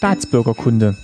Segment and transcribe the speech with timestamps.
[0.00, 0.96] Staatsbürgerkunde.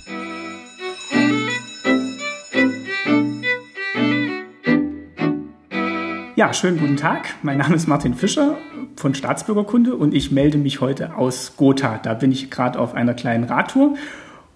[6.35, 7.35] Ja, schönen guten Tag.
[7.43, 8.57] Mein Name ist Martin Fischer
[8.95, 11.99] von Staatsbürgerkunde und ich melde mich heute aus Gotha.
[12.01, 13.97] Da bin ich gerade auf einer kleinen Radtour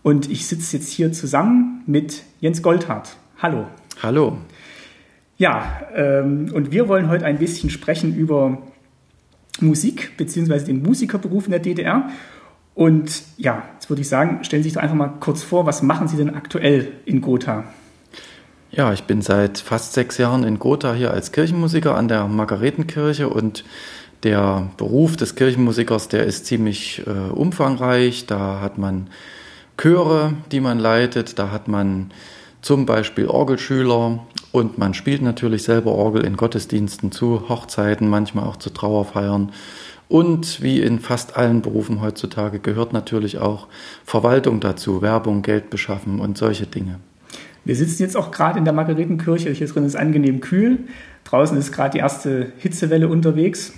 [0.01, 3.17] und ich sitze jetzt hier zusammen mit Jens Goldhardt.
[3.43, 3.67] Hallo.
[4.01, 4.39] Hallo.
[5.37, 8.57] Ja, ähm, und wir wollen heute ein bisschen sprechen über
[9.59, 10.65] Musik bzw.
[10.65, 12.09] den Musikerberuf in der DDR.
[12.73, 15.81] Und ja, jetzt würde ich sagen, stellen Sie sich doch einfach mal kurz vor, was
[15.81, 17.65] machen Sie denn aktuell in Gotha?
[18.71, 23.27] Ja, ich bin seit fast sechs Jahren in Gotha hier als Kirchenmusiker an der Margaretenkirche
[23.27, 23.65] und
[24.23, 28.27] der Beruf des Kirchenmusikers, der ist ziemlich äh, umfangreich.
[28.27, 29.07] Da hat man
[29.77, 32.11] Chöre, die man leitet, da hat man
[32.61, 34.19] zum Beispiel Orgelschüler
[34.51, 39.51] und man spielt natürlich selber Orgel in Gottesdiensten zu Hochzeiten, manchmal auch zu Trauerfeiern.
[40.11, 43.69] Und wie in fast allen Berufen heutzutage gehört natürlich auch
[44.03, 46.99] Verwaltung dazu, Werbung, Geld beschaffen und solche Dinge.
[47.63, 49.51] Wir sitzen jetzt auch gerade in der Margaretenkirche.
[49.51, 50.79] Hier drin ist angenehm kühl.
[51.23, 53.71] Draußen ist gerade die erste Hitzewelle unterwegs.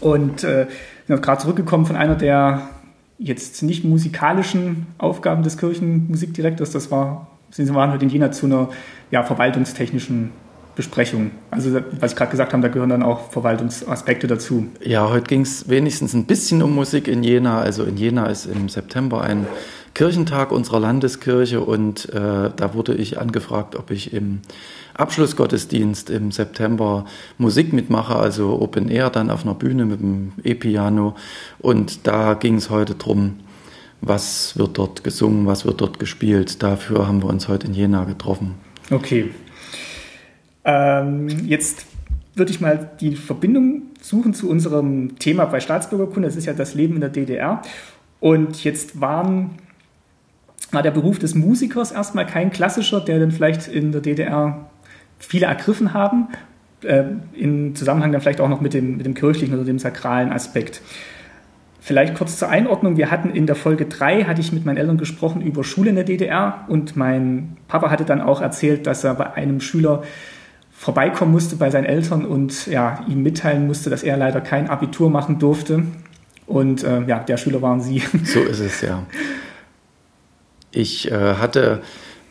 [0.00, 0.66] Und äh,
[1.06, 2.68] sind gerade zurückgekommen von einer der
[3.16, 6.70] jetzt nicht musikalischen Aufgaben des Kirchenmusikdirektors.
[6.70, 8.68] Das war, Sie waren heute in Jena zu einer
[9.10, 10.32] ja, verwaltungstechnischen
[10.76, 11.30] Besprechung.
[11.50, 14.68] Also was ich gerade gesagt habe, da gehören dann auch Verwaltungsaspekte dazu.
[14.82, 17.60] Ja, heute ging es wenigstens ein bisschen um Musik in Jena.
[17.60, 19.46] Also in Jena ist im September ein
[19.94, 24.40] Kirchentag unserer Landeskirche und äh, da wurde ich angefragt, ob ich im
[24.94, 27.06] Abschlussgottesdienst im September
[27.38, 31.14] Musik mitmache, also Open Air dann auf einer Bühne mit dem E-Piano.
[31.60, 33.38] Und da ging es heute drum,
[34.00, 36.62] was wird dort gesungen, was wird dort gespielt.
[36.62, 38.56] Dafür haben wir uns heute in Jena getroffen.
[38.90, 39.30] Okay.
[40.64, 41.86] Ähm, jetzt
[42.34, 46.28] würde ich mal die Verbindung suchen zu unserem Thema bei Staatsbürgerkunde.
[46.28, 47.62] Das ist ja das Leben in der DDR.
[48.20, 49.50] Und jetzt waren
[50.74, 54.66] war der Beruf des Musikers erstmal kein klassischer, der dann vielleicht in der DDR
[55.18, 56.28] viele ergriffen haben,
[56.82, 57.04] äh,
[57.34, 60.82] im Zusammenhang dann vielleicht auch noch mit dem, mit dem kirchlichen oder dem sakralen Aspekt.
[61.80, 62.96] Vielleicht kurz zur Einordnung.
[62.96, 65.96] Wir hatten in der Folge 3, hatte ich mit meinen Eltern gesprochen über Schule in
[65.96, 70.02] der DDR und mein Papa hatte dann auch erzählt, dass er bei einem Schüler
[70.84, 75.08] vorbeikommen musste bei seinen Eltern und ja, ihm mitteilen musste, dass er leider kein Abitur
[75.08, 75.84] machen durfte.
[76.46, 78.02] Und äh, ja, der Schüler waren Sie.
[78.24, 79.02] So ist es, ja.
[80.72, 81.80] Ich äh, hatte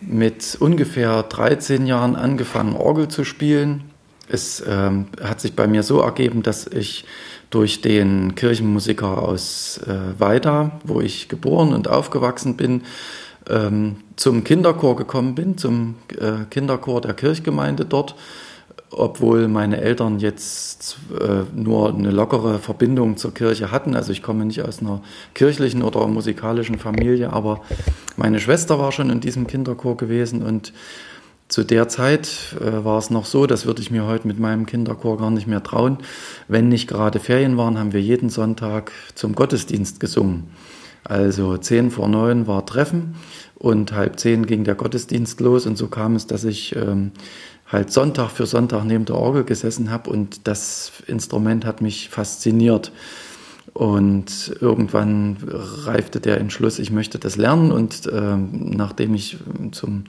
[0.01, 3.85] mit ungefähr 13 Jahren angefangen, Orgel zu spielen.
[4.29, 7.05] Es ähm, hat sich bei mir so ergeben, dass ich
[7.49, 12.83] durch den Kirchenmusiker aus äh, Weida, wo ich geboren und aufgewachsen bin,
[13.49, 18.15] ähm, zum Kinderchor gekommen bin, zum äh, Kinderchor der Kirchgemeinde dort
[18.95, 23.95] obwohl meine Eltern jetzt äh, nur eine lockere Verbindung zur Kirche hatten.
[23.95, 25.01] Also ich komme nicht aus einer
[25.33, 27.61] kirchlichen oder musikalischen Familie, aber
[28.17, 30.73] meine Schwester war schon in diesem Kinderchor gewesen und
[31.49, 34.65] zu der Zeit äh, war es noch so, das würde ich mir heute mit meinem
[34.65, 35.97] Kinderchor gar nicht mehr trauen.
[36.47, 40.49] Wenn nicht gerade Ferien waren, haben wir jeden Sonntag zum Gottesdienst gesungen.
[41.03, 43.15] Also zehn vor neun war Treffen
[43.55, 47.11] und halb zehn ging der Gottesdienst los und so kam es, dass ich ähm,
[47.67, 52.91] halt Sonntag für Sonntag neben der Orgel gesessen habe und das Instrument hat mich fasziniert.
[53.73, 57.71] Und irgendwann reifte der Entschluss, ich möchte das lernen.
[57.71, 59.37] Und äh, nachdem ich
[59.71, 60.03] zum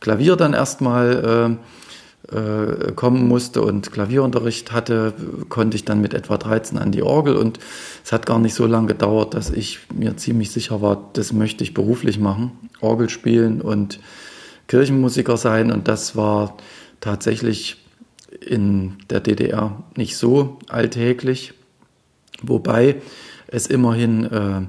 [0.00, 1.85] Klavier dann erstmal äh,
[2.32, 5.14] äh, kommen musste und Klavierunterricht hatte,
[5.48, 7.36] konnte ich dann mit etwa 13 an die Orgel.
[7.36, 7.58] Und
[8.04, 11.62] es hat gar nicht so lange gedauert, dass ich mir ziemlich sicher war, das möchte
[11.62, 12.52] ich beruflich machen.
[12.80, 14.00] Orgel spielen und
[14.68, 15.70] Kirchenmusiker sein.
[15.70, 16.56] Und das war
[17.00, 17.76] tatsächlich
[18.40, 21.54] in der DDR nicht so alltäglich,
[22.42, 22.96] wobei
[23.46, 24.62] es immerhin äh,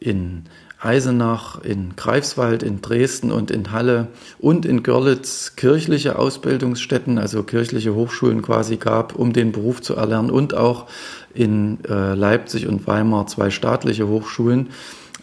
[0.00, 0.44] in
[0.86, 4.06] Eisenach, in Greifswald, in Dresden und in Halle
[4.38, 10.30] und in Görlitz kirchliche Ausbildungsstätten, also kirchliche Hochschulen quasi gab, um den Beruf zu erlernen
[10.30, 10.86] und auch
[11.34, 14.68] in äh, Leipzig und Weimar zwei staatliche Hochschulen.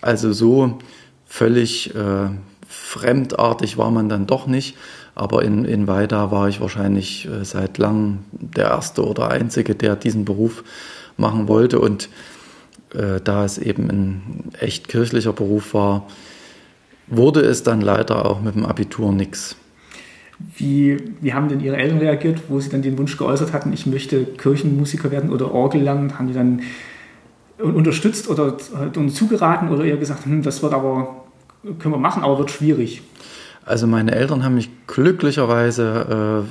[0.01, 0.79] Also so
[1.25, 2.29] völlig äh,
[2.67, 4.75] fremdartig war man dann doch nicht.
[5.15, 9.95] Aber in, in Weida war ich wahrscheinlich äh, seit langem der Erste oder Einzige, der
[9.95, 10.63] diesen Beruf
[11.17, 11.79] machen wollte.
[11.79, 12.09] Und
[12.93, 14.21] äh, da es eben ein
[14.59, 16.07] echt kirchlicher Beruf war,
[17.07, 19.55] wurde es dann leider auch mit dem Abitur nichts.
[20.55, 23.85] Wie, wie haben denn Ihre Eltern reagiert, wo Sie dann den Wunsch geäußert hatten, ich
[23.85, 26.17] möchte Kirchenmusiker werden oder Orgel lernen?
[26.17, 26.61] Haben die dann
[27.57, 31.23] unterstützt oder zugeraten oder eher gesagt, hm, das wird aber,
[31.79, 33.03] können wir machen, aber wird schwierig?
[33.65, 36.43] Also meine Eltern haben mich glücklicherweise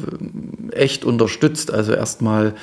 [0.73, 1.73] äh, echt unterstützt.
[1.73, 2.55] Also erstmal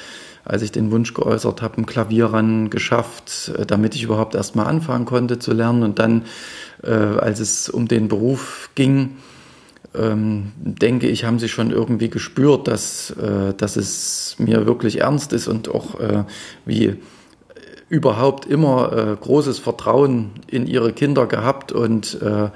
[0.46, 4.68] als ich den Wunsch geäußert habe, ein Klavier ran geschafft, äh, damit ich überhaupt erstmal
[4.68, 5.84] anfangen konnte zu lernen.
[5.84, 6.26] Und dann,
[6.84, 9.18] äh, als es um den Beruf ging,
[9.96, 15.34] ähm, denke ich, haben sie schon irgendwie gespürt, dass, äh, dass es mir wirklich ernst
[15.34, 16.26] ist und auch äh,
[16.66, 16.96] wie
[17.90, 22.50] überhaupt immer äh, großes Vertrauen in ihre Kinder gehabt und äh,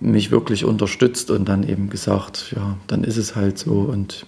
[0.00, 4.26] mich wirklich unterstützt und dann eben gesagt, ja, dann ist es halt so und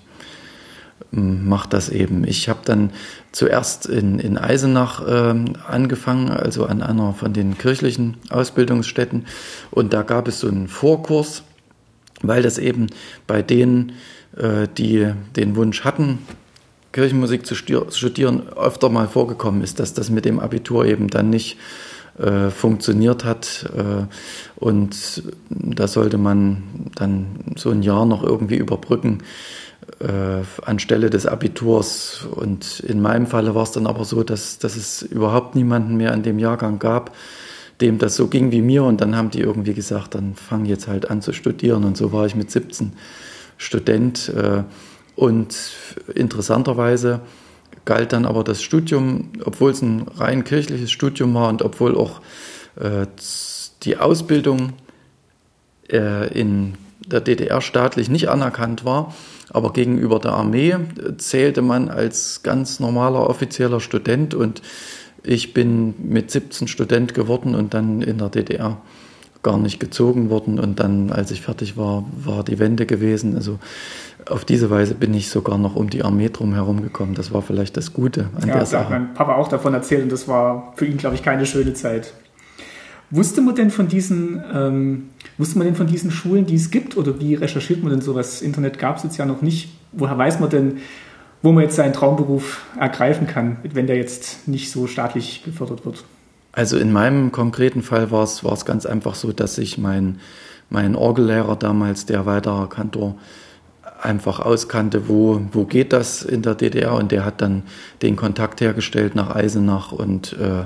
[1.13, 2.25] ähm, macht das eben.
[2.25, 2.91] Ich habe dann
[3.33, 5.35] zuerst in, in Eisenach äh,
[5.67, 9.27] angefangen, also an einer von den kirchlichen Ausbildungsstätten
[9.71, 11.43] und da gab es so einen Vorkurs
[12.23, 12.89] weil das eben
[13.27, 13.93] bei denen,
[14.37, 16.19] äh, die den Wunsch hatten,
[16.93, 21.59] Kirchenmusik zu studieren, öfter mal vorgekommen ist, dass das mit dem Abitur eben dann nicht
[22.19, 23.71] äh, funktioniert hat.
[23.77, 24.07] Äh,
[24.57, 26.63] und da sollte man
[26.95, 27.27] dann
[27.57, 29.19] so ein Jahr noch irgendwie überbrücken
[30.01, 32.27] äh, anstelle des Abiturs.
[32.31, 36.13] Und in meinem Falle war es dann aber so, dass, dass es überhaupt niemanden mehr
[36.13, 37.15] in dem Jahrgang gab,
[37.81, 38.85] dem das so ging wie mir.
[38.85, 41.85] Und dann haben die irgendwie gesagt, dann fang jetzt halt an zu studieren.
[41.85, 42.93] Und so war ich mit 17
[43.57, 44.33] Student.
[44.35, 44.63] Äh,
[45.17, 45.57] und
[46.15, 47.21] interessanterweise
[47.85, 52.21] galt dann aber das Studium, obwohl es ein rein kirchliches Studium war und obwohl auch
[52.77, 53.07] äh,
[53.83, 54.75] die Ausbildung
[55.91, 56.75] äh, in
[57.07, 59.15] der DDR staatlich nicht anerkannt war,
[59.51, 60.77] aber gegenüber der Armee
[61.19, 64.63] zählte man als ganz normaler offizieller Student und
[65.23, 68.79] ich bin mit 17 Student geworden und dann in der DDR
[69.43, 70.59] gar nicht gezogen worden.
[70.59, 73.35] Und dann, als ich fertig war, war die Wende gewesen.
[73.35, 73.59] Also
[74.29, 77.15] auf diese Weise bin ich sogar noch um die Armee drum herum gekommen.
[77.15, 78.93] Das war vielleicht das Gute an ja, der Sache.
[78.93, 81.75] Ja, mein Papa auch davon erzählt und das war für ihn, glaube ich, keine schöne
[81.75, 82.13] Zeit.
[83.11, 85.09] Wusste man denn von diesen, ähm,
[85.39, 88.43] wusste man denn von diesen Schulen, die es gibt, oder wie recherchiert man denn sowas?
[88.43, 89.71] Internet gab es jetzt ja noch nicht.
[89.93, 90.79] Woher weiß man denn,
[91.43, 96.05] wo man jetzt seinen Traumberuf ergreifen kann, wenn der jetzt nicht so staatlich gefördert wird?
[96.53, 100.19] Also in meinem konkreten Fall war es, war es ganz einfach so, dass ich mein,
[100.69, 103.15] mein Orgellehrer damals, der weiterer Kantor,
[104.03, 107.63] einfach auskannte, wo, wo geht das in der DDR und der hat dann
[108.03, 110.65] den Kontakt hergestellt nach Eisenach und äh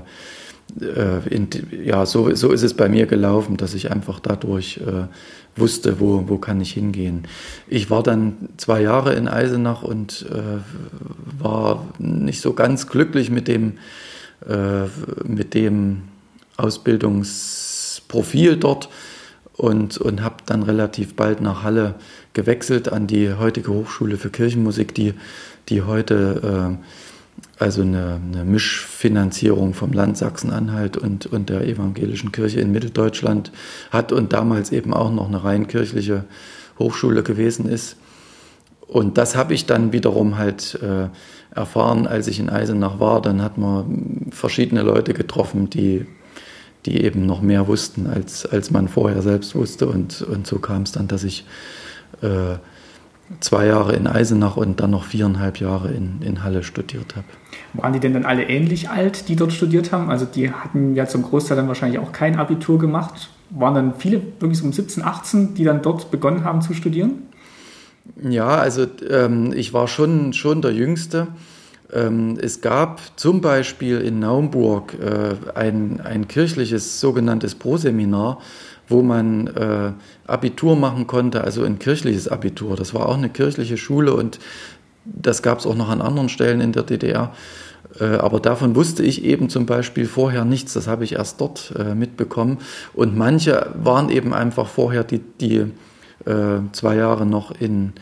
[0.81, 1.49] in,
[1.85, 5.07] ja, so, so ist es bei mir gelaufen, dass ich einfach dadurch äh,
[5.57, 7.27] wusste, wo, wo kann ich hingehen.
[7.69, 13.49] Ich war dann zwei Jahre in Eisenach und äh, war nicht so ganz glücklich mit
[13.49, 13.75] dem,
[14.49, 14.87] äh,
[15.25, 16.03] mit dem
[16.57, 18.89] Ausbildungsprofil dort
[19.57, 21.95] und, und habe dann relativ bald nach Halle
[22.33, 25.15] gewechselt an die heutige Hochschule für Kirchenmusik, die,
[25.69, 26.85] die heute äh,
[27.59, 33.53] also eine, eine, Mischfinanzierung vom Land Sachsen-Anhalt und, und der evangelischen Kirche in Mitteldeutschland
[33.91, 36.25] hat und damals eben auch noch eine rein kirchliche
[36.79, 37.97] Hochschule gewesen ist.
[38.93, 41.09] Und das habe ich dann wiederum halt äh,
[41.55, 43.23] erfahren, als ich in Eisenach war.
[43.23, 46.07] Dann hat man verschiedene Leute getroffen, die,
[46.85, 49.87] die eben noch mehr wussten, als, als man vorher selbst wusste.
[49.87, 51.47] Und, und so kam es dann, dass ich
[52.21, 52.57] äh,
[53.41, 57.27] zwei Jahre in Eisenach und dann noch viereinhalb Jahre in, in Halle studiert habe.
[57.75, 60.11] Waren die denn dann alle ähnlich alt, die dort studiert haben?
[60.11, 63.31] Also die hatten ja zum Großteil dann wahrscheinlich auch kein Abitur gemacht.
[63.51, 67.29] Waren dann viele wirklich so um 17, 18, die dann dort begonnen haben zu studieren?
[68.23, 71.29] Ja, also ähm, ich war schon, schon der Jüngste.
[71.93, 78.39] Ähm, es gab zum Beispiel in Naumburg äh, ein, ein kirchliches sogenanntes Proseminar,
[78.93, 79.93] wo man äh,
[80.27, 82.77] Abitur machen konnte, also ein kirchliches Abitur.
[82.77, 84.39] Das war auch eine kirchliche Schule und
[85.05, 87.33] das gab es auch noch an anderen Stellen in der DDR.
[87.99, 90.75] Äh, aber davon wusste ich eben zum Beispiel vorher nichts.
[90.75, 92.59] Das habe ich erst dort äh, mitbekommen.
[92.95, 95.67] Und manche waren eben einfach vorher die, die
[96.25, 97.93] äh, zwei Jahre noch in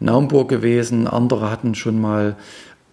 [0.00, 1.06] Naumburg gewesen.
[1.06, 2.36] Andere hatten schon mal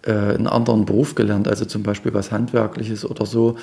[0.07, 3.55] einen anderen Beruf gelernt, also zum Beispiel was Handwerkliches oder so.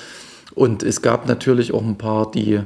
[0.53, 2.59] Und es gab natürlich auch ein paar, die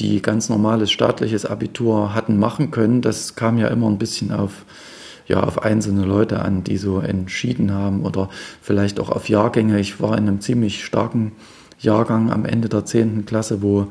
[0.00, 3.02] die ganz normales staatliches Abitur hatten machen können.
[3.02, 4.64] Das kam ja immer ein bisschen auf,
[5.26, 8.28] ja, auf einzelne Leute an, die so entschieden haben oder
[8.62, 9.78] vielleicht auch auf Jahrgänge.
[9.78, 11.32] Ich war in einem ziemlich starken
[11.78, 13.26] Jahrgang am Ende der 10.
[13.26, 13.88] Klasse, wo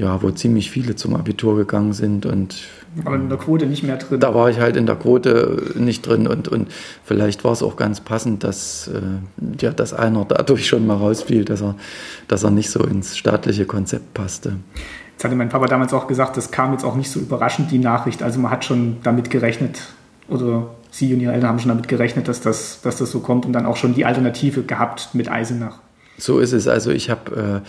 [0.00, 2.56] ja, wo ziemlich viele zum Abitur gegangen sind und
[3.04, 4.18] aber in der Quote nicht mehr drin.
[4.18, 6.68] Da war ich halt in der Quote nicht drin und, und
[7.04, 9.00] vielleicht war es auch ganz passend, dass, äh,
[9.60, 11.76] ja, dass einer dadurch schon mal rausfiel, dass er,
[12.28, 14.56] dass er nicht so ins staatliche Konzept passte.
[15.20, 17.78] Jetzt hatte mein Papa damals auch gesagt, das kam jetzt auch nicht so überraschend, die
[17.78, 18.22] Nachricht.
[18.22, 19.82] Also man hat schon damit gerechnet,
[20.28, 23.44] oder Sie und Ihre Eltern haben schon damit gerechnet, dass das, dass das so kommt
[23.44, 25.80] und dann auch schon die Alternative gehabt mit Eisenach.
[26.16, 26.66] So ist es.
[26.68, 27.62] Also ich habe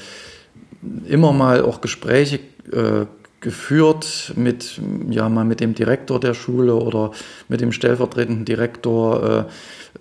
[0.81, 2.39] äh, immer mal auch Gespräche
[2.71, 3.05] äh,
[3.41, 4.79] geführt mit,
[5.09, 7.11] ja, mal mit dem Direktor der Schule oder
[7.49, 9.47] mit dem stellvertretenden Direktor,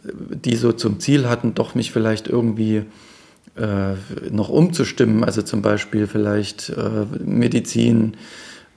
[0.04, 2.84] äh, die so zum Ziel hatten, doch mich vielleicht irgendwie
[3.56, 3.94] äh,
[4.30, 8.14] noch umzustimmen, also zum Beispiel vielleicht äh, Medizin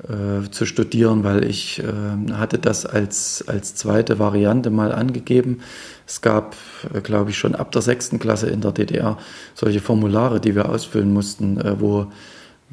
[0.04, 5.60] äh, zu studieren, weil ich äh, hatte das als, als zweite Variante mal angegeben.
[6.08, 6.56] Es gab,
[6.94, 9.18] äh, glaube ich, schon ab der sechsten Klasse in der DDR
[9.54, 12.08] solche Formulare, die wir ausfüllen mussten, wo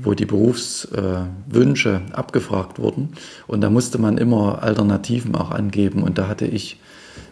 [0.03, 3.11] wo die Berufswünsche äh, abgefragt wurden.
[3.47, 6.03] Und da musste man immer Alternativen auch angeben.
[6.03, 6.81] Und da hatte ich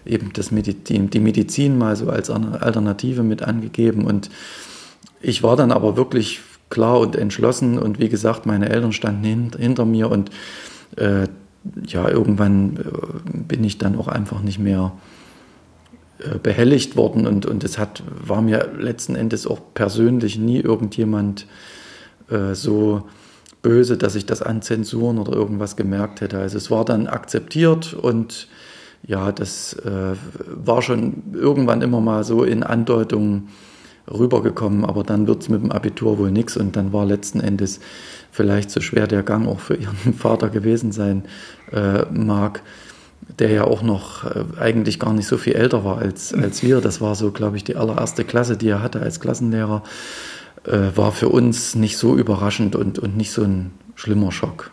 [0.04, 4.04] eben das Medizin, die Medizin mal so als Alternative mit angegeben.
[4.04, 4.30] Und
[5.20, 6.40] ich war dann aber wirklich
[6.70, 7.78] klar und entschlossen.
[7.78, 10.10] Und wie gesagt, meine Eltern standen hin, hinter mir.
[10.10, 10.30] Und
[10.96, 11.26] äh,
[11.86, 14.92] ja, irgendwann äh, bin ich dann auch einfach nicht mehr
[16.18, 17.26] äh, behelligt worden.
[17.26, 21.46] Und, und es hat, war mir letzten Endes auch persönlich nie irgendjemand
[22.30, 23.02] äh, so
[23.62, 26.38] böse, dass ich das an Zensuren oder irgendwas gemerkt hätte.
[26.38, 28.48] Also es war dann akzeptiert und
[29.06, 33.48] ja, das äh, war schon irgendwann immer mal so in Andeutungen
[34.10, 37.80] rübergekommen, aber dann wird es mit dem Abitur wohl nichts und dann war letzten Endes
[38.30, 41.24] vielleicht so schwer der Gang auch für ihren Vater gewesen sein
[41.72, 42.62] äh, mag,
[43.38, 46.80] der ja auch noch äh, eigentlich gar nicht so viel älter war als, als wir.
[46.80, 49.82] Das war so, glaube ich, die allererste Klasse, die er hatte als Klassenlehrer
[50.64, 54.70] äh, war für uns nicht so überraschend und, und nicht so ein schlimmer Schock.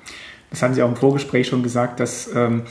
[0.51, 2.63] Das haben Sie auch im Vorgespräch schon gesagt, dass, ähm,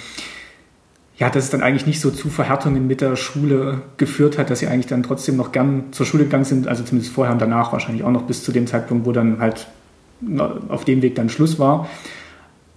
[1.16, 4.58] ja, dass es dann eigentlich nicht so zu Verhärtungen mit der Schule geführt hat, dass
[4.58, 7.72] Sie eigentlich dann trotzdem noch gern zur Schule gegangen sind, also zumindest vorher und danach
[7.72, 9.68] wahrscheinlich auch noch bis zu dem Zeitpunkt, wo dann halt
[10.68, 11.88] auf dem Weg dann Schluss war.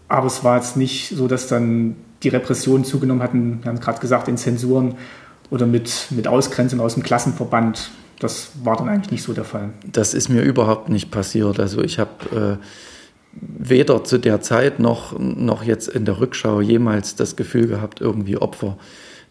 [0.08, 4.00] Aber es war jetzt nicht so, dass dann die Repressionen zugenommen hatten, wir haben gerade
[4.00, 4.96] gesagt, in Zensuren
[5.50, 9.70] oder mit, mit Ausgrenzung aus dem Klassenverband das war dann eigentlich nicht so der Fall.
[9.86, 11.60] Das ist mir überhaupt nicht passiert.
[11.60, 12.66] Also ich habe äh,
[13.42, 18.38] weder zu der Zeit noch, noch jetzt in der Rückschau jemals das Gefühl gehabt, irgendwie
[18.38, 18.78] Opfer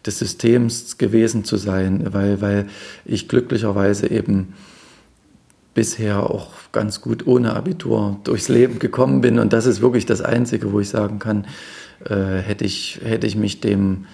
[0.05, 2.67] des Systems gewesen zu sein, weil, weil
[3.05, 4.53] ich glücklicherweise eben
[5.73, 9.37] bisher auch ganz gut ohne Abitur durchs Leben gekommen bin.
[9.39, 11.45] Und das ist wirklich das Einzige, wo ich sagen kann,
[12.05, 14.05] äh, hätte, ich, hätte ich mich dem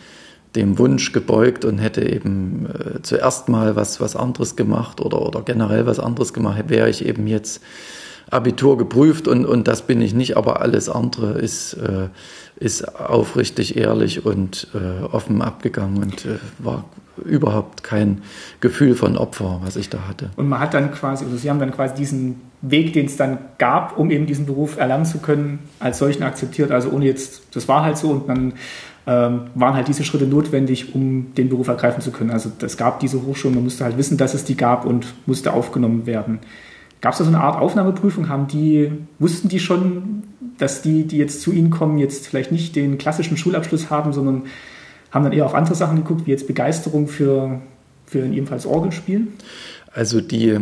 [0.55, 5.41] dem Wunsch gebeugt und hätte eben äh, zuerst mal was, was anderes gemacht oder, oder
[5.41, 7.63] generell was anderes gemacht, wäre ich eben jetzt
[8.33, 12.07] Abitur geprüft und, und das bin ich nicht, aber alles andere ist, äh,
[12.55, 16.85] ist aufrichtig, ehrlich und äh, offen abgegangen und äh, war
[17.25, 18.21] überhaupt kein
[18.59, 20.31] Gefühl von Opfer, was ich da hatte.
[20.35, 23.37] Und man hat dann quasi, also Sie haben dann quasi diesen Weg, den es dann
[23.57, 27.67] gab, um eben diesen Beruf erlernen zu können, als solchen akzeptiert, also ohne jetzt, das
[27.67, 28.53] war halt so und dann
[29.05, 32.31] ähm, waren halt diese Schritte notwendig, um den Beruf ergreifen zu können.
[32.31, 35.53] Also es gab diese Hochschulen, man musste halt wissen, dass es die gab und musste
[35.53, 36.39] aufgenommen werden.
[37.03, 38.29] Gab es da so eine Art Aufnahmeprüfung?
[38.29, 40.23] Haben die, wussten die schon,
[40.57, 44.43] dass die, die jetzt zu Ihnen kommen, jetzt vielleicht nicht den klassischen Schulabschluss haben, sondern
[45.11, 47.59] haben dann eher auf andere Sachen geguckt, wie jetzt Begeisterung für,
[48.05, 49.27] für in Ihrem Fall das Orgelspiel?
[49.95, 50.57] Also die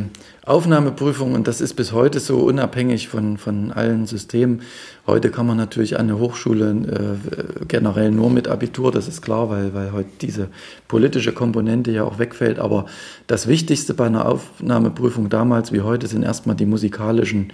[0.46, 4.62] Aufnahmeprüfung, und das ist bis heute so unabhängig von, von allen Systemen.
[5.08, 9.50] Heute kann man natürlich an eine Hochschule äh, generell nur mit Abitur, das ist klar,
[9.50, 10.50] weil, weil heute diese
[10.90, 12.60] politische Komponente ja auch wegfällt.
[12.60, 12.88] Aber
[13.28, 17.54] das Wichtigste bei einer Aufnahmeprüfung damals wie heute sind erstmal die musikalischen äh,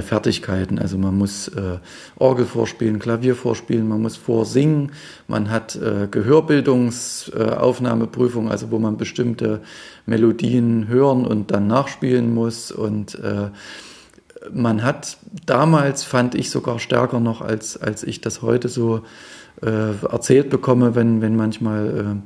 [0.00, 0.78] Fertigkeiten.
[0.78, 1.76] Also man muss äh,
[2.16, 4.92] Orgel vorspielen, Klavier vorspielen, man muss vorsingen,
[5.28, 9.60] man hat äh, Gehörbildungsaufnahmeprüfung, also wo man bestimmte
[10.06, 13.50] Melodien hören und dann nachspielen muss und äh,
[14.52, 19.00] man hat damals, fand ich sogar stärker noch, als, als ich das heute so
[19.62, 22.16] äh, erzählt bekomme, wenn, wenn manchmal äh,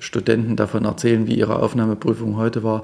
[0.00, 2.82] Studenten davon erzählen, wie ihre Aufnahmeprüfung heute war,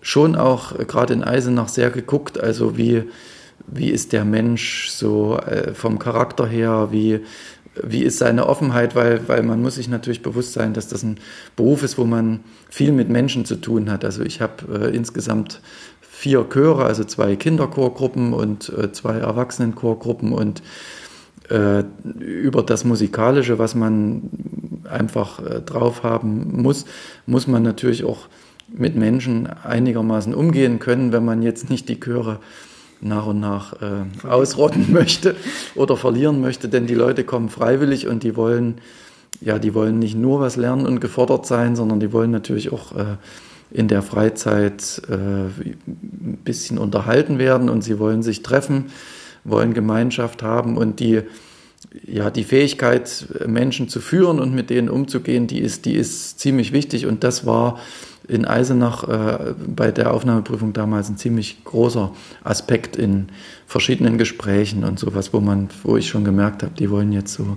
[0.00, 3.04] schon auch äh, gerade in Eisenach sehr geguckt, also wie,
[3.66, 7.20] wie ist der Mensch so äh, vom Charakter her, wie,
[7.82, 11.18] wie ist seine Offenheit, weil, weil man muss sich natürlich bewusst sein, dass das ein
[11.56, 14.04] Beruf ist, wo man viel mit Menschen zu tun hat.
[14.04, 15.60] Also ich habe äh, insgesamt
[16.00, 20.32] vier Chöre, also zwei Kinderchorgruppen und äh, zwei Erwachsenenchorgruppen.
[20.32, 20.62] Und
[21.50, 21.82] äh,
[22.20, 24.30] über das Musikalische, was man
[24.88, 26.84] einfach äh, drauf haben muss,
[27.26, 28.28] muss man natürlich auch
[28.72, 32.38] mit Menschen einigermaßen umgehen können, wenn man jetzt nicht die Chöre
[33.02, 35.34] nach und nach äh, ausrotten möchte
[35.74, 38.76] oder verlieren möchte, denn die Leute kommen freiwillig und die wollen,
[39.40, 42.96] ja, die wollen nicht nur was lernen und gefordert sein, sondern die wollen natürlich auch
[42.96, 43.16] äh,
[43.70, 48.86] in der Freizeit äh, ein bisschen unterhalten werden und sie wollen sich treffen,
[49.44, 51.22] wollen Gemeinschaft haben und die
[52.06, 56.72] ja, die Fähigkeit, Menschen zu führen und mit denen umzugehen, die ist, die ist ziemlich
[56.72, 57.06] wichtig.
[57.06, 57.80] Und das war
[58.28, 62.12] in Eisenach äh, bei der Aufnahmeprüfung damals ein ziemlich großer
[62.44, 63.28] Aspekt in
[63.66, 67.56] verschiedenen Gesprächen und sowas, wo man, wo ich schon gemerkt habe, die wollen jetzt so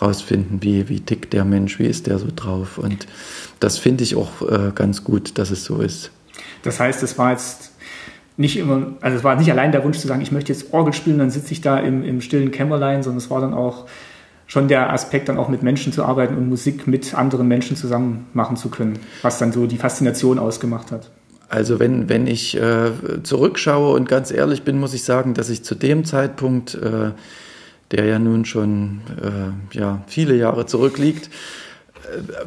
[0.00, 2.78] rausfinden, wie, wie tickt der Mensch, wie ist der so drauf.
[2.78, 3.06] Und
[3.60, 6.10] das finde ich auch äh, ganz gut, dass es so ist.
[6.62, 7.72] Das heißt, es war jetzt
[8.36, 10.92] nicht immer, also es war nicht allein der Wunsch zu sagen, ich möchte jetzt Orgel
[10.92, 13.86] spielen, dann sitze ich da im, im stillen Kämmerlein, sondern es war dann auch
[14.48, 18.26] schon der Aspekt, dann auch mit Menschen zu arbeiten und Musik mit anderen Menschen zusammen
[18.32, 21.10] machen zu können, was dann so die Faszination ausgemacht hat.
[21.48, 22.90] Also wenn, wenn ich äh,
[23.22, 27.12] zurückschaue und ganz ehrlich bin, muss ich sagen, dass ich zu dem Zeitpunkt, äh,
[27.90, 31.30] der ja nun schon äh, ja, viele Jahre zurückliegt,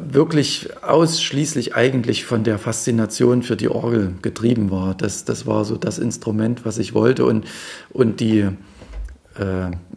[0.00, 4.94] wirklich ausschließlich eigentlich von der Faszination für die Orgel getrieben war.
[4.94, 7.46] Das, das war so das Instrument, was ich wollte und,
[7.90, 8.50] und die äh,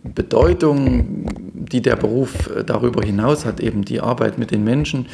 [0.04, 5.08] Bedeutung, die der Beruf darüber hinaus hat, eben die Arbeit mit den Menschen,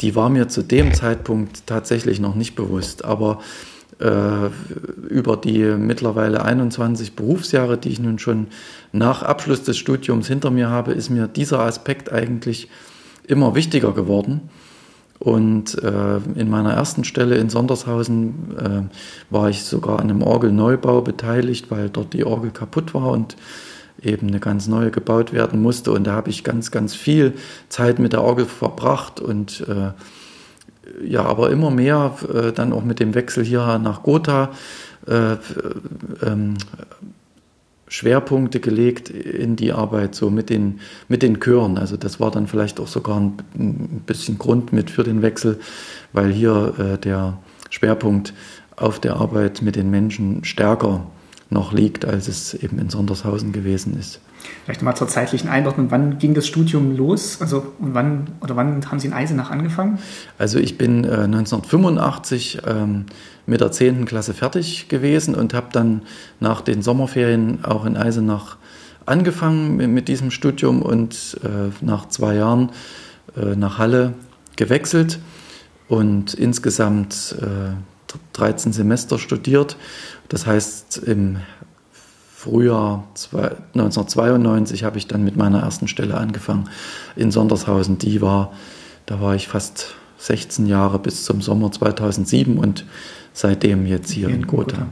[0.00, 3.04] die war mir zu dem Zeitpunkt tatsächlich noch nicht bewusst.
[3.04, 3.38] Aber
[4.00, 4.48] äh,
[5.08, 8.46] über die mittlerweile 21 Berufsjahre, die ich nun schon
[8.92, 12.68] nach Abschluss des Studiums hinter mir habe, ist mir dieser Aspekt eigentlich
[13.26, 14.48] immer wichtiger geworden.
[15.20, 21.02] Und äh, in meiner ersten Stelle in Sondershausen äh, war ich sogar an einem Orgelneubau
[21.02, 23.36] beteiligt, weil dort die Orgel kaputt war und
[24.02, 25.92] eben eine ganz neue gebaut werden musste.
[25.92, 27.34] Und da habe ich ganz, ganz viel
[27.68, 29.92] Zeit mit der Orgel verbracht und äh,
[31.06, 34.50] ja, aber immer mehr äh, dann auch mit dem Wechsel hier nach Gotha
[35.06, 35.36] äh,
[36.22, 36.54] ähm,
[37.90, 40.78] Schwerpunkte gelegt in die Arbeit, so mit den,
[41.08, 41.76] mit den Chören.
[41.76, 45.58] Also das war dann vielleicht auch sogar ein, bisschen Grund mit für den Wechsel,
[46.12, 48.32] weil hier äh, der Schwerpunkt
[48.76, 51.04] auf der Arbeit mit den Menschen stärker
[51.50, 54.20] noch liegt, als es eben in Sondershausen gewesen ist.
[54.64, 55.90] Vielleicht mal zur zeitlichen Einordnung.
[55.90, 57.40] Wann ging das Studium los?
[57.40, 59.98] Also wann oder wann haben Sie in Eisenach angefangen?
[60.38, 63.06] Also ich bin äh, 1985 ähm,
[63.46, 64.04] mit der 10.
[64.04, 66.02] Klasse fertig gewesen und habe dann
[66.38, 68.56] nach den Sommerferien auch in Eisenach
[69.06, 72.70] angefangen mit, mit diesem Studium und äh, nach zwei Jahren
[73.36, 74.14] äh, nach Halle
[74.56, 75.18] gewechselt
[75.88, 77.34] und insgesamt
[78.32, 79.76] 13 äh, Semester studiert.
[80.28, 81.38] Das heißt, im
[82.40, 83.04] Frühjahr
[83.74, 86.70] 1992 habe ich dann mit meiner ersten Stelle angefangen
[87.14, 87.98] in Sondershausen.
[87.98, 88.52] Die war,
[89.04, 92.86] da war ich fast 16 Jahre bis zum Sommer 2007 und
[93.34, 94.78] seitdem jetzt hier in, in Gotha.
[94.78, 94.86] Gotha.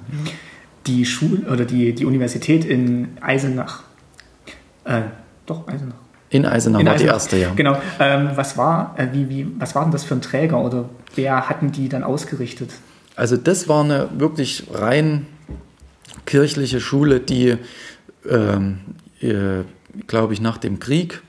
[0.87, 3.83] Die Schule oder die, die Universität in Eisenach,
[4.85, 5.05] äh,
[5.47, 5.95] doch Eisenach.
[6.29, 7.13] In Eisenach in war Eisenach.
[7.13, 7.55] die erste, ja.
[7.57, 7.79] Genau.
[7.99, 11.49] Ähm, was, war, äh, wie, wie, was war denn das für ein Träger oder wer
[11.49, 12.73] hatten die dann ausgerichtet?
[13.17, 15.27] Also das war eine wirklich rein
[16.27, 17.57] kirchliche Schule, die,
[18.29, 18.81] ähm,
[19.21, 19.65] äh,
[20.07, 21.23] glaube ich, nach dem Krieg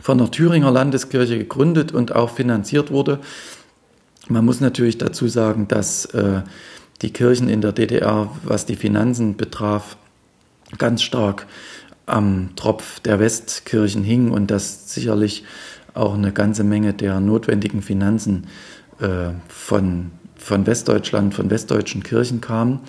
[0.00, 3.20] von der Thüringer Landeskirche gegründet und auch finanziert wurde.
[4.28, 6.42] Man muss natürlich dazu sagen, dass äh,
[7.02, 9.96] die Kirchen in der DDR, was die Finanzen betraf,
[10.78, 11.46] ganz stark
[12.06, 15.44] am Tropf der Westkirchen hingen und dass sicherlich
[15.94, 18.46] auch eine ganze Menge der notwendigen Finanzen
[19.00, 22.80] äh, von, von Westdeutschland, von westdeutschen Kirchen kamen.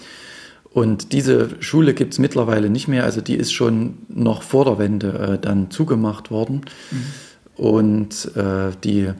[0.73, 4.79] Und diese Schule gibt es mittlerweile nicht mehr, also die ist schon noch vor der
[4.79, 6.61] Wende äh, dann zugemacht worden.
[6.91, 7.63] Mhm.
[7.63, 9.11] Und äh, die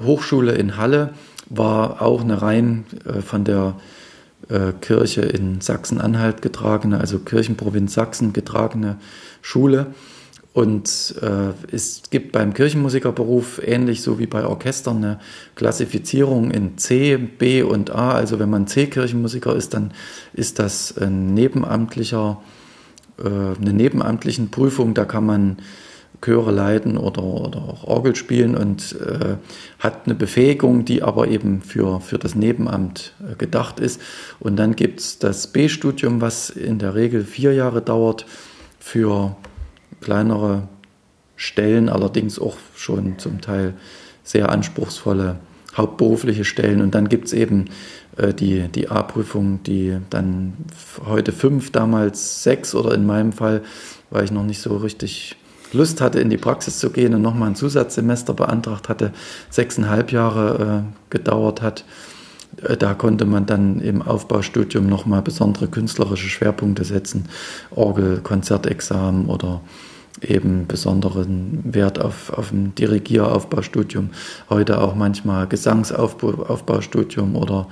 [0.00, 1.14] Hochschule in Halle
[1.48, 3.74] war auch eine rein äh, von der
[4.48, 8.96] äh, Kirche in Sachsen-Anhalt getragene, also Kirchenprovinz Sachsen getragene
[9.42, 9.88] Schule.
[10.56, 15.20] Und äh, es gibt beim Kirchenmusikerberuf ähnlich so wie bei Orchestern eine
[15.54, 18.12] Klassifizierung in C, B und A.
[18.12, 19.92] Also wenn man C-Kirchenmusiker ist, dann
[20.32, 22.40] ist das ein nebenamtlicher,
[23.18, 24.94] äh, eine nebenamtlichen Prüfung.
[24.94, 25.58] Da kann man
[26.22, 29.36] Chöre leiten oder, oder auch Orgel spielen und äh,
[29.78, 34.00] hat eine Befähigung, die aber eben für, für das Nebenamt äh, gedacht ist.
[34.40, 38.24] Und dann gibt es das B-Studium, was in der Regel vier Jahre dauert
[38.78, 39.36] für
[40.00, 40.68] kleinere
[41.36, 43.74] Stellen, allerdings auch schon zum Teil
[44.24, 45.36] sehr anspruchsvolle
[45.76, 46.80] hauptberufliche Stellen.
[46.80, 47.66] Und dann gibt es eben
[48.16, 50.54] äh, die, die A-Prüfung, die dann
[51.06, 53.62] heute fünf, damals sechs oder in meinem Fall,
[54.10, 55.36] weil ich noch nicht so richtig
[55.72, 59.12] Lust hatte, in die Praxis zu gehen und nochmal ein Zusatzsemester beantragt hatte,
[59.50, 61.84] sechseinhalb Jahre äh, gedauert hat.
[62.62, 67.28] Äh, da konnte man dann im Aufbaustudium nochmal besondere künstlerische Schwerpunkte setzen,
[67.70, 69.60] Orgel, Konzertexamen oder
[70.22, 74.10] eben besonderen Wert auf, auf ein Dirigieraufbaustudium,
[74.48, 77.68] heute auch manchmal Gesangsaufbaustudium oder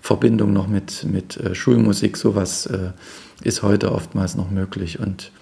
[0.00, 2.92] Verbindung noch mit, mit äh, Schulmusik, sowas äh,
[3.42, 5.00] ist heute oftmals noch möglich.
[5.00, 5.32] Und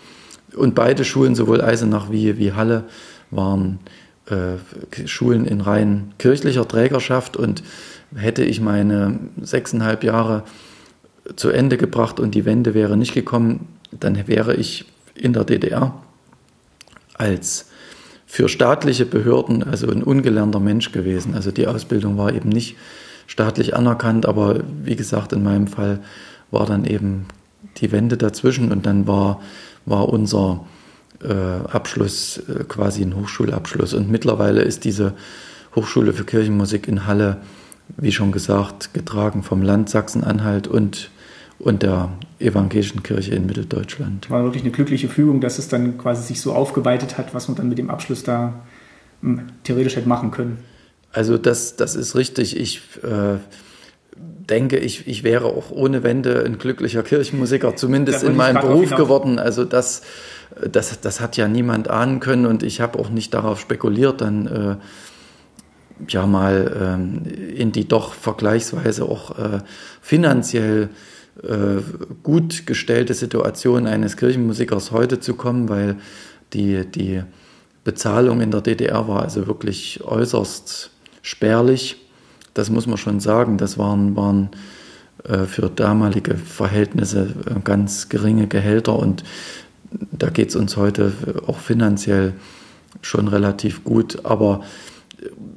[0.55, 2.85] und beide Schulen, sowohl Eisenach wie, wie Halle,
[3.31, 3.79] waren
[4.27, 7.62] äh, Schulen in rein kirchlicher Trägerschaft und
[8.14, 10.45] hätte ich meine sechseinhalb Jahre
[11.35, 15.95] zu Ende gebracht und die Wende wäre nicht gekommen, dann wäre ich in der DDR
[17.18, 17.66] als
[18.26, 21.35] für staatliche Behörden also ein ungelernter Mensch gewesen.
[21.35, 22.76] Also die Ausbildung war eben nicht
[23.26, 26.00] staatlich anerkannt, aber wie gesagt, in meinem Fall
[26.50, 27.26] war dann eben
[27.79, 29.40] die Wende dazwischen und dann war,
[29.85, 30.64] war unser
[31.22, 31.33] äh,
[31.70, 33.94] Abschluss äh, quasi ein Hochschulabschluss.
[33.94, 35.14] Und mittlerweile ist diese
[35.74, 37.38] Hochschule für Kirchenmusik in Halle,
[37.96, 41.11] wie schon gesagt, getragen vom Land Sachsen-Anhalt und
[41.59, 44.31] und der evangelischen Kirche in Mitteldeutschland.
[44.31, 47.57] War wirklich eine glückliche Fügung, dass es dann quasi sich so aufgeweitet hat, was man
[47.57, 48.61] dann mit dem Abschluss da
[49.23, 50.59] hm, theoretisch hätte machen können.
[51.12, 52.59] Also das, das ist richtig.
[52.59, 53.38] Ich äh,
[54.16, 59.38] denke, ich, ich wäre auch ohne Wende ein glücklicher Kirchenmusiker, zumindest in meinem Beruf geworden.
[59.38, 60.03] Also das,
[60.71, 64.47] das, das hat ja niemand ahnen können und ich habe auch nicht darauf spekuliert, dann
[64.47, 64.77] äh,
[66.09, 67.23] ja mal ähm,
[67.57, 69.61] in die doch vergleichsweise auch äh,
[70.03, 71.15] finanziell äh,
[72.22, 75.96] gut gestellte Situation eines Kirchenmusikers heute zu kommen, weil
[76.53, 77.22] die, die
[77.85, 80.90] Bezahlung in der DDR war also wirklich äußerst
[81.22, 81.96] spärlich.
[82.55, 83.59] Das muss man schon sagen.
[83.59, 84.51] Das waren, waren
[85.25, 89.22] äh, für damalige Verhältnisse äh, ganz geringe Gehälter und
[90.11, 91.12] da geht es uns heute
[91.46, 92.35] auch finanziell
[93.03, 94.25] schon relativ gut.
[94.25, 94.62] Aber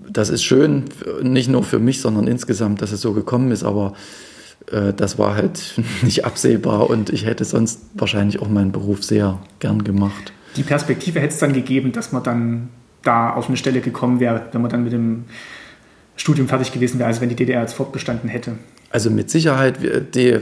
[0.08, 0.86] das ist schön,
[1.22, 3.64] nicht nur für mich, sondern insgesamt, dass es so gekommen ist.
[3.64, 4.29] Aber äh,
[4.68, 9.84] das war halt nicht absehbar und ich hätte sonst wahrscheinlich auch meinen Beruf sehr gern
[9.84, 10.34] gemacht.
[10.56, 12.70] Die Perspektive hätte es dann gegeben, dass man dann
[13.04, 15.26] da auf eine Stelle gekommen wäre, wenn man dann mit dem
[16.16, 18.56] Studium fertig gewesen wäre, also wenn die DDR jetzt fortbestanden hätte.
[18.92, 19.78] Also mit Sicherheit,
[20.16, 20.40] die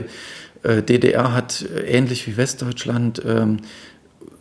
[0.62, 3.58] äh, DDR hat ähnlich wie Westdeutschland ähm,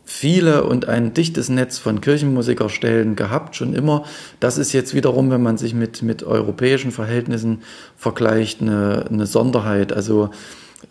[0.09, 4.05] viele und ein dichtes Netz von Kirchenmusikerstellen gehabt, schon immer.
[4.39, 7.61] Das ist jetzt wiederum, wenn man sich mit, mit europäischen Verhältnissen
[7.97, 9.91] vergleicht, eine, eine Sonderheit.
[9.91, 10.29] Also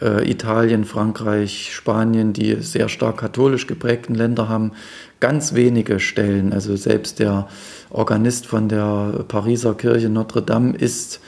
[0.03, 4.73] äh, Italien, Frankreich, Spanien, die sehr stark katholisch geprägten Länder haben
[5.19, 6.53] ganz wenige Stellen.
[6.53, 7.49] Also selbst der
[7.89, 11.21] Organist von der Pariser Kirche Notre Dame ist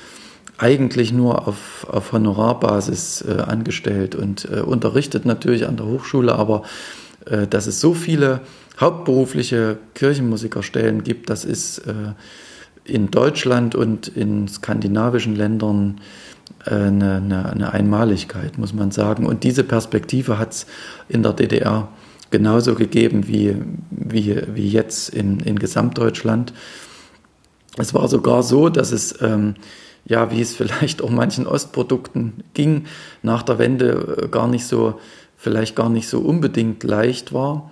[0.59, 6.65] eigentlich nur auf, auf Honorarbasis äh, angestellt und äh, unterrichtet natürlich an der Hochschule, aber
[7.51, 8.41] dass es so viele
[8.81, 12.13] hauptberufliche Kirchenmusikerstellen gibt, das ist äh,
[12.85, 16.01] in Deutschland und in skandinavischen Ländern
[16.65, 19.27] äh, eine, eine, eine, Einmaligkeit, muss man sagen.
[19.27, 20.67] Und diese Perspektive hat es
[21.09, 21.89] in der DDR
[22.31, 23.57] genauso gegeben wie,
[23.91, 26.53] wie, wie jetzt in, in Gesamtdeutschland.
[27.77, 29.55] Es war sogar so, dass es, ähm,
[30.05, 32.87] ja, wie es vielleicht auch manchen Ostprodukten ging,
[33.23, 34.99] nach der Wende gar nicht so
[35.39, 37.71] vielleicht gar nicht so unbedingt leicht war,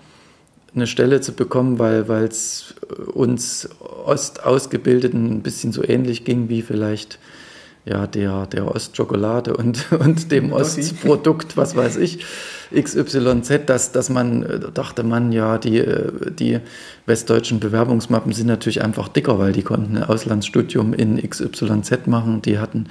[0.75, 2.75] eine Stelle zu bekommen, weil es
[3.13, 3.69] uns
[4.05, 7.19] Ostausgebildeten ein bisschen so ähnlich ging wie vielleicht
[7.87, 12.25] ja, der, der Ostschokolade und, und dem Ostprodukt, was weiß ich,
[12.75, 16.59] XYZ, dass, dass man äh, dachte man, ja, die, äh, die
[17.07, 22.59] westdeutschen Bewerbungsmappen sind natürlich einfach dicker, weil die konnten ein Auslandsstudium in XYZ machen, die
[22.59, 22.89] hatten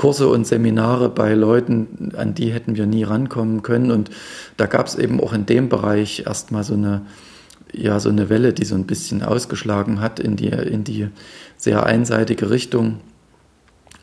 [0.00, 3.90] Kurse und Seminare bei Leuten, an die hätten wir nie rankommen können.
[3.90, 4.08] Und
[4.56, 7.02] da gab es eben auch in dem Bereich erstmal so eine,
[7.70, 11.08] ja, so eine Welle, die so ein bisschen ausgeschlagen hat in die, in die
[11.58, 13.00] sehr einseitige Richtung.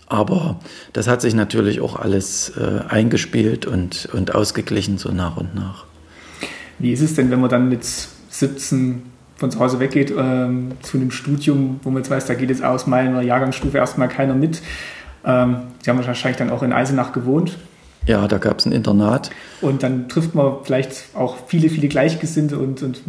[0.05, 0.59] Aber
[0.93, 5.85] das hat sich natürlich auch alles äh, eingespielt und, und ausgeglichen so nach und nach.
[6.77, 9.01] Wie ist es denn, wenn man dann mit 17
[9.35, 12.63] von zu Hause weggeht ähm, zu einem Studium, wo man jetzt weiß, da geht jetzt
[12.63, 14.61] aus meiner Jahrgangsstufe erstmal keiner mit?
[15.27, 17.57] Ähm, Sie haben wahrscheinlich dann auch in Eisenach gewohnt.
[18.05, 19.29] Ja, da gab es ein Internat.
[19.61, 23.01] Und dann trifft man vielleicht auch viele, viele Gleichgesinnte und, und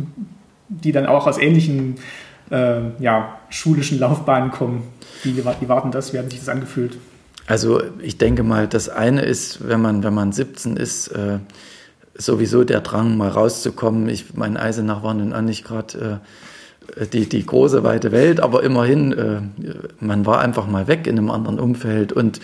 [0.69, 1.97] die dann auch aus ähnlichen
[2.51, 4.83] äh, ja, schulischen Laufbahnen kommen.
[5.23, 6.13] Wie, wie war denn das?
[6.13, 6.99] Wie hat sich das angefühlt?
[7.47, 11.39] Also ich denke mal, das eine ist, wenn man, wenn man 17 ist, äh,
[12.15, 14.09] sowieso der Drang, mal rauszukommen.
[14.09, 16.27] Ich, mein Eisenach war nun auch nicht gerade äh,
[17.13, 19.41] die, die große weite Welt, aber immerhin, äh,
[20.01, 22.41] man war einfach mal weg in einem anderen Umfeld und,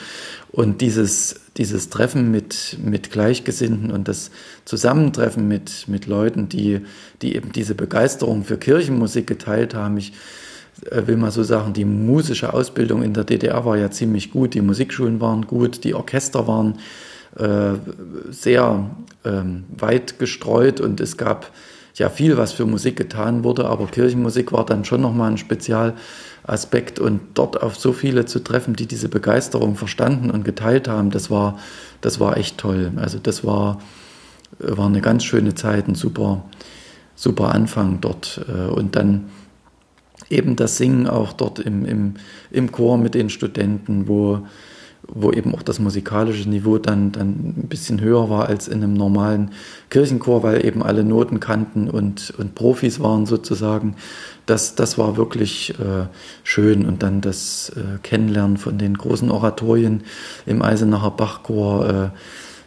[0.53, 4.31] und dieses, dieses Treffen mit, mit Gleichgesinnten und das
[4.65, 6.81] Zusammentreffen mit, mit Leuten, die,
[7.23, 9.97] die eben diese Begeisterung für Kirchenmusik geteilt haben.
[9.97, 10.13] Ich
[10.91, 14.55] äh, will mal so sagen, die musische Ausbildung in der DDR war ja ziemlich gut,
[14.55, 16.79] die Musikschulen waren gut, die Orchester waren
[17.37, 17.79] äh,
[18.31, 18.91] sehr
[19.25, 21.51] ähm, weit gestreut und es gab
[21.95, 26.99] ja viel, was für Musik getan wurde, aber Kirchenmusik war dann schon nochmal ein Spezialaspekt
[26.99, 31.31] und dort auf so viele zu treffen, die diese Begeisterung verstanden und geteilt haben, das
[31.31, 31.59] war,
[32.01, 32.93] das war echt toll.
[32.97, 33.81] Also das war,
[34.59, 36.45] war eine ganz schöne Zeit, ein super,
[37.15, 38.45] super Anfang dort.
[38.49, 39.27] Äh, und dann
[40.31, 42.15] eben das Singen auch dort im, im,
[42.51, 44.47] im Chor mit den Studenten, wo,
[45.09, 48.95] wo eben auch das musikalische Niveau dann, dann ein bisschen höher war als in einem
[48.95, 49.51] normalen
[49.91, 53.97] Kirchenchor, weil eben alle Noten kannten und, und Profis waren sozusagen.
[54.47, 56.07] Das, das war wirklich äh,
[56.43, 56.87] schön.
[56.87, 60.05] Und dann das äh, Kennenlernen von den großen Oratorien
[60.47, 62.09] im Eisenacher Bachchor, äh,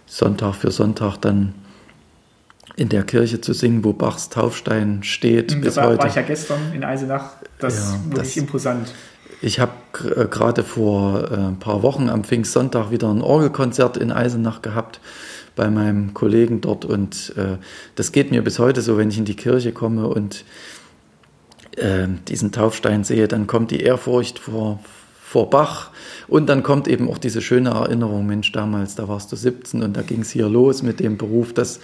[0.05, 1.53] Sonntag für Sonntag dann
[2.77, 5.55] in der Kirche zu singen, wo Bachs Taufstein steht.
[5.55, 5.99] Mhm, bis war, heute.
[5.99, 7.31] war ich ja gestern in Eisenach.
[7.59, 8.93] Das ja, ist wirklich das, imposant.
[9.41, 9.71] Ich habe
[10.03, 14.99] äh, gerade vor äh, ein paar Wochen am Pfingstsonntag wieder ein Orgelkonzert in Eisenach gehabt
[15.55, 17.57] bei meinem Kollegen dort und äh,
[17.95, 20.43] das geht mir bis heute so, wenn ich in die Kirche komme und
[21.75, 24.79] äh, diesen Taufstein sehe, dann kommt die Ehrfurcht vor,
[25.27, 25.89] vor Bach
[26.29, 29.97] und dann kommt eben auch diese schöne Erinnerung, Mensch, damals, da warst du 17 und
[29.97, 31.81] da ging es hier los mit dem Beruf, das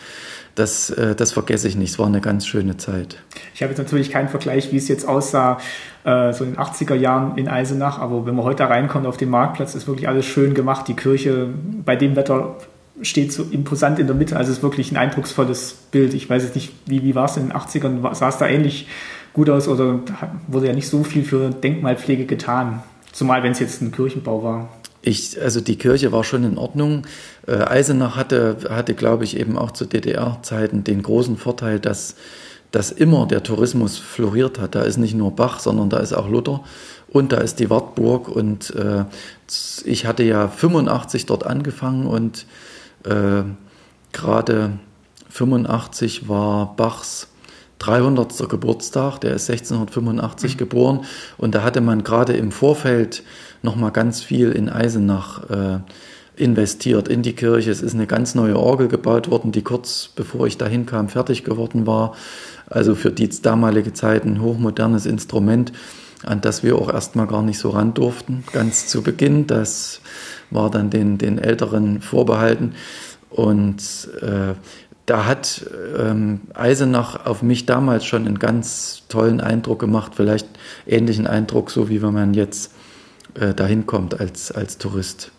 [0.56, 1.92] das, äh, das vergesse ich nicht.
[1.92, 3.18] Es war eine ganz schöne Zeit.
[3.56, 5.58] Ich habe jetzt natürlich keinen Vergleich, wie es jetzt aussah,
[6.04, 9.18] äh, so in den 80er Jahren in Eisenach, aber wenn man heute da reinkommt auf
[9.18, 10.88] den Marktplatz, ist wirklich alles schön gemacht.
[10.88, 11.48] Die Kirche
[11.84, 12.58] bei dem Wetter
[13.02, 16.14] steht so imposant in der Mitte, also es ist wirklich ein eindrucksvolles Bild.
[16.14, 18.14] Ich weiß jetzt nicht, wie, wie war es in den 80ern?
[18.14, 18.88] Sah es da ähnlich
[19.34, 20.00] gut aus oder
[20.48, 22.84] wurde ja nicht so viel für Denkmalpflege getan?
[23.14, 24.70] Zumal wenn es jetzt ein Kirchenbau war.
[25.04, 27.06] Ich, also die Kirche war schon in Ordnung.
[27.48, 32.16] Äh, Eisenach hatte, hatte, glaube ich, eben auch zu DDR-Zeiten den großen Vorteil, dass,
[32.72, 34.76] dass immer der Tourismus floriert hat.
[34.76, 36.64] Da ist nicht nur Bach, sondern da ist auch Luther
[37.10, 38.30] und da ist die Wartburg.
[38.30, 39.06] Und äh,
[39.86, 42.48] ich hatte ja 85 dort angefangen und
[43.04, 43.44] äh,
[44.12, 44.80] gerade
[45.30, 47.28] 85 war Bachs
[47.86, 48.50] 300.
[48.50, 50.58] Geburtstag, der ist 1685 mhm.
[50.58, 51.00] geboren
[51.38, 53.24] und da hatte man gerade im Vorfeld
[53.62, 55.80] nochmal ganz viel in Eisenach äh,
[56.36, 57.72] investiert in die Kirche.
[57.72, 61.44] Es ist eine ganz neue Orgel gebaut worden, die kurz bevor ich dahin kam fertig
[61.44, 62.16] geworden war.
[62.68, 65.74] Also für die damalige Zeit ein hochmodernes Instrument,
[66.24, 69.46] an das wir auch erstmal gar nicht so ran durften, ganz zu Beginn.
[69.46, 70.00] Das
[70.50, 72.74] war dann den, den Älteren vorbehalten.
[73.30, 74.54] Und äh,
[75.06, 75.66] da hat
[75.98, 80.48] ähm, Eisenach auf mich damals schon einen ganz tollen Eindruck gemacht, vielleicht
[80.88, 82.74] ähnlichen Eindruck, so wie wenn man jetzt
[83.34, 85.32] äh, dahin kommt als, als Tourist.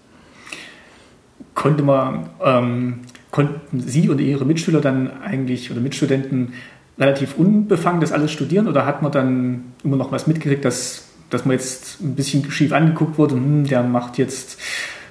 [1.54, 3.00] Konnte man, ähm,
[3.30, 6.52] konnten Sie und Ihre Mitschüler dann eigentlich oder Mitstudenten
[6.98, 11.44] relativ unbefangen das alles studieren oder hat man dann immer noch was mitgekriegt, dass, dass
[11.44, 14.58] man jetzt ein bisschen schief angeguckt wurde, hm, der macht jetzt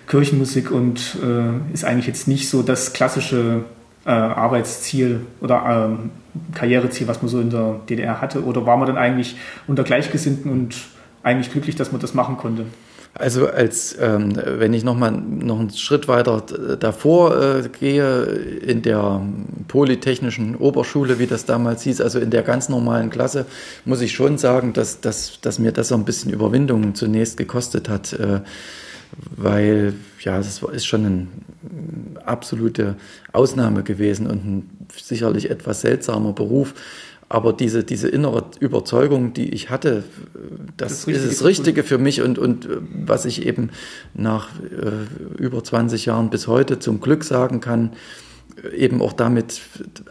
[0.07, 3.63] Kirchenmusik und äh, ist eigentlich jetzt nicht so das klassische
[4.05, 6.11] äh, Arbeitsziel oder ähm,
[6.53, 8.43] Karriereziel, was man so in der DDR hatte?
[8.43, 9.37] Oder war man dann eigentlich
[9.67, 10.75] unter Gleichgesinnten und
[11.23, 12.65] eigentlich glücklich, dass man das machen konnte.
[13.15, 16.41] Also als ähm, wenn ich noch mal noch einen Schritt weiter
[16.79, 19.21] davor äh, gehe in der
[19.67, 23.45] polytechnischen Oberschule, wie das damals hieß, also in der ganz normalen Klasse,
[23.85, 27.87] muss ich schon sagen, dass, dass, dass mir das so ein bisschen Überwindung zunächst gekostet
[27.87, 28.39] hat, äh,
[29.35, 31.27] weil ja, das ist schon eine
[32.25, 32.95] absolute
[33.31, 36.73] Ausnahme gewesen und ein sicherlich etwas seltsamer Beruf.
[37.29, 40.03] Aber diese, diese innere Überzeugung, die ich hatte,
[40.77, 43.71] das, das ist das Richtige für mich und, und äh, was ich eben
[44.13, 47.93] nach äh, über 20 Jahren bis heute zum Glück sagen kann,
[48.75, 49.61] eben auch damit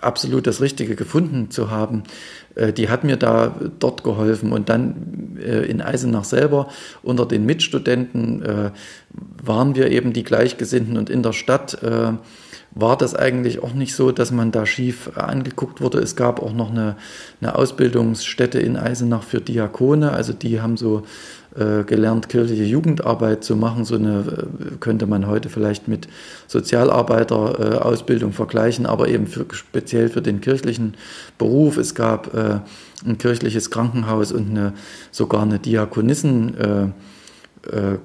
[0.00, 2.02] absolut das Richtige gefunden zu haben,
[2.55, 4.52] äh, die hat mir da dort geholfen.
[4.52, 6.68] Und dann äh, in Eisenach selber
[7.02, 8.70] unter den Mitstudenten äh,
[9.42, 11.78] waren wir eben die Gleichgesinnten und in der Stadt
[12.74, 15.98] war das eigentlich auch nicht so, dass man da schief angeguckt wurde.
[15.98, 16.96] Es gab auch noch eine,
[17.40, 21.02] eine Ausbildungsstätte in Eisenach für Diakone, also die haben so
[21.85, 23.85] gelernt, kirchliche Jugendarbeit zu machen.
[23.85, 26.09] So eine äh, könnte man heute vielleicht mit
[26.47, 30.95] Sozialarbeiter-Ausbildung äh, vergleichen, aber eben für, speziell für den kirchlichen
[31.37, 31.77] Beruf.
[31.77, 32.61] Es gab äh,
[33.07, 34.73] ein kirchliches Krankenhaus und eine,
[35.11, 36.87] sogar eine Diakonissen- äh,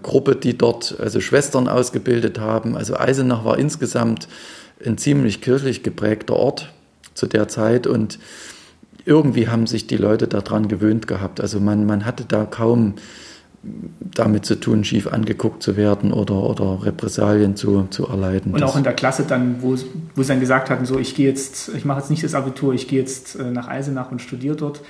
[0.03, 2.77] Gruppe, die dort also Schwestern ausgebildet haben.
[2.77, 4.27] Also Eisenach war insgesamt
[4.85, 6.71] ein ziemlich kirchlich geprägter Ort
[7.15, 8.19] zu der Zeit und
[9.05, 11.41] irgendwie haben sich die Leute daran gewöhnt gehabt.
[11.41, 12.95] Also man, man hatte da kaum
[13.99, 18.53] damit zu tun, schief angeguckt zu werden oder, oder Repressalien zu, zu erleiden.
[18.53, 19.75] Und auch in der Klasse dann, wo,
[20.15, 22.73] wo sie dann gesagt hatten, so ich gehe jetzt, ich mache jetzt nicht das Abitur,
[22.73, 24.81] ich gehe jetzt äh, nach Eisenach und studiere dort,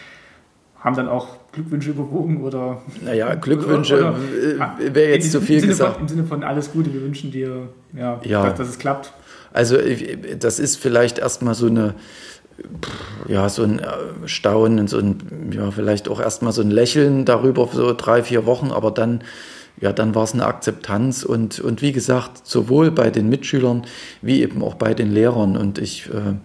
[0.79, 2.81] haben dann auch Glückwünsche überwogen oder.
[3.03, 4.15] Naja, Glückwünsche
[4.59, 5.93] äh, wäre jetzt zu viel gesagt.
[5.93, 8.43] Von, Im Sinne von alles Gute, wir wünschen dir, ja, ja.
[8.43, 9.11] Dass, dass es klappt.
[9.53, 9.77] Also
[10.39, 11.95] das ist vielleicht erstmal so eine
[13.27, 13.85] ja, so ein äh,
[14.25, 18.71] Staunen, so ein, ja, vielleicht auch erstmal so ein Lächeln darüber, so drei, vier Wochen,
[18.71, 19.21] aber dann,
[19.79, 23.85] ja, dann war es eine Akzeptanz und, und wie gesagt, sowohl bei den Mitschülern
[24.21, 26.35] wie eben auch bei den Lehrern und ich, äh,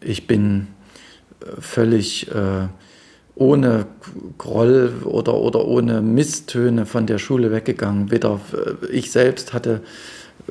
[0.00, 0.68] ich bin
[1.60, 2.68] völlig äh,
[3.34, 3.86] ohne
[4.38, 8.10] Groll oder, oder ohne Misstöne von der Schule weggegangen.
[8.10, 9.80] Weder äh, ich selbst hatte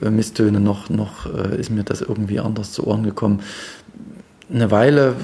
[0.02, 3.42] äh, Misstöne noch, noch äh, ist mir das irgendwie anders zu Ohren gekommen.
[4.54, 5.16] Eine Weile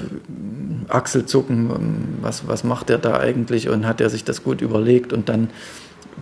[0.88, 5.28] Achselzucken, was, was macht er da eigentlich und hat er sich das gut überlegt und
[5.28, 5.50] dann,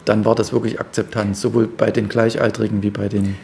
[0.04, 3.36] dann war das wirklich Akzeptanz, sowohl bei den Gleichaltrigen wie bei den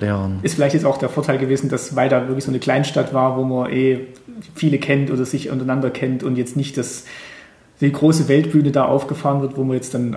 [0.00, 0.38] Lehrern.
[0.42, 3.44] Ist vielleicht jetzt auch der Vorteil gewesen, dass Weida wirklich so eine Kleinstadt war, wo
[3.44, 4.06] man eh
[4.54, 7.04] viele kennt oder sich untereinander kennt und jetzt nicht das,
[7.80, 10.16] die große Weltbühne da aufgefahren wird, wo man jetzt dann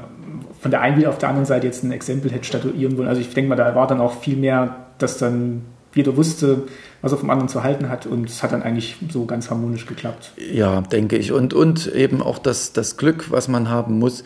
[0.59, 3.07] von der einen wie auf der anderen Seite jetzt ein Exempel hätte statuieren wollen.
[3.07, 6.63] Also ich denke mal, da war dann auch viel mehr, dass dann jeder wusste,
[7.01, 9.85] was er vom anderen zu halten hat und es hat dann eigentlich so ganz harmonisch
[9.85, 10.31] geklappt.
[10.51, 11.31] Ja, denke ich.
[11.31, 14.23] Und, und eben auch das, das Glück, was man haben muss,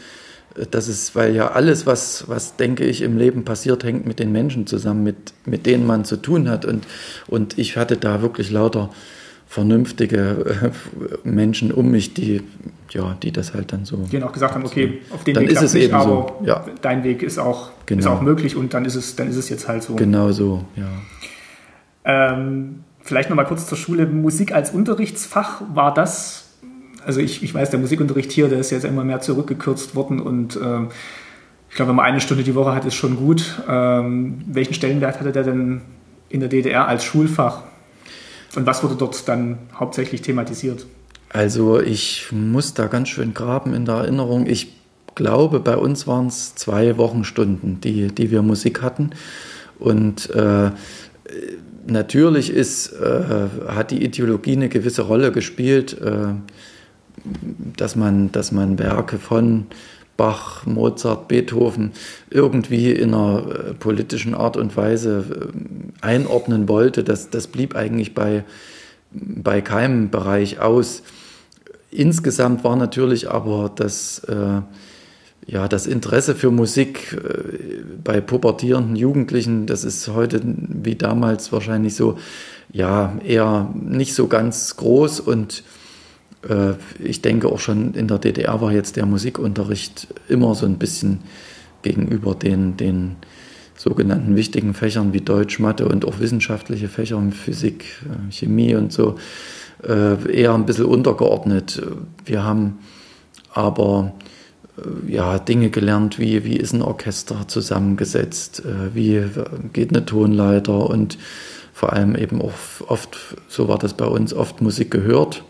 [0.71, 4.31] das ist, weil ja alles, was, was denke ich im Leben passiert, hängt mit den
[4.31, 6.65] Menschen zusammen, mit, mit denen man zu tun hat.
[6.65, 6.85] Und,
[7.27, 8.89] und ich hatte da wirklich lauter
[9.47, 10.71] vernünftige
[11.23, 12.41] äh, Menschen um mich, die,
[12.89, 13.97] ja, die das halt dann so.
[13.97, 16.45] Die dann auch gesagt haben, okay, auf den Weg ist es nicht, eben aber so.
[16.45, 16.65] Ja.
[16.81, 17.99] dein Weg ist auch, Genau.
[17.99, 19.95] ist auch möglich und dann ist es, dann ist es jetzt halt so.
[19.95, 20.87] Genau so, ja.
[22.05, 24.05] Ähm, vielleicht nochmal kurz zur Schule.
[24.05, 26.45] Musik als Unterrichtsfach, war das,
[27.05, 30.57] also ich, ich weiß, der Musikunterricht hier, der ist jetzt immer mehr zurückgekürzt worden und
[30.61, 30.89] ähm,
[31.69, 33.61] ich glaube, wenn man eine Stunde die Woche hat, ist schon gut.
[33.67, 35.81] Ähm, welchen Stellenwert hatte der denn
[36.29, 37.63] in der DDR als Schulfach?
[38.55, 40.85] Und was wurde dort dann hauptsächlich thematisiert?
[41.29, 44.47] Also ich muss da ganz schön graben in der Erinnerung.
[44.47, 44.73] Ich
[45.15, 49.09] glaube, bei uns waren es zwei Wochenstunden, die, die wir Musik hatten.
[49.77, 50.71] Und äh,
[51.85, 56.33] natürlich ist, äh, hat die Ideologie eine gewisse Rolle gespielt, äh,
[57.77, 59.67] dass, man, dass man Werke von
[60.17, 61.91] Bach, Mozart, Beethoven
[62.29, 67.03] irgendwie in einer äh, politischen Art und Weise äh, einordnen wollte.
[67.03, 68.45] Das, das blieb eigentlich bei,
[69.11, 71.03] bei keinem Bereich aus.
[71.91, 74.61] Insgesamt war natürlich aber das, äh,
[75.47, 81.95] ja, das Interesse für Musik äh, bei pubertierenden Jugendlichen, das ist heute wie damals wahrscheinlich
[81.95, 82.17] so,
[82.71, 85.63] ja, eher nicht so ganz groß und
[86.49, 90.77] äh, ich denke auch schon in der DDR war jetzt der Musikunterricht immer so ein
[90.77, 91.19] bisschen
[91.83, 93.15] gegenüber den, den
[93.77, 99.15] sogenannten wichtigen Fächern wie Deutsch, Mathe und auch wissenschaftliche Fächer, Physik, äh, Chemie und so,
[99.83, 101.81] äh, eher ein bisschen untergeordnet.
[102.25, 102.79] Wir haben
[103.53, 104.13] aber
[105.07, 109.23] ja, Dinge gelernt, wie, wie ist ein Orchester zusammengesetzt, wie
[109.71, 111.17] geht eine Tonleiter und
[111.73, 112.53] vor allem eben auch
[112.87, 115.43] oft, so war das bei uns, oft Musik gehört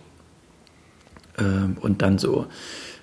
[1.38, 2.48] ähm, und dann so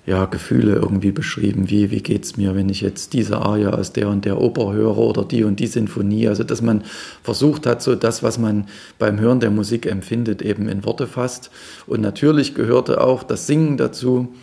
[0.05, 4.09] ja, Gefühle irgendwie beschrieben, wie, wie es mir, wenn ich jetzt diese Arie aus der
[4.09, 6.27] und der Oper höre oder die und die Sinfonie.
[6.27, 6.83] Also dass man
[7.23, 8.67] versucht hat, so das, was man
[8.99, 11.51] beim Hören der Musik empfindet, eben in Worte fasst.
[11.87, 14.33] Und natürlich gehörte auch das Singen dazu,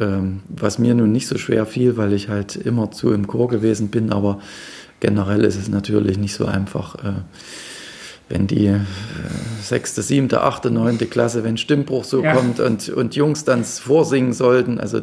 [0.00, 3.48] ähm, was mir nun nicht so schwer fiel, weil ich halt immer zu im Chor
[3.48, 4.40] gewesen bin, aber
[5.00, 6.94] generell ist es natürlich nicht so einfach.
[6.96, 7.12] Äh,
[8.28, 8.80] wenn die äh,
[9.62, 12.34] sechste, siebte, achte, neunte Klasse, wenn Stimmbruch so Ja.
[12.34, 15.00] kommt und, und Jungs dann vorsingen sollten, also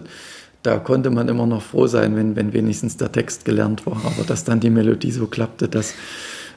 [0.64, 4.24] da konnte man immer noch froh sein, wenn, wenn wenigstens der Text gelernt war, aber
[4.26, 5.94] dass dann die Melodie so klappte, das,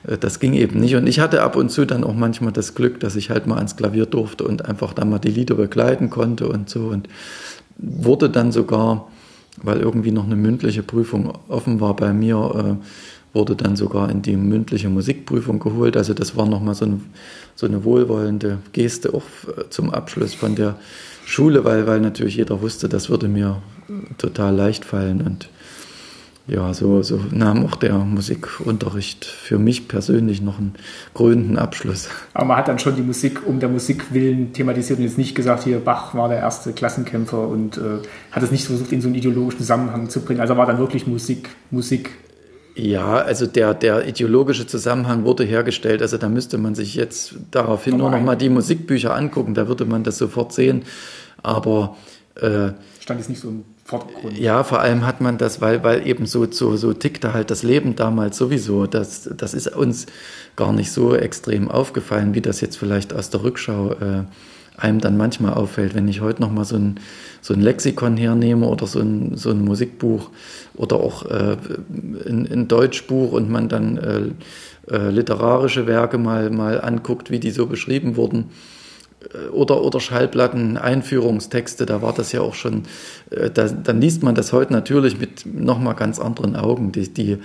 [0.07, 0.97] äh, das ging eben nicht.
[0.97, 3.57] Und ich hatte ab und zu dann auch manchmal das Glück, dass ich halt mal
[3.57, 7.09] ans Klavier durfte und einfach dann mal die Lieder begleiten konnte und so und
[7.77, 9.09] wurde dann sogar,
[9.63, 14.23] weil irgendwie noch eine mündliche Prüfung offen war bei mir, äh, wurde dann sogar in
[14.23, 15.97] die mündliche Musikprüfung geholt.
[15.97, 17.03] Also das war nochmal so, ein,
[17.57, 20.77] so eine wohlwollende Geste auch äh, zum Abschluss von der
[21.27, 23.61] Schule, weil, weil natürlich jeder wusste, das würde mir
[24.19, 25.21] total leicht fallen.
[25.21, 25.49] Und
[26.47, 30.75] ja, so, so nahm auch der Musikunterricht für mich persönlich noch einen
[31.15, 32.09] krönenden Abschluss.
[32.35, 35.35] Aber man hat dann schon die Musik um der Musik willen thematisiert und jetzt nicht
[35.35, 39.09] gesagt, hier Bach war der erste Klassenkämpfer und äh, hat es nicht versucht, in so
[39.09, 40.41] einen ideologischen Zusammenhang zu bringen.
[40.41, 42.11] Also war dann wirklich Musik, Musik.
[42.75, 46.03] Ja, also der, der ideologische Zusammenhang wurde hergestellt.
[46.03, 49.67] Also da müsste man sich jetzt daraufhin nur Nochmal noch mal die Musikbücher angucken, da
[49.67, 50.83] würde man das sofort sehen.
[51.43, 51.97] Aber
[52.35, 54.39] äh, Stand jetzt nicht so im Vordergrund.
[54.39, 57.63] ja, vor allem hat man das, weil, weil eben so, so, so tickte halt das
[57.63, 58.87] Leben damals sowieso.
[58.87, 60.07] Das, das ist uns
[60.57, 64.25] gar nicht so extrem aufgefallen, wie das jetzt vielleicht aus der Rückschau äh,
[64.77, 65.95] einem dann manchmal auffällt.
[65.95, 66.99] Wenn ich heute noch mal so ein,
[67.43, 70.31] so ein Lexikon hernehme oder so ein, so ein Musikbuch
[70.75, 71.57] oder auch äh,
[72.27, 77.51] ein, ein Deutschbuch und man dann äh, äh, literarische Werke mal, mal anguckt, wie die
[77.51, 78.51] so beschrieben wurden,
[79.53, 82.83] oder, oder Schallplatten, Einführungstexte, da war das ja auch schon,
[83.31, 86.93] äh, da, dann liest man das heute natürlich mit nochmal ganz anderen Augen.
[86.93, 87.39] Die, die,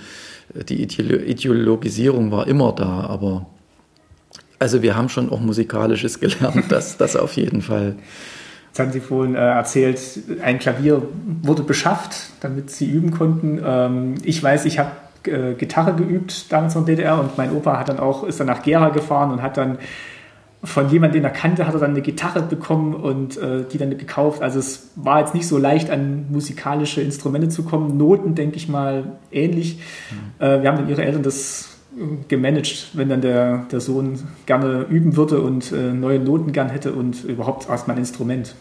[0.68, 3.46] die Ideolo- Ideologisierung war immer da, aber
[4.58, 7.96] Also wir haben schon auch Musikalisches gelernt, das, das auf jeden Fall.
[8.68, 9.98] Jetzt haben Sie vorhin äh, erzählt,
[10.42, 11.02] ein Klavier
[11.42, 13.60] wurde beschafft, damit Sie üben konnten.
[13.64, 14.92] Ähm, ich weiß, ich habe
[15.24, 18.46] äh, Gitarre geübt damals in der DDR und mein Opa hat dann auch, ist dann
[18.46, 19.78] nach Gera gefahren und hat dann
[20.62, 23.96] von jemandem, den er kannte, hat er dann eine Gitarre bekommen und äh, die dann
[23.96, 24.42] gekauft.
[24.42, 27.96] Also es war jetzt nicht so leicht, an musikalische Instrumente zu kommen.
[27.96, 29.78] Noten, denke ich mal, ähnlich.
[30.10, 30.44] Mhm.
[30.44, 31.70] Äh, wir haben dann ihre Eltern das
[32.28, 36.92] gemanagt, wenn dann der, der Sohn gerne üben würde und äh, neue Noten gern hätte
[36.92, 38.54] und überhaupt erstmal ein Instrument.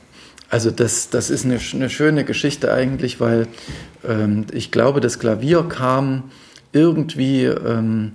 [0.50, 3.48] Also das, das ist eine, eine schöne Geschichte eigentlich, weil
[4.08, 6.24] ähm, ich glaube, das Klavier kam
[6.74, 8.12] irgendwie ähm,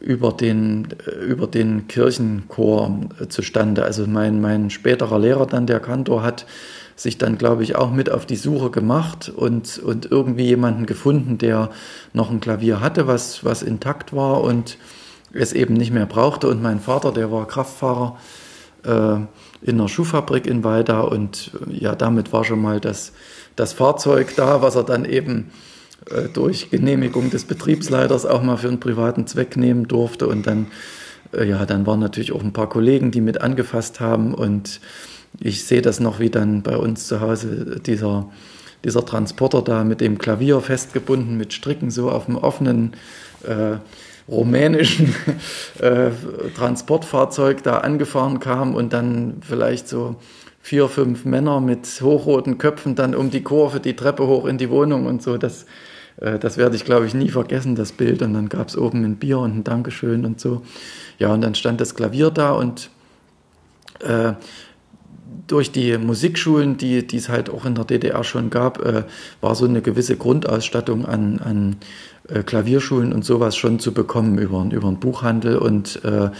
[0.00, 3.84] über, den, äh, über den Kirchenchor äh, zustande.
[3.84, 6.46] Also mein, mein späterer Lehrer dann, der Kantor, hat
[6.96, 11.38] sich dann, glaube ich, auch mit auf die Suche gemacht und, und irgendwie jemanden gefunden,
[11.38, 11.70] der
[12.12, 14.78] noch ein Klavier hatte, was, was intakt war und
[15.32, 16.48] es eben nicht mehr brauchte.
[16.48, 18.16] Und mein Vater, der war Kraftfahrer
[18.84, 19.16] äh,
[19.62, 23.12] in einer Schuhfabrik in Weida und äh, ja, damit war schon mal das,
[23.56, 25.50] das Fahrzeug da, was er dann eben
[26.10, 30.26] äh, durch Genehmigung des Betriebsleiters auch mal für einen privaten Zweck nehmen durfte.
[30.26, 30.66] Und dann,
[31.32, 34.80] äh, ja, dann waren natürlich auch ein paar Kollegen, die mit angefasst haben und
[35.40, 38.30] ich sehe das noch, wie dann bei uns zu Hause dieser,
[38.84, 42.92] dieser Transporter da mit dem Klavier festgebunden, mit Stricken so auf dem offenen
[43.42, 43.78] äh,
[44.28, 45.14] rumänischen
[45.80, 46.10] äh,
[46.56, 50.16] Transportfahrzeug da angefahren kam und dann vielleicht so
[50.60, 54.70] vier, fünf Männer mit hochroten Köpfen dann um die Kurve die Treppe hoch in die
[54.70, 55.36] Wohnung und so.
[55.36, 55.66] Das,
[56.16, 58.22] das werde ich, glaube ich, nie vergessen, das Bild.
[58.22, 60.62] Und dann gab es oben ein Bier und ein Dankeschön und so.
[61.18, 62.90] Ja, und dann stand das Klavier da und
[64.00, 64.34] äh,
[65.46, 69.04] durch die Musikschulen, die, es halt auch in der DDR schon gab, äh,
[69.40, 71.76] war so eine gewisse Grundausstattung an, an
[72.28, 75.58] äh, Klavierschulen und sowas schon zu bekommen über, über einen Buchhandel.
[75.58, 76.30] Und äh,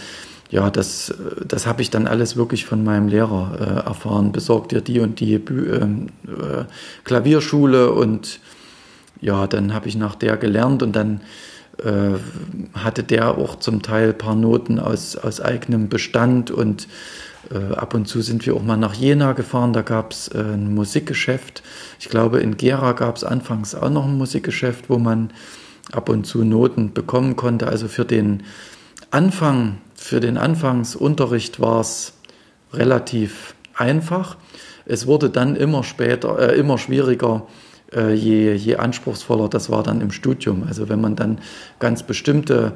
[0.49, 1.13] ja, das,
[1.47, 4.31] das habe ich dann alles wirklich von meinem Lehrer äh, erfahren.
[4.31, 6.63] Besorgt dir die und die Bü ähm, äh,
[7.03, 8.39] Klavierschule und
[9.21, 11.21] ja, dann habe ich nach der gelernt und dann
[11.83, 12.17] äh,
[12.73, 16.87] hatte der auch zum Teil ein paar Noten aus, aus eigenem Bestand und
[17.51, 20.39] äh, ab und zu sind wir auch mal nach Jena gefahren, da gab es äh,
[20.39, 21.63] ein Musikgeschäft.
[21.99, 25.31] Ich glaube, in Gera gab es anfangs auch noch ein Musikgeschäft, wo man
[25.91, 27.67] ab und zu Noten bekommen konnte.
[27.67, 28.43] Also für den
[29.11, 32.13] Anfang, für den Anfangsunterricht war es
[32.73, 34.37] relativ einfach.
[34.85, 37.47] Es wurde dann immer später, äh, immer schwieriger,
[37.93, 40.63] äh, je, je anspruchsvoller das war dann im Studium.
[40.67, 41.39] Also wenn man dann
[41.79, 42.73] ganz bestimmte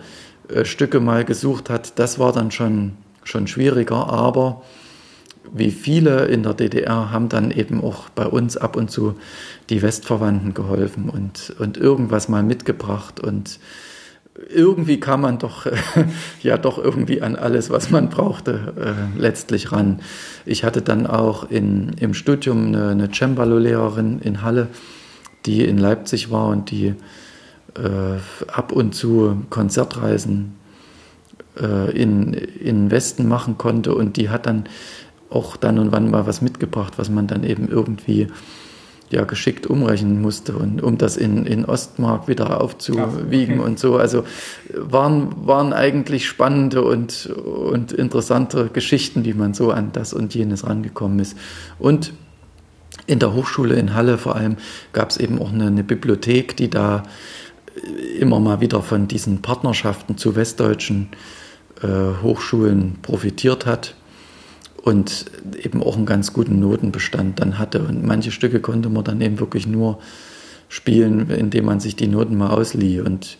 [0.47, 2.93] äh, Stücke mal gesucht hat, das war dann schon
[3.23, 4.63] schon schwieriger, aber
[5.51, 9.15] wie viele in der DDR haben dann eben auch bei uns ab und zu
[9.69, 13.59] die Westverwandten geholfen und, und irgendwas mal mitgebracht und
[14.47, 15.65] irgendwie kam man doch
[16.43, 19.99] ja doch irgendwie an alles, was man brauchte, äh, letztlich ran.
[20.45, 24.67] Ich hatte dann auch in, im Studium eine, eine Cembalo-Lehrerin in Halle,
[25.45, 26.93] die in Leipzig war und die
[27.75, 30.55] äh, ab und zu Konzertreisen
[31.59, 34.65] äh, in, in Westen machen konnte und die hat dann
[35.29, 38.27] auch dann und wann mal was mitgebracht, was man dann eben irgendwie
[39.11, 43.67] ja, geschickt umrechnen musste und um das in, in Ostmark wieder aufzuwiegen okay.
[43.69, 43.97] und so.
[43.97, 44.23] Also
[44.73, 50.65] waren, waren eigentlich spannende und, und interessante Geschichten, wie man so an das und jenes
[50.65, 51.35] rangekommen ist.
[51.79, 52.13] Und
[53.09, 54.57] in der Hochschule in Halle vor allem
[54.93, 57.03] gab es eben auch eine, eine Bibliothek, die da
[58.19, 61.09] immer mal wieder von diesen Partnerschaften zu westdeutschen
[61.81, 63.95] äh, Hochschulen profitiert hat
[64.83, 65.25] und
[65.63, 67.81] eben auch einen ganz guten Notenbestand dann hatte.
[67.81, 69.99] Und manche Stücke konnte man dann eben wirklich nur
[70.67, 73.01] spielen, indem man sich die Noten mal auslieh.
[73.01, 73.37] Und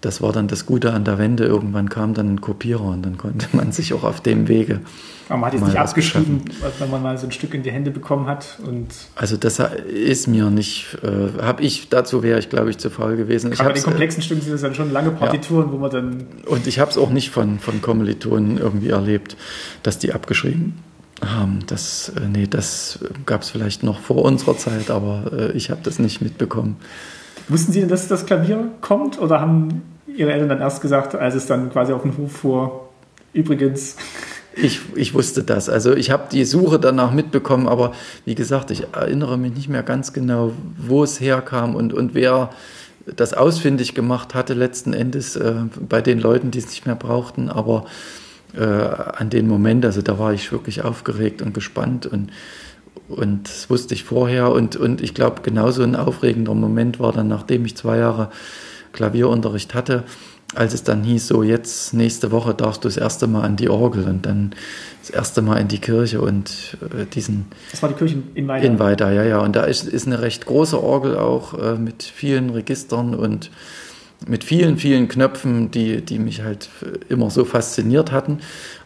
[0.00, 1.44] das war dann das Gute an der Wende.
[1.44, 4.80] Irgendwann kam dann ein Kopierer und dann konnte man sich auch auf dem Wege.
[5.28, 6.42] Aber man hat jetzt nicht abgeschrieben,
[6.78, 8.58] wenn man mal so ein Stück in die Hände bekommen hat.
[8.64, 12.88] Und also das ist mir nicht, äh, habe ich, dazu wäre ich glaube ich zu
[12.88, 13.52] faul gewesen.
[13.58, 15.72] Aber den komplexen Stücken sind es dann schon lange Partituren, ja.
[15.72, 16.26] wo man dann...
[16.46, 19.36] Und ich habe es auch nicht von, von Kommilitonen irgendwie erlebt,
[19.82, 20.78] dass die abgeschrieben
[21.22, 21.60] haben.
[21.66, 25.80] Das, äh, nee, das gab es vielleicht noch vor unserer Zeit, aber äh, ich habe
[25.82, 26.76] das nicht mitbekommen.
[27.48, 31.34] Wussten Sie denn, dass das Klavier kommt oder haben Ihre Eltern dann erst gesagt, als
[31.34, 32.88] es dann quasi auf den Hof fuhr,
[33.32, 33.96] übrigens?
[34.54, 35.68] Ich, ich wusste das.
[35.68, 37.92] Also ich habe die Suche danach mitbekommen, aber
[38.24, 42.50] wie gesagt, ich erinnere mich nicht mehr ganz genau, wo es herkam und, und wer
[43.06, 45.54] das ausfindig gemacht hatte letzten Endes äh,
[45.88, 47.48] bei den Leuten, die es nicht mehr brauchten.
[47.48, 47.86] Aber
[48.56, 52.30] äh, an den Moment, also da war ich wirklich aufgeregt und gespannt und
[53.08, 54.50] und das wusste ich vorher.
[54.52, 58.30] Und, und ich glaube, genauso ein aufregender Moment war dann, nachdem ich zwei Jahre
[58.92, 60.04] Klavierunterricht hatte,
[60.54, 63.68] als es dann hieß, so jetzt nächste Woche darfst du das erste Mal an die
[63.68, 64.54] Orgel und dann
[65.02, 67.46] das erste Mal in die Kirche und äh, diesen.
[67.70, 68.66] Das war die Kirche in Weida.
[68.66, 69.40] In Weida, ja, ja.
[69.40, 73.50] Und da ist, ist eine recht große Orgel auch äh, mit vielen Registern und
[74.26, 76.68] mit vielen, vielen Knöpfen, die, die mich halt
[77.08, 78.38] immer so fasziniert hatten.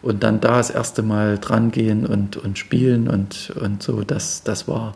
[0.03, 4.43] Und dann da das erste Mal dran gehen und, und spielen und, und so, das,
[4.43, 4.95] das, war,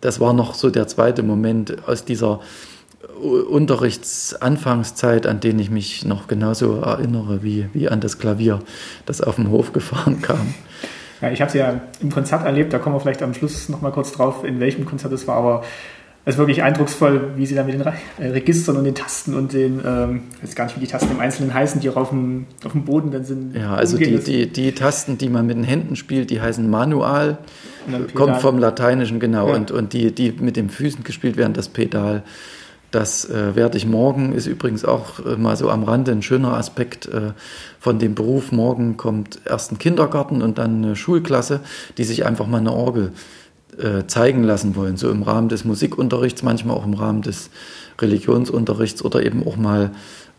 [0.00, 2.40] das war noch so der zweite Moment aus dieser
[3.20, 8.60] Unterrichtsanfangszeit, an den ich mich noch genauso erinnere wie, wie an das Klavier,
[9.06, 10.54] das auf dem Hof gefahren kam.
[11.20, 13.80] Ja, ich habe es ja im Konzert erlebt, da kommen wir vielleicht am Schluss noch
[13.80, 15.64] mal kurz drauf, in welchem Konzert es war, aber
[16.28, 19.54] es ist wirklich eindrucksvoll, wie sie da mit den äh, Registern und den Tasten und
[19.54, 22.10] den, ähm, ich weiß gar nicht, wie die Tasten im Einzelnen heißen, die auch auf
[22.10, 23.56] dem, auf dem Boden dann sind.
[23.56, 27.38] Ja, also die, die, die Tasten, die man mit den Händen spielt, die heißen Manual,
[28.12, 29.54] kommt vom Lateinischen, genau, ja.
[29.54, 32.22] und, und die, die mit den Füßen gespielt werden, das Pedal.
[32.90, 36.54] Das äh, werde ich morgen, ist übrigens auch äh, mal so am Rande ein schöner
[36.54, 37.32] Aspekt äh,
[37.80, 38.52] von dem Beruf.
[38.52, 41.60] Morgen kommt erst ein Kindergarten und dann eine Schulklasse,
[41.96, 43.12] die sich einfach mal eine Orgel
[43.78, 44.96] äh, zeigen lassen wollen.
[44.96, 47.50] So im Rahmen des Musikunterrichts, manchmal auch im Rahmen des
[48.00, 49.90] Religionsunterrichts oder eben auch mal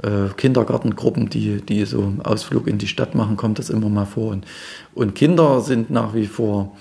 [0.01, 4.05] äh, Kindergartengruppen, die, die so einen Ausflug in die Stadt machen, kommt das immer mal
[4.05, 4.31] vor.
[4.31, 4.45] Und,
[4.93, 6.75] und Kinder sind nach wie vor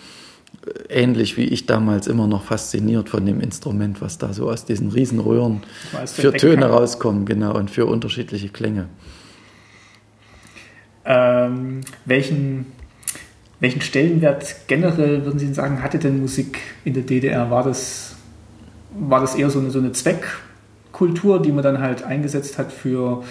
[0.88, 4.90] ähnlich wie ich damals immer noch fasziniert von dem Instrument, was da so aus diesen
[4.90, 5.62] Riesenröhren
[6.06, 8.88] für Töne rauskommen, genau, und für unterschiedliche Klänge.
[11.04, 12.66] Ähm, welchen,
[13.60, 17.50] welchen Stellenwert generell, würden Sie sagen, hatte denn Musik in der DDR?
[17.50, 18.16] War das,
[18.96, 23.24] war das eher so eine, so eine Zweckkultur, die man dann halt eingesetzt hat für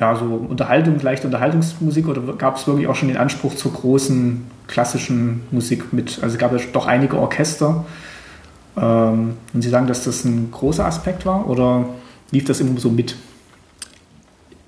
[0.00, 4.44] ja, so Unterhaltung, leichte Unterhaltungsmusik oder gab es wirklich auch schon den Anspruch zur großen
[4.66, 6.20] klassischen Musik mit?
[6.22, 7.84] Also gab es doch einige Orchester.
[8.76, 11.84] Ähm, und Sie sagen, dass das ein großer Aspekt war oder
[12.30, 13.14] lief das immer so mit?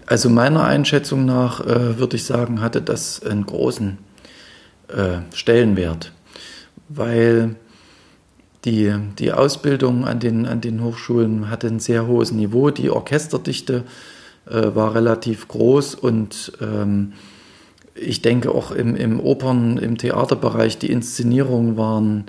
[0.06, 3.98] Also meiner Einschätzung nach äh, würde ich sagen, hatte das einen großen
[4.94, 6.12] äh, Stellenwert,
[6.88, 7.56] weil
[8.64, 13.84] die, die Ausbildung an den, an den Hochschulen hatte ein sehr hohes Niveau, die Orchesterdichte
[14.46, 17.12] äh, war relativ groß und ähm,
[17.94, 22.24] ich denke auch im, im Opern, im Theaterbereich, die Inszenierungen waren,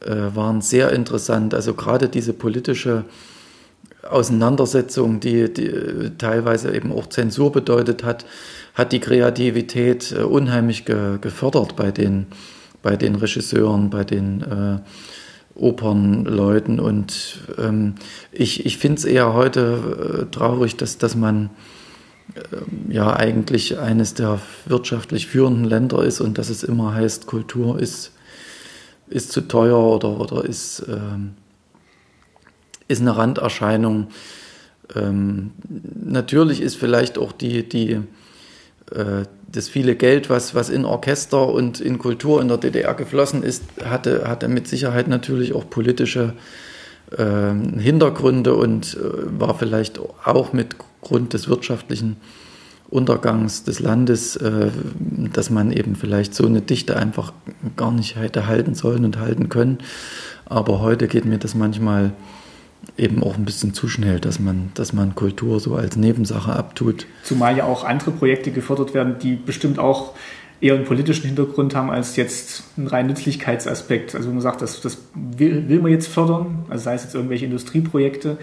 [0.00, 1.54] äh, waren sehr interessant.
[1.54, 3.04] Also gerade diese politische
[4.08, 8.24] Auseinandersetzung, die, die teilweise eben auch Zensur bedeutet hat,
[8.78, 12.26] hat die Kreativität äh, unheimlich ge, gefördert bei den,
[12.80, 14.78] bei den Regisseuren, bei den äh,
[15.56, 16.78] Opernleuten.
[16.78, 17.96] Und ähm,
[18.30, 21.50] ich, ich finde es eher heute äh, traurig, dass, dass man
[22.36, 27.80] äh, ja eigentlich eines der wirtschaftlich führenden Länder ist und dass es immer heißt, Kultur
[27.80, 28.12] ist,
[29.08, 31.34] ist zu teuer oder, oder ist, ähm,
[32.86, 34.06] ist eine Randerscheinung.
[34.94, 38.02] Ähm, natürlich ist vielleicht auch die, die
[38.90, 43.64] das viele Geld, was, was in Orchester und in Kultur in der DDR geflossen ist,
[43.84, 46.34] hatte, hatte mit Sicherheit natürlich auch politische
[47.16, 52.16] äh, Hintergründe und äh, war vielleicht auch mit Grund des wirtschaftlichen
[52.90, 54.70] Untergangs des Landes, äh,
[55.32, 57.32] dass man eben vielleicht so eine Dichte einfach
[57.76, 59.78] gar nicht hätte halten sollen und halten können.
[60.46, 62.12] Aber heute geht mir das manchmal
[62.96, 67.06] eben auch ein bisschen zu schnell, dass man, dass man Kultur so als Nebensache abtut.
[67.22, 70.14] Zumal ja auch andere Projekte gefördert werden, die bestimmt auch
[70.60, 74.14] eher einen politischen Hintergrund haben als jetzt einen reinen Nützlichkeitsaspekt.
[74.14, 77.44] Also man sagt, das, das will, will man jetzt fördern, also sei es jetzt irgendwelche
[77.44, 78.38] Industrieprojekte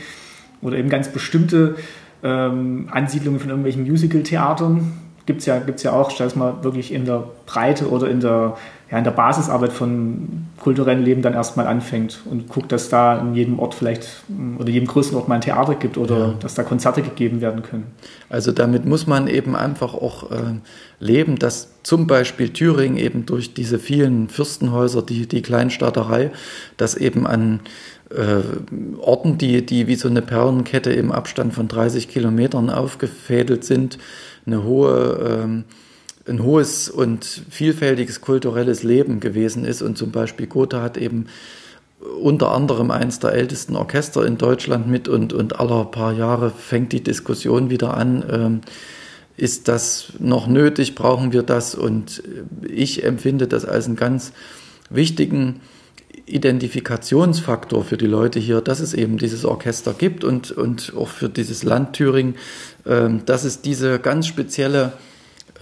[0.62, 1.76] oder eben ganz bestimmte
[2.24, 4.94] ähm, Ansiedlungen von irgendwelchen Musical-Theatern.
[5.26, 8.56] Gibt es ja, gibt's ja auch, dass man wirklich in der Breite oder in der
[8.92, 13.36] ja, in der Basisarbeit von kulturellem Leben dann erstmal anfängt und guckt, dass da in
[13.36, 14.24] jedem Ort vielleicht
[14.58, 16.34] oder jedem größten Ort mal ein Theater gibt oder ja.
[16.40, 17.86] dass da Konzerte gegeben werden können.
[18.30, 20.56] Also damit muss man eben einfach auch äh,
[21.00, 26.32] leben, dass zum Beispiel Thüringen eben durch diese vielen Fürstenhäuser, die, die Kleinstaaterei,
[26.78, 27.60] dass eben an
[28.10, 28.42] äh,
[28.98, 34.00] Orten, die, die wie so eine Perlenkette im Abstand von 30 Kilometern aufgefädelt sind,
[34.48, 35.66] eine hohe ähm,
[36.28, 39.82] ein hohes und vielfältiges kulturelles Leben gewesen ist.
[39.82, 41.28] Und zum Beispiel Gotha hat eben
[42.22, 46.92] unter anderem eines der ältesten Orchester in Deutschland mit und, und aller paar Jahre fängt
[46.94, 48.24] die Diskussion wieder an.
[48.30, 48.62] Ähm,
[49.38, 50.96] ist das noch nötig?
[50.96, 51.76] Brauchen wir das?
[51.76, 52.24] Und
[52.68, 54.32] ich empfinde das als einen ganz
[54.90, 55.62] wichtigen
[56.26, 61.30] Identifikationsfaktor für die Leute hier, dass es eben dieses Orchester gibt und, und auch für
[61.30, 62.36] dieses Land Thüringen,
[62.86, 64.94] ähm, dass es diese ganz spezielle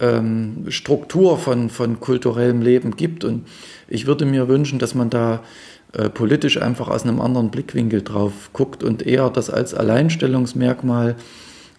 [0.00, 3.24] ähm, Struktur von, von kulturellem Leben gibt.
[3.24, 3.46] Und
[3.88, 5.42] ich würde mir wünschen, dass man da
[5.92, 11.16] äh, politisch einfach aus einem anderen Blickwinkel drauf guckt und eher das als Alleinstellungsmerkmal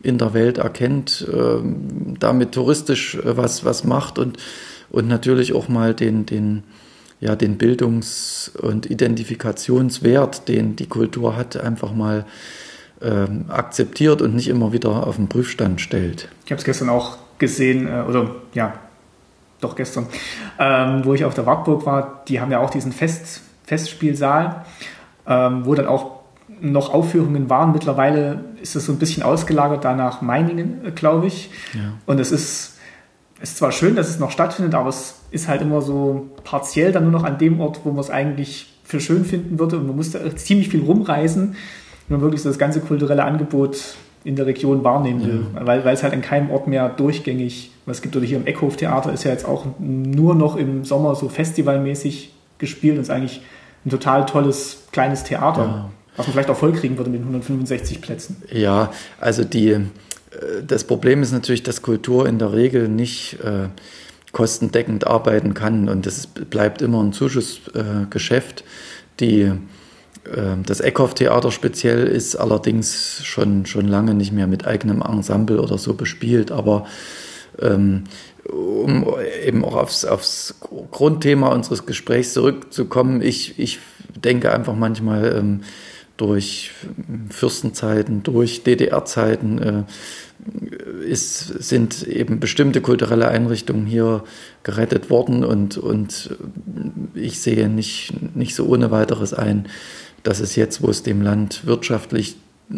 [0.01, 1.57] in der Welt erkennt, äh,
[2.19, 4.37] damit touristisch äh, was, was macht und,
[4.89, 6.63] und natürlich auch mal den, den,
[7.19, 12.25] ja, den Bildungs- und Identifikationswert, den die Kultur hat, einfach mal
[13.01, 16.29] ähm, akzeptiert und nicht immer wieder auf den Prüfstand stellt.
[16.45, 18.73] Ich habe es gestern auch gesehen, äh, oder ja,
[19.61, 20.07] doch gestern,
[20.59, 24.65] ähm, wo ich auf der Wartburg war, die haben ja auch diesen Fest, Festspielsaal,
[25.27, 26.15] ähm, wo dann auch
[26.61, 27.71] noch Aufführungen waren.
[27.71, 31.49] Mittlerweile ist es so ein bisschen ausgelagert da nach Meiningen, äh, glaube ich.
[31.73, 31.93] Ja.
[32.05, 32.77] Und es ist,
[33.41, 37.03] ist zwar schön, dass es noch stattfindet, aber es ist halt immer so partiell dann
[37.03, 39.77] nur noch an dem Ort, wo man es eigentlich für schön finden würde.
[39.77, 41.55] Und man muss da ziemlich viel rumreisen,
[42.07, 43.95] wenn man wirklich so das ganze kulturelle Angebot
[44.25, 45.65] in der Region wahrnehmen will, ja.
[45.65, 48.15] weil, weil es halt an keinem Ort mehr durchgängig was gibt.
[48.15, 52.95] Oder hier im Eckhof-Theater ist ja jetzt auch nur noch im Sommer so festivalmäßig gespielt
[52.95, 53.41] und ist eigentlich
[53.85, 55.91] ein total tolles kleines Theater, ja.
[56.17, 58.41] was man vielleicht auch vollkriegen würde mit 165 Plätzen.
[58.51, 59.79] Ja, also die, äh,
[60.67, 63.69] das Problem ist natürlich, dass Kultur in der Regel nicht äh,
[64.31, 68.61] kostendeckend arbeiten kann und das bleibt immer ein Zuschussgeschäft.
[68.61, 68.63] Äh,
[69.19, 69.51] die
[70.65, 75.93] das Eckhoff-Theater speziell ist allerdings schon, schon lange nicht mehr mit eigenem Ensemble oder so
[75.93, 76.85] bespielt, aber
[77.61, 78.05] ähm,
[78.51, 79.05] um
[79.45, 80.55] eben auch aufs, aufs
[80.91, 83.79] Grundthema unseres Gesprächs zurückzukommen, ich, ich
[84.15, 85.61] denke einfach manchmal ähm,
[86.17, 86.71] durch
[87.29, 89.83] Fürstenzeiten, durch DDR-Zeiten äh,
[91.05, 94.23] ist, sind eben bestimmte kulturelle Einrichtungen hier
[94.63, 96.37] gerettet worden und, und
[97.15, 99.67] ich sehe nicht, nicht so ohne weiteres ein,
[100.25, 102.35] dass es jetzt, wo es dem Land wirtschaftlich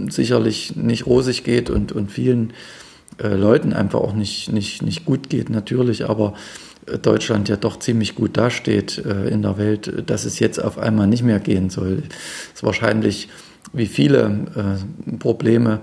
[0.10, 2.52] sicherlich nicht rosig geht und, und vielen
[3.24, 6.34] äh, Leuten einfach auch nicht, nicht, nicht gut geht, natürlich, aber
[6.88, 10.78] äh, Deutschland ja doch ziemlich gut dasteht äh, in der Welt, dass es jetzt auf
[10.78, 12.04] einmal nicht mehr gehen soll.
[12.50, 13.30] Es ist wahrscheinlich,
[13.72, 15.80] wie viele äh, Probleme,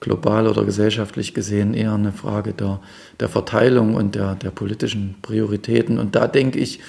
[0.00, 2.80] global oder gesellschaftlich gesehen, eher eine Frage der,
[3.20, 5.98] der Verteilung und der, der politischen Prioritäten.
[5.98, 6.80] Und da denke ich,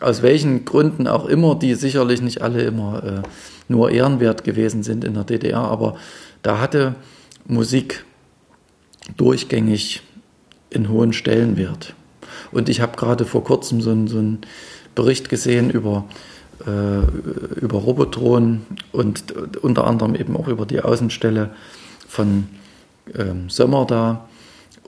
[0.00, 3.22] aus welchen Gründen auch immer, die sicherlich nicht alle immer äh,
[3.70, 5.96] nur ehrenwert gewesen sind in der DDR, aber
[6.42, 6.96] da hatte
[7.46, 8.04] Musik
[9.16, 10.02] durchgängig
[10.74, 11.94] einen hohen Stellenwert.
[12.52, 14.40] Und ich habe gerade vor kurzem so, so einen
[14.94, 16.04] Bericht gesehen über,
[16.66, 18.62] äh, über Robotron
[18.92, 21.50] und unter anderem eben auch über die Außenstelle
[22.08, 22.48] von
[23.16, 24.28] ähm, Sömmer da.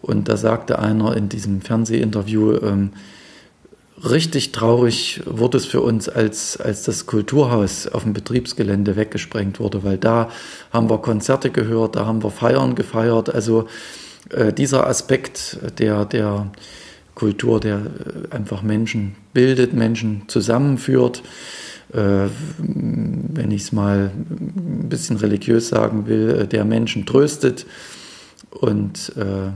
[0.01, 2.91] Und da sagte einer in diesem Fernsehinterview, ähm,
[4.09, 9.85] richtig traurig wurde es für uns, als, als das Kulturhaus auf dem Betriebsgelände weggesprengt wurde,
[9.85, 10.31] weil da
[10.73, 13.33] haben wir Konzerte gehört, da haben wir Feiern gefeiert.
[13.33, 13.67] Also
[14.31, 16.51] äh, dieser Aspekt der, der
[17.15, 21.23] Kultur, der äh, einfach Menschen bildet, Menschen zusammenführt,
[21.93, 22.29] äh,
[22.59, 27.67] wenn ich es mal ein bisschen religiös sagen will, äh, der Menschen tröstet
[28.51, 29.51] und äh,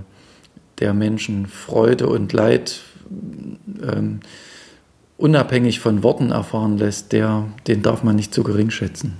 [0.78, 2.82] der Menschen Freude und Leid
[3.82, 4.20] ähm,
[5.18, 9.16] unabhängig von Worten erfahren lässt, der, den darf man nicht zu gering schätzen.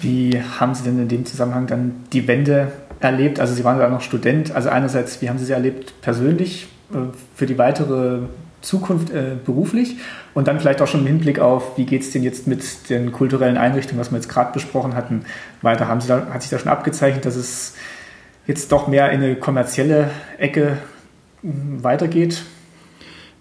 [0.00, 3.40] Wie haben Sie denn in dem Zusammenhang dann die Wende erlebt?
[3.40, 4.52] Also Sie waren ja noch Student.
[4.52, 6.96] Also einerseits, wie haben Sie sie erlebt persönlich äh,
[7.34, 8.20] für die weitere
[8.62, 9.96] Zukunft äh, beruflich
[10.34, 13.12] und dann vielleicht auch schon im Hinblick auf, wie geht es denn jetzt mit den
[13.12, 15.24] kulturellen Einrichtungen, was wir jetzt gerade besprochen hatten,
[15.60, 15.88] weiter?
[15.88, 17.74] Haben Sie da, hat sich da schon abgezeichnet, dass es
[18.46, 20.78] jetzt doch mehr in eine kommerzielle Ecke
[21.42, 22.44] weitergeht?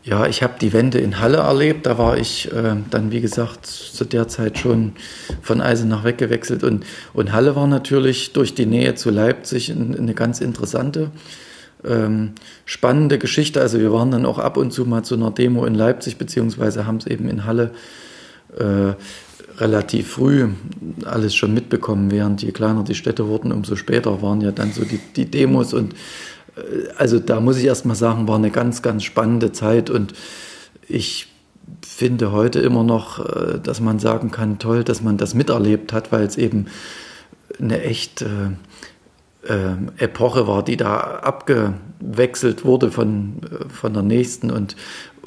[0.03, 1.85] Ja, ich habe die Wende in Halle erlebt.
[1.85, 4.93] Da war ich äh, dann, wie gesagt, zu der Zeit schon
[5.43, 6.63] von Eisenach weggewechselt.
[6.63, 11.11] Und, und Halle war natürlich durch die Nähe zu Leipzig eine ganz interessante,
[11.85, 12.31] ähm,
[12.65, 13.61] spannende Geschichte.
[13.61, 16.87] Also wir waren dann auch ab und zu mal zu einer Demo in Leipzig, beziehungsweise
[16.87, 17.69] haben es eben in Halle
[18.57, 18.93] äh,
[19.59, 20.49] relativ früh
[21.05, 22.09] alles schon mitbekommen.
[22.09, 25.75] Während je kleiner die Städte wurden, umso später waren ja dann so die, die Demos
[25.75, 25.93] und
[26.97, 30.13] also da muss ich erst mal sagen, war eine ganz, ganz spannende Zeit und
[30.87, 31.27] ich
[31.81, 36.11] finde heute immer noch, äh, dass man sagen kann, toll, dass man das miterlebt hat,
[36.11, 36.67] weil es eben
[37.59, 44.51] eine echt äh, äh, Epoche war, die da abgewechselt wurde von, äh, von der nächsten
[44.51, 44.75] und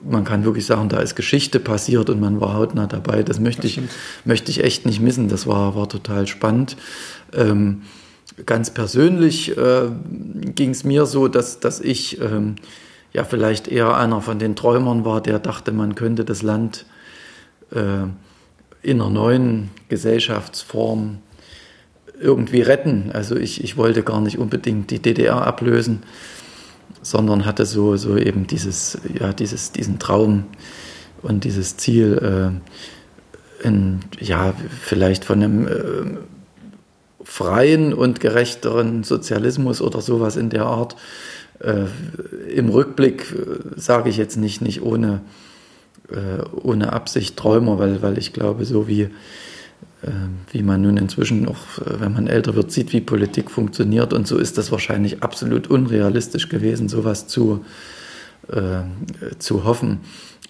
[0.07, 3.22] man kann wirklich sagen, da ist Geschichte passiert und man war hautnah dabei.
[3.22, 3.81] Das möchte, ich,
[4.27, 5.29] möchte ich echt nicht missen.
[5.29, 6.77] Das war, war total spannend.
[7.33, 7.83] Ähm,
[8.47, 9.89] ganz persönlich äh,
[10.55, 12.57] ging es mir so, dass, dass ich ähm,
[13.12, 16.87] ja vielleicht eher einer von den Träumern war, der dachte, man könnte das Land
[17.70, 18.07] äh,
[18.82, 21.18] in einer neuen Gesellschaftsform
[22.20, 23.11] irgendwie retten.
[23.12, 26.03] Also ich, ich wollte gar nicht unbedingt die DDR ablösen,
[27.03, 30.45] sondern hatte so, so eben dieses, ja, dieses, diesen Traum
[31.22, 32.53] und dieses Ziel,
[33.62, 35.70] äh, in, ja, vielleicht von einem äh,
[37.25, 40.95] freien und gerechteren Sozialismus oder sowas in der Art.
[41.59, 41.87] Äh,
[42.55, 45.22] Im Rückblick äh, sage ich jetzt nicht, nicht ohne,
[46.11, 50.11] äh, ohne Absicht Träumer, weil, weil ich glaube, so wie, äh,
[50.53, 54.29] wie man nun inzwischen auch, äh, wenn man älter wird, sieht, wie Politik funktioniert und
[54.29, 57.64] so ist das wahrscheinlich absolut unrealistisch gewesen, sowas zu,
[58.49, 58.83] äh,
[59.39, 60.01] zu hoffen.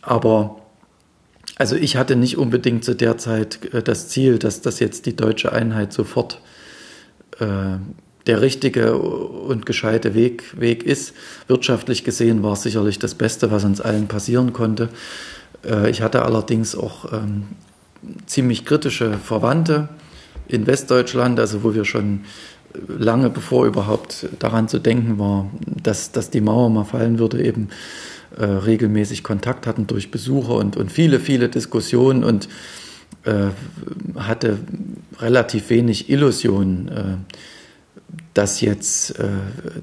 [0.03, 0.61] Aber
[1.57, 5.53] also ich hatte nicht unbedingt zu der Zeit das Ziel, dass das jetzt die deutsche
[5.53, 6.41] Einheit sofort
[7.41, 7.78] äh,
[8.26, 11.14] der richtige und gescheite Weg, Weg ist.
[11.47, 14.89] Wirtschaftlich gesehen war es sicherlich das Beste, was uns allen passieren konnte.
[15.64, 17.45] Äh, ich hatte allerdings auch ähm,
[18.26, 19.89] ziemlich kritische Verwandte
[20.49, 22.20] in Westdeutschland, also wo wir schon
[22.89, 27.68] lange bevor überhaupt daran zu denken war, dass, dass die Mauer mal fallen würde, eben
[28.37, 32.49] äh, regelmäßig Kontakt hatten durch Besucher und, und viele, viele Diskussionen und
[33.25, 33.51] äh,
[34.19, 34.59] hatte
[35.19, 37.35] relativ wenig Illusionen, äh,
[38.35, 39.29] dass jetzt äh,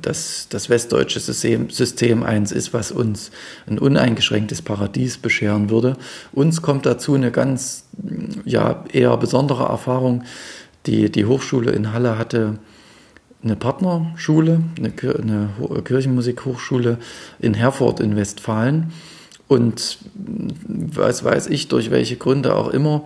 [0.01, 3.31] das, das westdeutsche System, System eins ist, was uns
[3.65, 5.97] ein uneingeschränktes Paradies bescheren würde.
[6.33, 7.85] Uns kommt dazu eine ganz
[8.45, 10.23] ja, eher besondere Erfahrung.
[10.85, 12.59] Die, die Hochschule in Halle hatte
[13.43, 15.49] eine Partnerschule, eine, eine
[15.83, 16.97] Kirchenmusikhochschule
[17.39, 18.91] in Herford in Westfalen.
[19.51, 19.97] Und
[20.65, 23.03] was weiß ich, durch welche Gründe auch immer,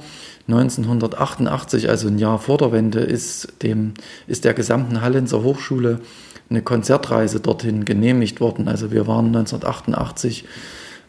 [0.47, 3.95] 1988, also ein Jahr vor der Wende, ist, dem,
[4.27, 6.01] ist der gesamten Hallenser Hochschule
[6.51, 8.67] eine Konzertreise dorthin genehmigt worden.
[8.67, 10.45] Also wir waren 1988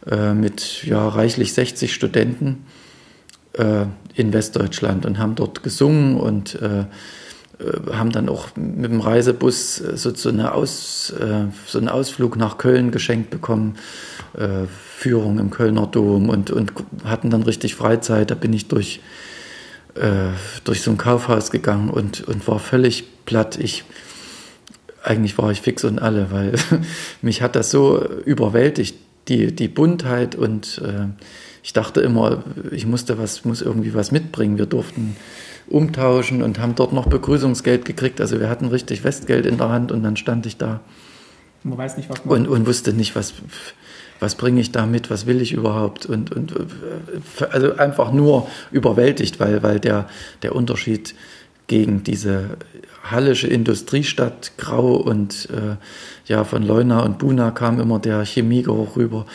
[0.06, 2.64] äh, mit ja, reichlich 60 Studenten
[3.58, 3.84] äh,
[4.14, 6.86] in Westdeutschland und haben dort gesungen und äh,
[7.58, 11.88] äh, haben dann auch mit dem Reisebus äh, so, so, eine Aus, äh, so einen
[11.88, 13.76] Ausflug nach Köln geschenkt bekommen,
[14.98, 16.72] Führung im Kölner Dom und, und
[17.04, 18.30] hatten dann richtig Freizeit.
[18.30, 19.00] Da bin ich durch,
[20.64, 23.58] durch so ein Kaufhaus gegangen und, und war völlig platt.
[23.58, 23.84] Ich,
[25.02, 26.52] eigentlich war ich fix und alle, weil
[27.22, 28.96] mich hat das so überwältigt,
[29.28, 30.82] die, die Buntheit und
[31.66, 34.56] ich dachte immer, ich musste was, muss irgendwie was mitbringen.
[34.56, 35.16] Wir durften
[35.66, 38.20] umtauschen und haben dort noch Begrüßungsgeld gekriegt.
[38.20, 40.78] Also wir hatten richtig Westgeld in der Hand und dann stand ich da.
[41.64, 43.34] Man weiß nicht, was man und, und wusste nicht, was,
[44.20, 46.54] was bringe ich da mit, was will ich überhaupt und, und
[47.50, 50.08] also einfach nur überwältigt, weil, weil der,
[50.42, 51.14] der Unterschied
[51.66, 52.56] gegen diese
[53.02, 55.76] hallische Industriestadt grau und äh,
[56.26, 59.26] ja von Leuna und Buna kam immer der Chemiegeruch rüber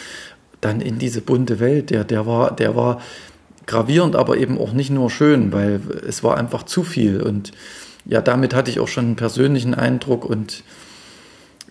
[0.61, 3.01] dann in diese bunte Welt der der war der war
[3.65, 7.21] gravierend, aber eben auch nicht nur schön, weil es war einfach zu viel.
[7.21, 7.51] Und
[8.05, 10.63] ja, damit hatte ich auch schon einen persönlichen Eindruck und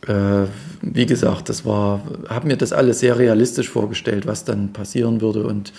[0.07, 0.47] äh,
[0.83, 5.45] wie gesagt, das war, habe mir das alles sehr realistisch vorgestellt, was dann passieren würde
[5.45, 5.73] und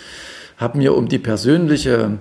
[0.58, 2.20] habe mir um die persönliche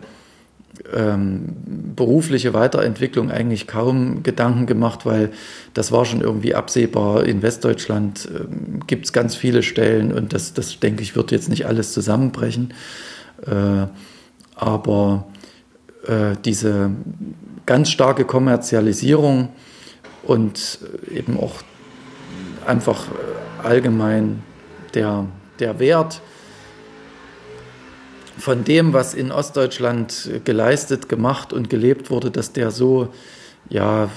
[0.94, 1.56] ähm,
[1.94, 5.30] berufliche Weiterentwicklung eigentlich kaum Gedanken gemacht, weil
[5.74, 7.26] das war schon irgendwie absehbar.
[7.26, 11.48] In Westdeutschland ähm, gibt es ganz viele Stellen und das, das denke ich, wird jetzt
[11.48, 12.72] nicht alles zusammenbrechen.
[13.46, 13.86] Äh,
[14.54, 15.26] aber
[16.06, 16.90] äh, diese
[17.66, 19.48] ganz starke Kommerzialisierung
[20.22, 20.78] und
[21.14, 21.62] eben auch
[22.70, 23.04] einfach
[23.62, 24.42] allgemein
[24.94, 25.26] der,
[25.58, 26.22] der Wert
[28.38, 33.08] von dem, was in Ostdeutschland geleistet, gemacht und gelebt wurde, dass der so,
[33.68, 34.08] ja,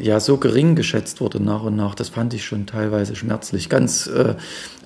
[0.00, 3.68] ja, so gering geschätzt wurde nach und nach, das fand ich schon teilweise schmerzlich.
[3.68, 4.34] Ganz äh,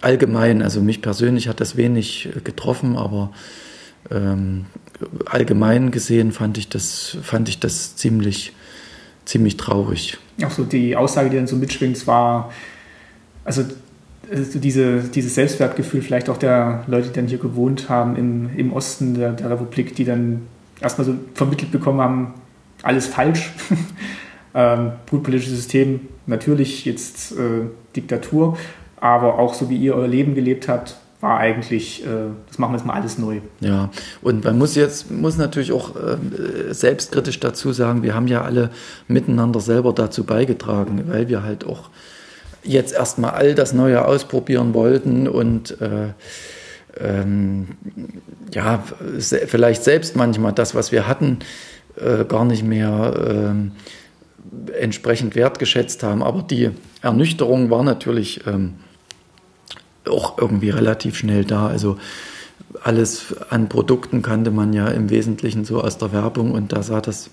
[0.01, 3.31] allgemein, also mich persönlich hat das wenig getroffen, aber
[4.11, 4.64] ähm,
[5.27, 8.53] allgemein gesehen fand ich das, fand ich das ziemlich,
[9.27, 10.16] ziemlich traurig.
[10.43, 12.51] Auch so die Aussage, die dann so mitschwingt, war,
[13.49, 13.64] also,
[14.30, 18.72] also diese, dieses Selbstwertgefühl vielleicht auch der Leute, die dann hier gewohnt haben im, im
[18.74, 20.42] Osten der, der Republik, die dann
[20.80, 22.34] erstmal so vermittelt bekommen haben,
[22.82, 23.53] alles falsch.
[24.55, 28.59] ähm, politisches System, natürlich jetzt äh, Diktatur,
[29.01, 32.07] aber auch so wie ihr euer Leben gelebt habt, war eigentlich, äh,
[32.46, 33.40] das machen wir jetzt mal alles neu.
[33.61, 33.88] Ja,
[34.20, 38.70] und man muss jetzt, muss natürlich auch äh, selbstkritisch dazu sagen, wir haben ja alle
[39.09, 41.88] miteinander selber dazu beigetragen, weil wir halt auch
[42.63, 46.13] jetzt erstmal all das Neue ausprobieren wollten und äh,
[47.01, 47.69] ähm,
[48.53, 48.83] ja,
[49.19, 51.39] vielleicht selbst manchmal das, was wir hatten,
[51.97, 53.51] äh, gar nicht mehr
[54.73, 56.23] äh, entsprechend wertgeschätzt haben.
[56.23, 56.71] Aber die
[57.03, 58.75] Ernüchterung war natürlich ähm,
[60.09, 61.67] auch irgendwie relativ schnell da.
[61.67, 61.99] Also
[62.83, 67.01] alles an Produkten kannte man ja im Wesentlichen so aus der Werbung und da sah
[67.01, 67.31] das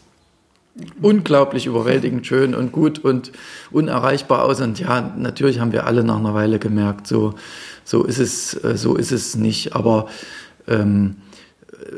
[1.01, 3.31] unglaublich überwältigend schön und gut und
[3.71, 4.61] unerreichbar aus.
[4.61, 7.33] Und ja, natürlich haben wir alle nach einer Weile gemerkt, so,
[7.83, 9.75] so ist es, äh, so ist es nicht.
[9.75, 10.07] Aber
[10.67, 11.17] ähm,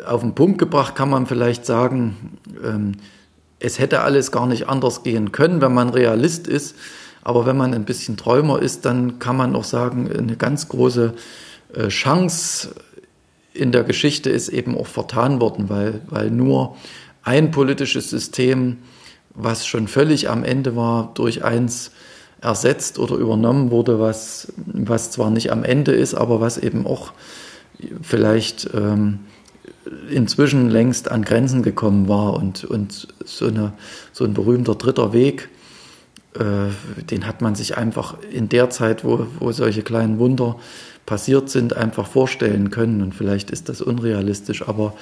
[0.06, 2.94] auf den Punkt gebracht kann man vielleicht sagen, ähm,
[3.60, 6.76] es hätte alles gar nicht anders gehen können, wenn man Realist ist.
[7.24, 11.14] Aber wenn man ein bisschen Träumer ist, dann kann man auch sagen, eine ganz große
[11.74, 12.76] äh, Chance
[13.54, 16.78] in der Geschichte ist eben auch vertan worden, weil, weil nur
[17.28, 18.78] ein politisches System,
[19.36, 21.92] was schon völlig am Ende war, durch eins
[22.42, 27.12] ersetzt oder übernommen wurde, was, was zwar nicht am Ende ist, aber was eben auch
[28.02, 29.20] vielleicht ähm,
[30.10, 33.74] inzwischen längst an Grenzen gekommen war und, und so, eine,
[34.14, 35.50] so ein berühmter dritter Weg,
[36.36, 40.56] äh, den hat man sich einfach in der Zeit, wo, wo solche kleinen Wunder
[41.06, 43.02] passiert sind, einfach vorstellen können.
[43.02, 44.94] Und vielleicht ist das unrealistisch, aber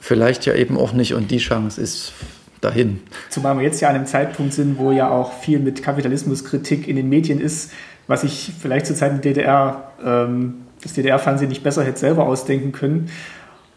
[0.00, 1.14] vielleicht ja eben auch nicht.
[1.14, 2.12] Und die Chance ist
[2.60, 3.00] dahin.
[3.28, 6.96] Zumal wir jetzt ja an einem Zeitpunkt sind, wo ja auch viel mit Kapitalismuskritik in
[6.96, 7.70] den Medien ist,
[8.06, 12.72] was ich vielleicht zur Zeit der DDR, ähm, das DDR-Fernsehen nicht besser hätte selber ausdenken
[12.72, 13.10] können.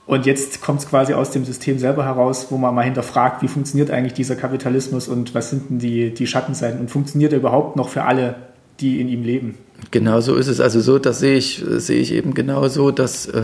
[0.06, 3.48] Und jetzt kommt es quasi aus dem System selber heraus, wo man mal hinterfragt, wie
[3.48, 7.78] funktioniert eigentlich dieser Kapitalismus und was sind denn die, die Schattenseiten und funktioniert er überhaupt
[7.78, 8.36] noch für alle,
[8.82, 9.58] die in ihm leben?
[9.92, 10.60] Genau so ist es.
[10.60, 13.44] Also so, das sehe ich, sehe ich eben genau so, dass, äh,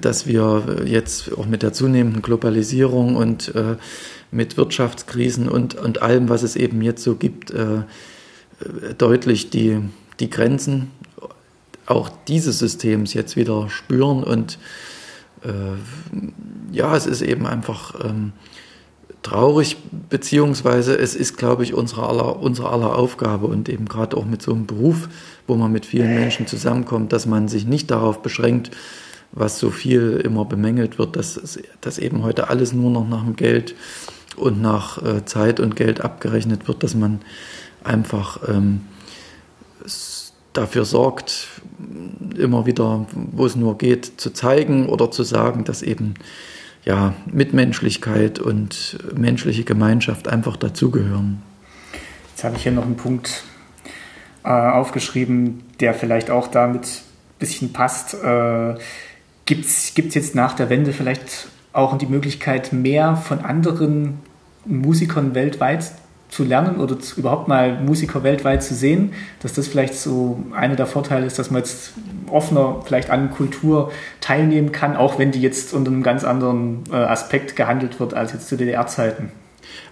[0.00, 3.76] dass wir jetzt auch mit der zunehmenden Globalisierung und äh,
[4.30, 7.82] mit Wirtschaftskrisen und, und allem, was es eben jetzt so gibt, äh,
[8.98, 9.78] deutlich die,
[10.20, 10.90] die Grenzen
[11.86, 14.22] auch dieses Systems jetzt wieder spüren.
[14.22, 14.58] Und
[15.42, 18.32] äh, ja, es ist eben einfach ähm,
[19.22, 19.76] traurig,
[20.08, 24.42] beziehungsweise es ist, glaube ich, unsere aller, unsere aller Aufgabe und eben gerade auch mit
[24.42, 25.08] so einem Beruf,
[25.46, 28.70] wo man mit vielen Menschen zusammenkommt, dass man sich nicht darauf beschränkt,
[29.34, 33.36] was so viel immer bemängelt wird, dass, dass eben heute alles nur noch nach dem
[33.36, 33.74] Geld
[34.36, 37.20] und nach äh, Zeit und Geld abgerechnet wird, dass man
[37.82, 38.82] einfach ähm,
[40.52, 41.48] dafür sorgt,
[42.38, 46.14] immer wieder, wo es nur geht, zu zeigen oder zu sagen, dass eben
[46.84, 51.42] ja, Mitmenschlichkeit und menschliche Gemeinschaft einfach dazugehören.
[52.30, 53.44] Jetzt habe ich hier noch einen Punkt
[54.44, 58.14] äh, aufgeschrieben, der vielleicht auch damit ein bisschen passt.
[58.14, 58.74] Äh,
[59.46, 64.20] Gibt es jetzt nach der Wende vielleicht auch die Möglichkeit, mehr von anderen
[64.64, 65.92] Musikern weltweit
[66.34, 70.74] zu lernen oder zu, überhaupt mal Musiker weltweit zu sehen, dass das vielleicht so einer
[70.74, 71.92] der Vorteile ist, dass man jetzt
[72.28, 76.96] offener vielleicht an Kultur teilnehmen kann, auch wenn die jetzt unter einem ganz anderen äh,
[76.96, 79.30] Aspekt gehandelt wird als jetzt zu DDR-Zeiten.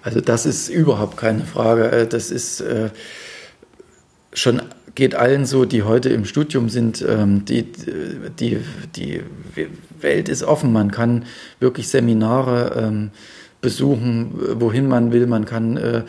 [0.02, 1.92] Also das ist überhaupt keine Frage.
[1.92, 2.90] Äh, das ist äh,
[4.32, 4.62] schon
[4.94, 7.66] geht allen so, die heute im Studium sind, ähm, die,
[8.38, 8.58] die,
[8.96, 9.20] die
[10.00, 10.72] Welt ist offen.
[10.72, 11.24] Man kann
[11.60, 13.10] wirklich Seminare ähm,
[13.60, 15.26] besuchen, wohin man will.
[15.26, 16.02] Man kann äh,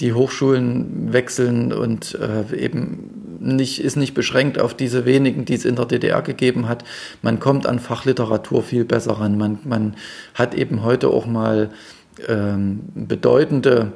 [0.00, 5.64] die Hochschulen wechseln und äh, eben nicht, ist nicht beschränkt auf diese wenigen, die es
[5.64, 6.84] in der DDR gegeben hat.
[7.22, 9.36] Man kommt an Fachliteratur viel besser ran.
[9.36, 9.94] Man, man
[10.34, 11.70] hat eben heute auch mal
[12.28, 13.92] ähm, bedeutende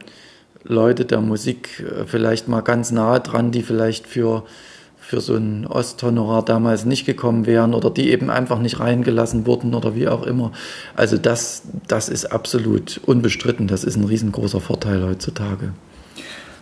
[0.64, 4.44] Leute der Musik äh, vielleicht mal ganz nahe dran, die vielleicht für
[5.08, 9.74] für so ein Osthonorar damals nicht gekommen wären oder die eben einfach nicht reingelassen wurden
[9.74, 10.52] oder wie auch immer.
[10.96, 13.68] Also das, das ist absolut unbestritten.
[13.68, 15.72] Das ist ein riesengroßer Vorteil heutzutage.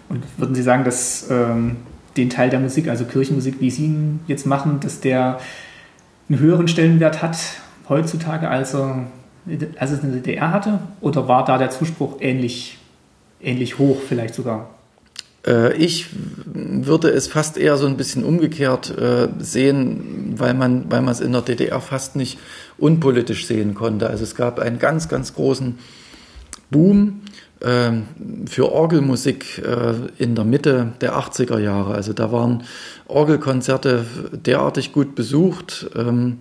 [0.09, 1.79] Und würden Sie sagen, dass ähm,
[2.17, 5.41] den Teil der Musik, also Kirchenmusik, wie Sie ihn jetzt machen, dass der
[6.29, 7.37] einen höheren Stellenwert hat
[7.89, 9.07] heutzutage, als, er,
[9.77, 10.79] als es in der DDR hatte?
[11.01, 12.76] Oder war da der Zuspruch ähnlich,
[13.47, 14.71] ähnlich hoch vielleicht sogar?
[15.47, 16.09] Äh, ich
[16.45, 21.21] würde es fast eher so ein bisschen umgekehrt äh, sehen, weil man, weil man es
[21.21, 22.39] in der DDR fast nicht
[22.79, 24.09] unpolitisch sehen konnte.
[24.11, 25.79] Also es gab einen ganz, ganz großen
[26.71, 27.21] Boom
[27.63, 28.09] ähm,
[28.47, 31.95] für Orgelmusik äh, in der Mitte der 80er Jahre.
[31.95, 32.65] Also da waren
[33.07, 35.89] Orgelkonzerte derartig gut besucht.
[35.95, 36.41] Ähm,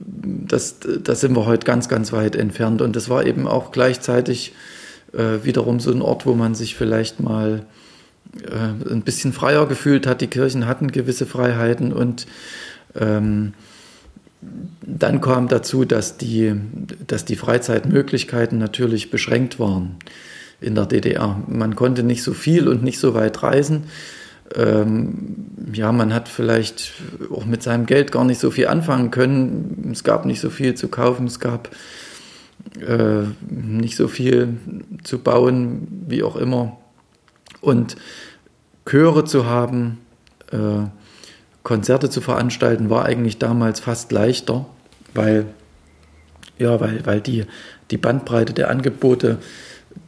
[0.00, 2.82] das, das sind wir heute ganz, ganz weit entfernt.
[2.82, 4.52] Und das war eben auch gleichzeitig
[5.12, 7.64] wiederum so ein Ort, wo man sich vielleicht mal
[8.42, 10.20] äh, ein bisschen freier gefühlt hat.
[10.20, 12.26] Die Kirchen hatten gewisse Freiheiten und
[12.94, 13.54] ähm,
[14.82, 16.54] dann kam dazu, dass die,
[17.06, 19.96] dass die Freizeitmöglichkeiten natürlich beschränkt waren
[20.60, 21.42] in der DDR.
[21.48, 23.84] Man konnte nicht so viel und nicht so weit reisen.
[24.54, 26.92] Ähm, ja, man hat vielleicht
[27.30, 29.90] auch mit seinem Geld gar nicht so viel anfangen können.
[29.92, 31.70] Es gab nicht so viel zu kaufen, es gab
[32.80, 34.56] äh, nicht so viel
[35.02, 36.76] zu bauen, wie auch immer.
[37.60, 37.96] Und
[38.86, 39.98] Chöre zu haben,
[40.52, 40.86] äh,
[41.62, 44.66] Konzerte zu veranstalten, war eigentlich damals fast leichter,
[45.14, 45.46] weil,
[46.58, 47.44] ja, weil, weil die,
[47.90, 49.38] die Bandbreite der Angebote,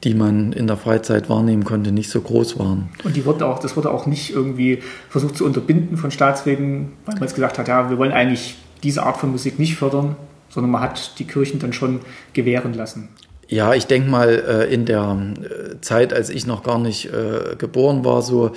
[0.05, 2.88] die man in der Freizeit wahrnehmen konnte, nicht so groß waren.
[3.05, 7.16] Und die wurde auch, das wurde auch nicht irgendwie versucht zu unterbinden von Staatswegen, weil
[7.16, 10.16] man jetzt gesagt hat, ja, wir wollen eigentlich diese Art von Musik nicht fördern,
[10.51, 12.01] sondern man hat die Kirchen dann schon
[12.34, 13.09] gewähren lassen.
[13.51, 17.57] Ja, ich denke mal, äh, in der äh, Zeit, als ich noch gar nicht äh,
[17.57, 18.53] geboren war, so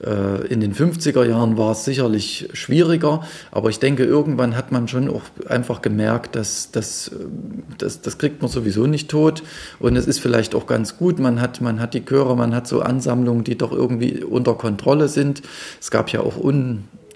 [0.00, 5.10] in den 50er Jahren war es sicherlich schwieriger, aber ich denke, irgendwann hat man schon
[5.10, 7.10] auch einfach gemerkt, dass, dass,
[7.78, 9.42] dass das kriegt man sowieso nicht tot
[9.80, 12.68] und es ist vielleicht auch ganz gut, man hat, man hat die Chöre, man hat
[12.68, 15.42] so Ansammlungen, die doch irgendwie unter Kontrolle sind.
[15.80, 16.36] Es gab ja auch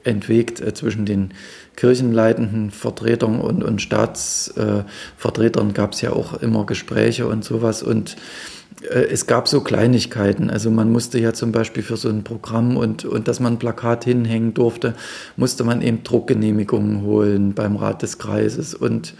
[0.04, 1.30] unentwegt äh, zwischen den
[1.76, 7.82] kirchenleitenden Vertretern und, und Staatsvertretern äh, gab es ja auch immer Gespräche und sowas.
[7.82, 8.16] Und
[8.82, 10.50] äh, es gab so Kleinigkeiten.
[10.50, 13.58] Also man musste ja zum Beispiel für so ein Programm und, und dass man ein
[13.58, 14.94] Plakat hinhängen durfte,
[15.36, 19.14] musste man eben Druckgenehmigungen holen beim Rat des Kreises und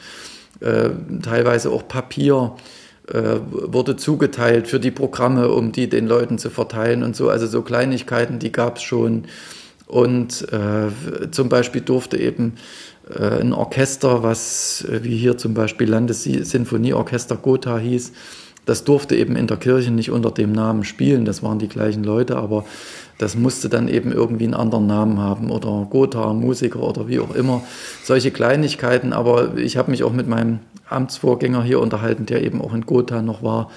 [0.61, 0.91] äh,
[1.23, 2.55] teilweise auch Papier
[3.09, 7.31] äh, wurde zugeteilt für die Programme, um die den Leuten zu verteilen und so.
[7.31, 9.25] Also so Kleinigkeiten, die gab es schon.
[9.87, 12.55] Und äh, zum Beispiel durfte eben
[13.11, 18.13] äh, ein Orchester, was äh, wie hier zum Beispiel Landessinfonieorchester Gotha hieß,
[18.65, 21.25] das durfte eben in der Kirche nicht unter dem Namen spielen.
[21.25, 22.65] Das waren die gleichen Leute, aber
[23.19, 27.35] das musste dann eben irgendwie einen anderen Namen haben oder Gotha, Musiker oder wie auch
[27.35, 27.63] immer.
[28.05, 29.13] Solche Kleinigkeiten.
[29.13, 33.21] Aber ich habe mich auch mit meinem Amtsvorgänger hier unterhalten, der eben auch in Gotha
[33.21, 33.71] noch war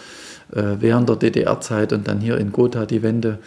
[0.51, 3.39] äh, während der DDR-Zeit und dann hier in Gotha die Wende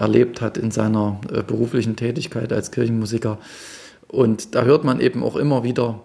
[0.00, 3.38] erlebt hat in seiner äh, beruflichen Tätigkeit als Kirchenmusiker.
[4.08, 6.00] Und da hört man eben auch immer wieder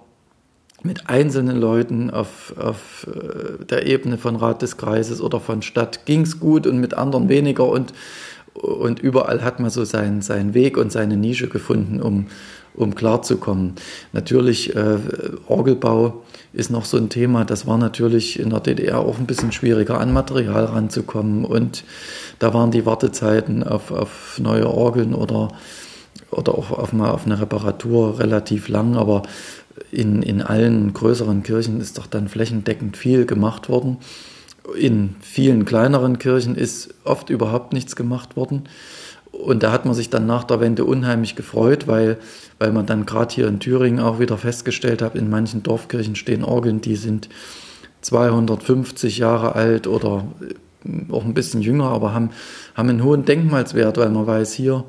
[0.84, 6.06] mit einzelnen Leuten auf, auf äh, der Ebene von Rat des Kreises oder von Stadt
[6.06, 7.94] ging es gut und mit anderen weniger und,
[8.54, 12.28] und überall hat man so seinen, seinen Weg und seine Nische gefunden, um,
[12.76, 13.74] um klarzukommen.
[14.14, 14.98] Natürlich, äh,
[15.48, 16.24] Orgelbau
[16.56, 20.00] ist noch so ein Thema, das war natürlich in der DDR auch ein bisschen schwieriger,
[20.00, 21.84] an Material ranzukommen und
[22.40, 25.50] da waren die Wartezeiten auf, auf neue Orgeln oder,
[26.32, 29.24] oder auch auf, mal auf eine Reparatur relativ lang, aber
[29.92, 33.98] in, in allen größeren Kirchen ist doch dann flächendeckend viel gemacht worden.
[34.80, 38.64] In vielen kleineren Kirchen ist oft überhaupt nichts gemacht worden.
[39.32, 42.18] Und da hat man sich dann nach der Wende unheimlich gefreut, weil,
[42.60, 46.44] weil man dann gerade hier in Thüringen auch wieder festgestellt hat, in manchen Dorfkirchen stehen
[46.44, 47.30] Orgeln, die sind
[48.02, 50.26] 250 Jahre alt oder
[51.12, 52.30] auch ein bisschen jünger, aber haben,
[52.76, 54.86] haben einen hohen Denkmalswert, weil man weiß, hier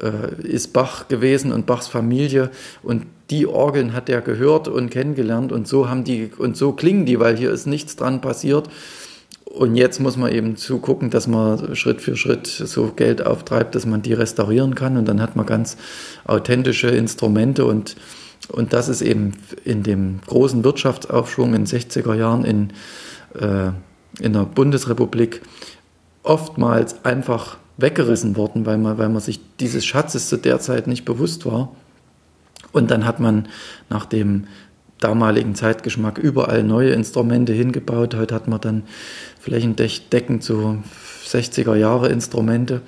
[0.00, 2.50] äh, ist Bach gewesen und Bachs Familie
[2.82, 7.06] und die Orgeln hat er gehört und kennengelernt und so haben die und so klingen
[7.06, 8.68] die, weil hier ist nichts dran passiert.
[9.50, 13.84] Und jetzt muss man eben zugucken, dass man Schritt für Schritt so Geld auftreibt, dass
[13.84, 15.76] man die restaurieren kann und dann hat man ganz
[16.24, 17.96] authentische Instrumente und
[18.48, 19.34] und das ist eben
[19.64, 22.72] in dem großen Wirtschaftsaufschwung in den 60er Jahren in,
[23.38, 23.70] äh,
[24.18, 25.42] in der Bundesrepublik
[26.22, 31.04] oftmals einfach weggerissen worden, weil man, weil man sich dieses Schatzes zu der Zeit nicht
[31.04, 31.74] bewusst war.
[32.72, 33.48] Und dann hat man
[33.88, 34.46] nach dem
[35.00, 38.14] damaligen Zeitgeschmack überall neue Instrumente hingebaut.
[38.14, 38.82] Heute hat man dann
[39.40, 40.78] flächendeckend so
[41.26, 42.82] 60er Jahre Instrumente.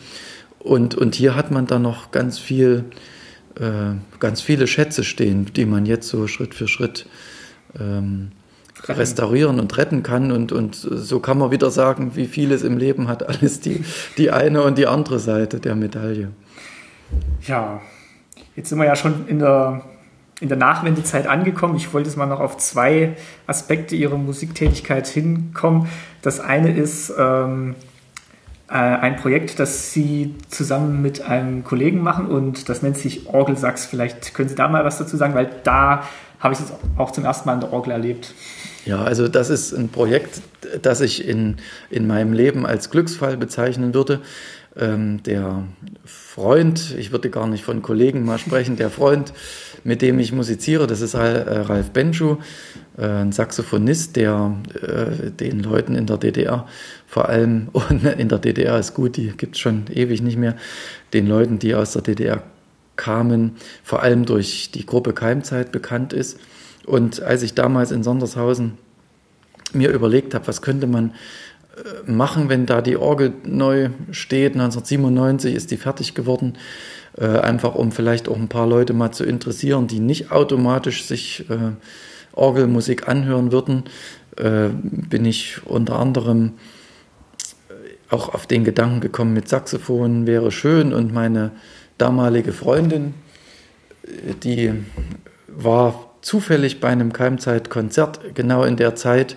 [0.58, 2.84] Und, und hier hat man dann noch ganz viel,
[3.58, 7.06] äh, ganz viele Schätze stehen, die man jetzt so Schritt für Schritt
[7.78, 8.30] ähm,
[8.88, 10.30] restaurieren und retten kann.
[10.30, 13.84] Und, und so kann man wieder sagen, wie vieles im Leben hat alles die,
[14.18, 16.28] die eine und die andere Seite der Medaille.
[17.46, 17.80] Ja,
[18.56, 19.84] jetzt sind wir ja schon in der,
[20.42, 21.76] in der Nachwendezeit angekommen.
[21.76, 23.16] Ich wollte jetzt mal noch auf zwei
[23.46, 25.88] Aspekte Ihrer Musiktätigkeit hinkommen.
[26.20, 27.76] Das eine ist ähm,
[28.68, 33.86] äh, ein Projekt, das Sie zusammen mit einem Kollegen machen und das nennt sich Orgelsachs.
[33.86, 36.02] Vielleicht können Sie da mal was dazu sagen, weil da
[36.40, 38.34] habe ich es auch zum ersten Mal in der Orgel erlebt.
[38.84, 40.42] Ja, also das ist ein Projekt,
[40.82, 44.22] das ich in, in meinem Leben als Glücksfall bezeichnen würde.
[44.74, 45.64] Ähm, der
[46.04, 49.32] Freund, ich würde gar nicht von Kollegen mal sprechen, der Freund,
[49.84, 52.36] mit dem ich musiziere, das ist äh, Ralf Benschuh,
[52.96, 56.66] äh, ein Saxophonist, der äh, den Leuten in der DDR
[57.06, 60.56] vor allem, und in der DDR ist gut, die gibt es schon ewig nicht mehr,
[61.12, 62.42] den Leuten, die aus der DDR
[62.96, 66.38] kamen, vor allem durch die Gruppe Keimzeit bekannt ist.
[66.86, 68.78] Und als ich damals in Sondershausen
[69.72, 71.10] mir überlegt habe, was könnte man
[71.76, 76.54] äh, machen, wenn da die Orgel neu steht, 1997 ist die fertig geworden,
[77.18, 81.48] äh, einfach um vielleicht auch ein paar Leute mal zu interessieren, die nicht automatisch sich
[81.50, 81.72] äh,
[82.32, 83.84] Orgelmusik anhören würden,
[84.34, 86.52] bin ich unter anderem
[88.12, 90.92] auch auf den Gedanken gekommen, mit Saxophon wäre schön.
[90.92, 91.50] Und meine
[91.98, 93.14] damalige Freundin,
[94.42, 94.72] die
[95.48, 99.36] war zufällig bei einem Keimzeit-Konzert genau in der Zeit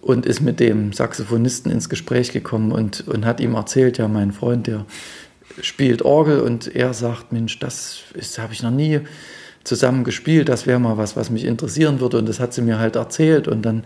[0.00, 4.32] und ist mit dem Saxophonisten ins Gespräch gekommen und, und hat ihm erzählt, ja, mein
[4.32, 4.86] Freund, der
[5.62, 8.04] spielt Orgel und er sagt, Mensch, das
[8.38, 9.00] habe ich noch nie
[9.66, 12.18] zusammen gespielt, das wäre mal was, was mich interessieren würde.
[12.18, 13.48] Und das hat sie mir halt erzählt.
[13.48, 13.84] Und dann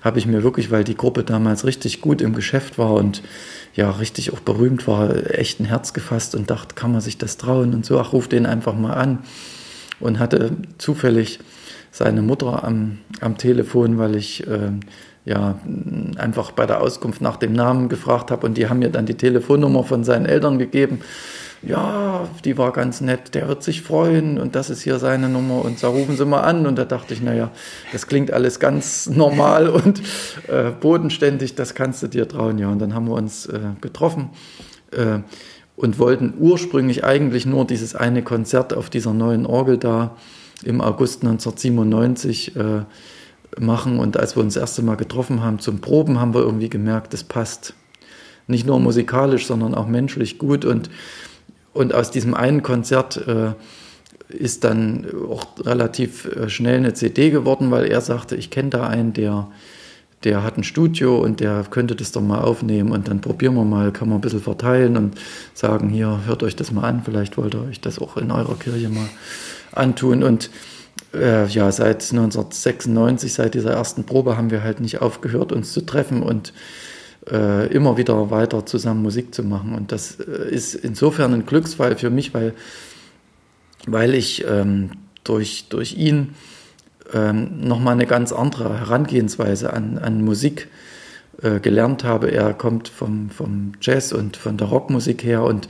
[0.00, 3.22] habe ich mir wirklich, weil die Gruppe damals richtig gut im Geschäft war und
[3.74, 7.36] ja richtig auch berühmt war, echt ein Herz gefasst und dachte, kann man sich das
[7.36, 9.18] trauen und so, ach, ruf den einfach mal an.
[10.00, 11.40] Und hatte zufällig
[11.90, 14.70] seine Mutter am, am Telefon, weil ich äh,
[15.28, 15.58] ja
[16.16, 19.16] einfach bei der Auskunft nach dem Namen gefragt habe und die haben mir dann die
[19.16, 21.00] Telefonnummer von seinen Eltern gegeben
[21.62, 25.64] ja, die war ganz nett, der wird sich freuen und das ist hier seine Nummer
[25.64, 26.66] und da rufen Sie mal an.
[26.66, 27.50] Und da dachte ich, naja,
[27.92, 30.00] das klingt alles ganz normal und
[30.48, 32.58] äh, bodenständig, das kannst du dir trauen.
[32.58, 34.30] Ja, und dann haben wir uns äh, getroffen
[34.92, 35.20] äh,
[35.76, 40.16] und wollten ursprünglich eigentlich nur dieses eine Konzert auf dieser neuen Orgel da
[40.64, 42.60] im August 1997 äh,
[43.58, 43.98] machen.
[43.98, 47.12] Und als wir uns das erste Mal getroffen haben zum Proben, haben wir irgendwie gemerkt,
[47.12, 47.74] das passt.
[48.46, 50.64] Nicht nur musikalisch, sondern auch menschlich gut.
[50.64, 50.90] Und
[51.78, 53.52] und aus diesem einen Konzert äh,
[54.28, 58.88] ist dann auch relativ äh, schnell eine CD geworden, weil er sagte, ich kenne da
[58.88, 59.46] einen, der,
[60.24, 63.64] der hat ein Studio und der könnte das doch mal aufnehmen und dann probieren wir
[63.64, 65.14] mal, kann man ein bisschen verteilen und
[65.54, 68.56] sagen, hier, hört euch das mal an, vielleicht wollt ihr euch das auch in eurer
[68.56, 69.08] Kirche mal
[69.70, 70.24] antun.
[70.24, 70.50] Und
[71.14, 75.82] äh, ja, seit 1996, seit dieser ersten Probe, haben wir halt nicht aufgehört, uns zu
[75.82, 76.52] treffen und
[77.30, 79.74] äh, immer wieder weiter zusammen Musik zu machen.
[79.74, 82.54] Und das äh, ist insofern ein Glücksfall für mich, weil,
[83.86, 84.90] weil ich ähm,
[85.24, 86.34] durch, durch ihn
[87.12, 90.68] ähm, nochmal eine ganz andere Herangehensweise an, an Musik
[91.42, 92.30] äh, gelernt habe.
[92.30, 95.68] Er kommt vom, vom Jazz und von der Rockmusik her und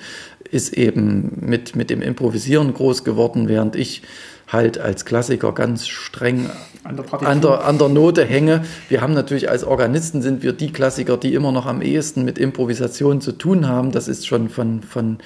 [0.51, 4.03] ist eben mit, mit dem Improvisieren groß geworden, während ich
[4.49, 6.51] halt als Klassiker ganz streng
[6.84, 8.64] an der, an der, an der Note hänge.
[8.88, 12.38] Wir haben natürlich als Organisten sind wir die Klassiker, die immer noch am ehesten mit
[12.38, 13.92] Improvisation zu tun haben.
[13.92, 15.18] Das ist schon von, von,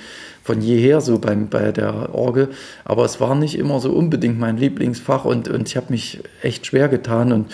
[0.42, 2.48] von jeher so beim, bei der Orgel.
[2.84, 6.66] Aber es war nicht immer so unbedingt mein Lieblingsfach und, und ich habe mich echt
[6.66, 7.32] schwer getan.
[7.32, 7.52] Und,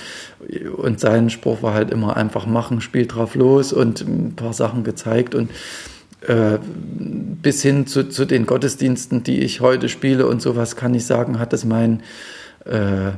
[0.76, 4.84] und sein Spruch war halt immer einfach machen, spiel drauf los und ein paar Sachen
[4.84, 5.34] gezeigt.
[5.34, 5.50] Und
[6.26, 6.58] äh,
[7.42, 11.38] bis hin zu, zu, den Gottesdiensten, die ich heute spiele und sowas, kann ich sagen,
[11.38, 12.02] hat es mein,
[12.64, 13.12] äh,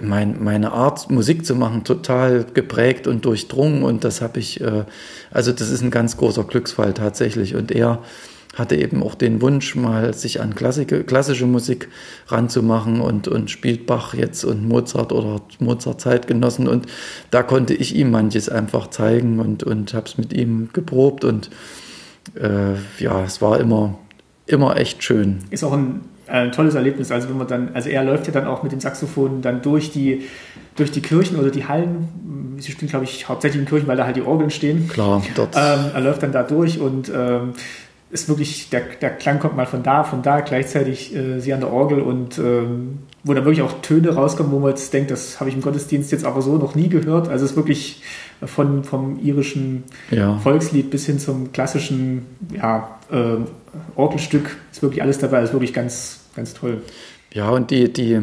[0.00, 3.82] mein, meine Art, Musik zu machen, total geprägt und durchdrungen.
[3.82, 4.84] Und das habe ich, äh,
[5.32, 7.56] also das ist ein ganz großer Glücksfall tatsächlich.
[7.56, 8.02] Und er
[8.54, 11.88] hatte eben auch den Wunsch, mal sich an Klassik, klassische Musik
[12.28, 16.68] ranzumachen und, und spielt Bach jetzt und Mozart oder Mozart Zeitgenossen.
[16.68, 16.86] Und
[17.30, 21.50] da konnte ich ihm manches einfach zeigen und, und habe es mit ihm geprobt und
[22.34, 23.98] äh, ja, es war immer,
[24.46, 25.38] immer echt schön.
[25.50, 27.10] Ist auch ein, ein tolles Erlebnis.
[27.10, 29.90] Also wenn man dann, also er läuft ja dann auch mit dem Saxophon dann durch
[29.92, 30.24] die
[30.76, 32.56] durch die Kirchen oder die Hallen.
[32.58, 34.88] Sie spielen, glaube ich, hauptsächlich in Kirchen, weil da halt die Orgeln stehen.
[34.88, 35.54] Klar, dort.
[35.56, 37.52] Ähm, er läuft dann da durch und ähm,
[38.10, 41.60] ist wirklich, der, der Klang kommt mal von da, von da, gleichzeitig äh, sie an
[41.60, 45.38] der Orgel und ähm, wo dann wirklich auch Töne rauskommen, wo man jetzt denkt, das
[45.38, 47.28] habe ich im Gottesdienst jetzt aber so noch nie gehört.
[47.28, 48.02] Also es ist wirklich
[48.44, 50.38] von, vom irischen ja.
[50.38, 53.36] Volkslied bis hin zum klassischen ja, äh,
[53.94, 55.40] Orgelstück ist wirklich alles dabei.
[55.40, 56.82] Das ist wirklich ganz, ganz toll.
[57.32, 58.20] Ja, und die, die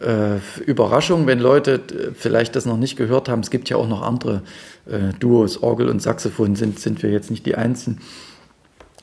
[0.00, 3.88] äh, Überraschung, wenn Leute äh, vielleicht das noch nicht gehört haben, es gibt ja auch
[3.88, 4.42] noch andere
[4.86, 8.00] äh, Duos, Orgel und Saxophon sind, sind wir jetzt nicht die Einzigen.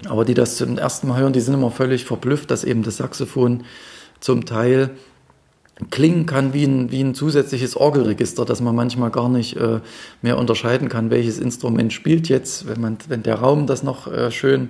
[0.09, 2.97] Aber die das zum ersten Mal hören, die sind immer völlig verblüfft, dass eben das
[2.97, 3.63] Saxophon
[4.19, 4.91] zum Teil
[5.91, 9.79] klingen kann wie ein, wie ein zusätzliches Orgelregister, dass man manchmal gar nicht äh,
[10.21, 14.31] mehr unterscheiden kann, welches Instrument spielt jetzt, wenn, man, wenn der Raum das noch äh,
[14.31, 14.69] schön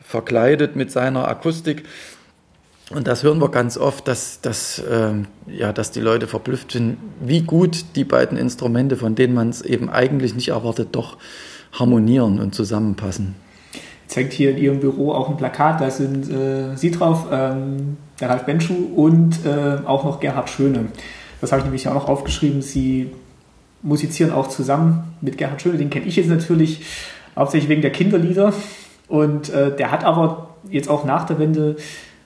[0.00, 1.84] verkleidet mit seiner Akustik.
[2.90, 5.14] Und das hören wir ganz oft, dass, dass, äh,
[5.46, 9.62] ja, dass die Leute verblüfft sind, wie gut die beiden Instrumente, von denen man es
[9.62, 11.16] eben eigentlich nicht erwartet, doch
[11.72, 13.34] harmonieren und zusammenpassen.
[14.16, 17.26] Hängt hier in Ihrem Büro auch ein Plakat, da sind äh, Sie drauf.
[17.30, 20.86] Ähm der Ralf Benschuh und äh, auch noch Gerhard Schöne.
[21.40, 22.62] Das habe ich nämlich auch noch aufgeschrieben.
[22.62, 23.10] Sie
[23.82, 25.78] musizieren auch zusammen mit Gerhard Schöne.
[25.78, 26.82] Den kenne ich jetzt natürlich
[27.36, 28.52] hauptsächlich wegen der Kinderlieder.
[29.08, 31.76] Und äh, der hat aber jetzt auch nach der Wende,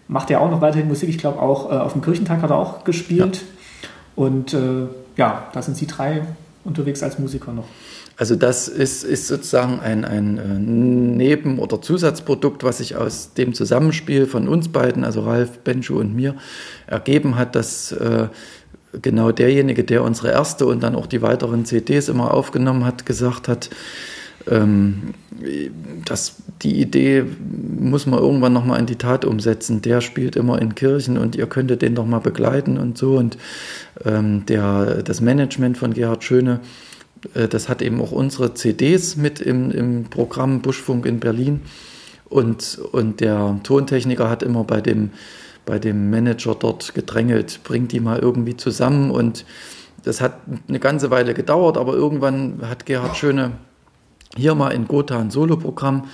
[0.06, 1.08] macht er auch noch weiterhin Musik.
[1.08, 3.36] Ich glaube auch äh, auf dem Kirchentag hat er auch gespielt.
[3.36, 3.88] Ja.
[4.14, 4.86] Und äh,
[5.16, 6.22] ja, da sind sie drei
[6.64, 7.66] unterwegs als Musiker noch.
[8.18, 13.54] Also das ist, ist sozusagen ein, ein äh, Neben- oder Zusatzprodukt, was sich aus dem
[13.54, 16.34] Zusammenspiel von uns beiden, also Ralf, Benju und mir,
[16.88, 18.26] ergeben hat, dass äh,
[19.00, 23.46] genau derjenige, der unsere erste und dann auch die weiteren CDs immer aufgenommen hat, gesagt
[23.46, 23.70] hat,
[24.50, 25.14] ähm,
[26.04, 27.24] dass die Idee
[27.78, 29.80] muss man irgendwann nochmal in die Tat umsetzen.
[29.82, 33.16] Der spielt immer in Kirchen und ihr könntet den doch mal begleiten und so.
[33.16, 33.38] Und
[34.04, 36.60] ähm, der, das Management von Gerhard Schöne
[37.34, 41.62] das hat eben auch unsere CDs mit im, im Programm Buschfunk in Berlin.
[42.28, 45.10] Und, und der Tontechniker hat immer bei dem,
[45.64, 49.44] bei dem Manager dort gedrängelt, bringt die mal irgendwie zusammen und
[50.04, 50.34] das hat
[50.68, 53.52] eine ganze Weile gedauert, aber irgendwann hat Gerhard Schöne
[54.36, 56.04] hier mal in Gotha ein Soloprogramm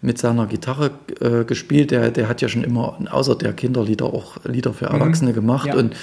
[0.00, 0.90] mit seiner Gitarre
[1.20, 1.90] äh, gespielt.
[1.90, 5.00] Der, der hat ja schon immer außer der Kinderlieder auch Lieder für mhm.
[5.00, 5.34] Erwachsene mhm.
[5.34, 5.66] gemacht.
[5.66, 5.76] Ja.
[5.76, 5.96] Und,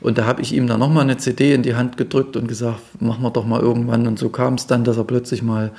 [0.00, 2.80] und da habe ich ihm dann nochmal eine CD in die Hand gedrückt und gesagt,
[3.00, 4.06] machen wir doch mal irgendwann.
[4.06, 5.72] Und so kam es dann, dass er plötzlich mal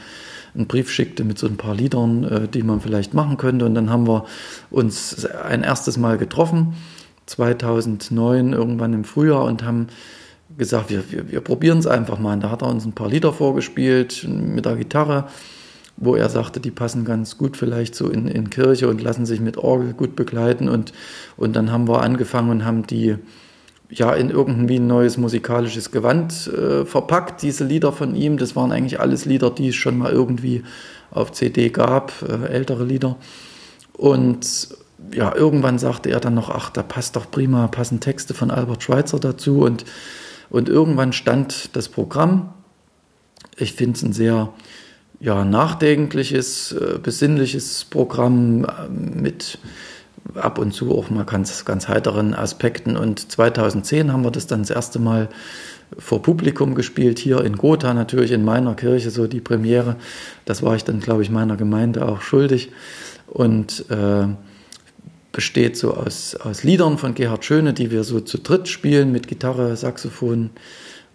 [0.54, 3.66] einen Brief schickte mit so ein paar Liedern, äh, die man vielleicht machen könnte.
[3.66, 4.26] Und dann haben wir
[4.70, 6.74] uns ein erstes Mal getroffen,
[7.28, 9.88] 2009 irgendwann im Frühjahr und haben
[10.58, 12.34] gesagt, wir, wir, wir probieren es einfach mal.
[12.34, 15.28] Und da hat er uns ein paar Lieder vorgespielt mit der Gitarre
[15.98, 19.40] wo er sagte, die passen ganz gut vielleicht so in, in Kirche und lassen sich
[19.40, 20.68] mit Orgel gut begleiten.
[20.68, 20.94] Und,
[21.38, 23.18] und dann haben wir angefangen und haben die
[23.90, 28.38] ja in irgendwie ein neues musikalisches Gewand äh, verpackt, diese Lieder von ihm.
[28.38, 30.64] Das waren eigentlich alles Lieder, die es schon mal irgendwie
[31.12, 33.18] auf CD gab, äh, ältere Lieder.
[33.94, 34.70] Und
[35.14, 38.84] ja, irgendwann sagte er dann noch, ach, da passt doch prima, passen Texte von Albert
[38.84, 39.60] Schweitzer dazu.
[39.60, 39.86] Und,
[40.50, 42.54] und irgendwann stand das Programm.
[43.58, 44.54] Ich finde es ein sehr
[45.22, 49.60] ja, nachdenkliches, äh, besinnliches Programm äh, mit
[50.36, 52.98] ab und zu auch mal ganz, ganz heiteren Aspekten.
[52.98, 55.30] Und 2010 haben wir das dann das erste Mal
[55.98, 59.98] vor Publikum gespielt, hier in Gotha natürlich, in meiner Kirche, so die Premiere.
[60.46, 62.72] Das war ich dann, glaube ich, meiner Gemeinde auch schuldig.
[63.28, 64.28] Und äh,
[65.32, 69.28] besteht so aus, aus Liedern von Gerhard Schöne, die wir so zu dritt spielen mit
[69.28, 70.50] Gitarre, Saxophon,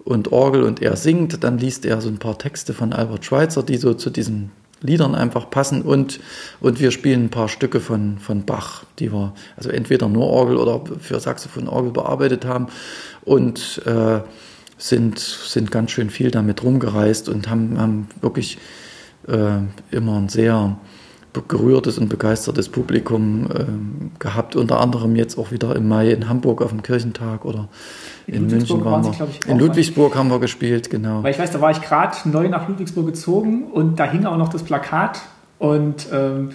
[0.07, 3.65] und Orgel und er singt, dann liest er so ein paar Texte von Albert Schweitzer,
[3.65, 5.83] die so zu diesen Liedern einfach passen.
[5.83, 6.21] Und,
[6.61, 10.59] und wir spielen ein paar Stücke von, von Bach, die wir also entweder nur Orgel
[10.59, 12.69] oder für Saxophon Orgel bearbeitet haben
[13.25, 14.21] und äh,
[14.79, 18.59] sind, sind ganz schön viel damit rumgereist und haben, haben wirklich
[19.27, 19.59] äh,
[19.91, 20.79] immer ein sehr
[21.43, 23.65] gerührtes und begeistertes Publikum äh,
[24.19, 27.69] gehabt, unter anderem jetzt auch wieder im Mai in Hamburg auf dem Kirchentag oder
[28.27, 29.13] in, in München waren wir.
[29.13, 31.23] Sie, ich, in Ludwigsburg haben wir gespielt, genau.
[31.23, 34.37] Weil ich weiß, da war ich gerade neu nach Ludwigsburg gezogen und da hing auch
[34.37, 35.23] noch das Plakat
[35.59, 36.51] und ähm,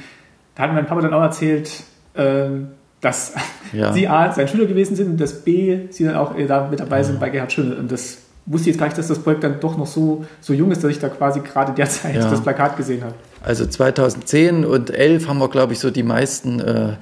[0.56, 1.84] da hat mein Papa dann auch erzählt,
[2.16, 3.34] ähm, dass
[3.74, 3.94] ja.
[3.94, 6.80] Sie A, sein Schüler gewesen sind und dass B, Sie dann auch äh, da mit
[6.80, 7.04] dabei ja.
[7.04, 9.78] sind bei Gerhard Schöne und das wusste jetzt gar nicht, dass das Projekt dann doch
[9.78, 12.30] noch so, so jung ist, dass ich da quasi gerade derzeit ja.
[12.30, 13.16] das Plakat gesehen habe.
[13.44, 16.94] Also 2010 und 11 haben wir, glaube ich, so die meisten äh,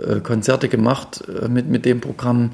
[0.00, 2.50] äh, Konzerte gemacht äh, mit, mit dem Programm.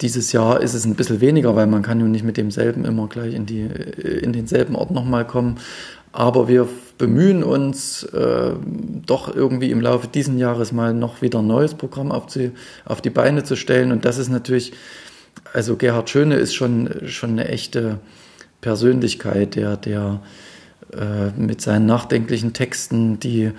[0.00, 3.08] Dieses Jahr ist es ein bisschen weniger, weil man kann ja nicht mit demselben immer
[3.08, 5.58] gleich in, die, äh, in denselben Ort nochmal kommen.
[6.12, 6.68] Aber wir
[6.98, 8.52] bemühen uns äh,
[9.06, 12.52] doch irgendwie im Laufe dieses Jahres mal noch wieder ein neues Programm auf die,
[12.84, 13.92] auf die Beine zu stellen.
[13.92, 14.72] Und das ist natürlich,
[15.52, 17.98] also Gerhard Schöne ist schon, schon eine echte
[18.60, 20.20] Persönlichkeit, der, der
[20.92, 23.52] äh, mit seinen nachdenklichen Texten, die äh,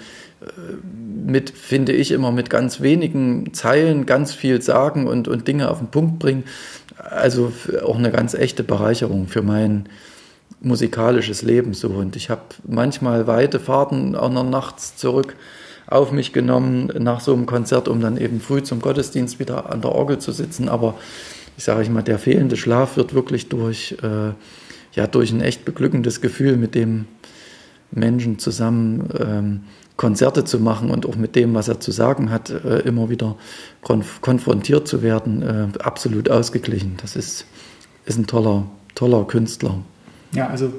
[1.26, 5.80] mit, finde ich, immer mit ganz wenigen Zeilen ganz viel sagen und, und Dinge auf
[5.80, 6.44] den Punkt bringen.
[6.98, 7.52] Also
[7.84, 9.90] auch eine ganz echte Bereicherung für mein
[10.62, 11.90] musikalisches Leben so.
[11.90, 15.36] Und ich habe manchmal weite Fahrten auch noch nachts zurück
[15.88, 19.82] auf mich genommen nach so einem Konzert, um dann eben früh zum Gottesdienst wieder an
[19.82, 20.70] der Orgel zu sitzen.
[20.70, 20.96] Aber
[21.58, 24.32] ich sage ich mal, der fehlende Schlaf wird wirklich durch, äh,
[24.94, 27.06] ja, durch ein echt beglückendes Gefühl mit dem
[27.92, 29.62] Menschen zusammen ähm,
[29.96, 33.36] Konzerte zu machen und auch mit dem, was er zu sagen hat, äh, immer wieder
[33.82, 36.98] konf konfrontiert zu werden, äh, absolut ausgeglichen.
[37.02, 37.46] Das ist,
[38.06, 38.66] ist ein toller,
[38.96, 39.76] toller Künstler.
[40.34, 40.74] Ja, also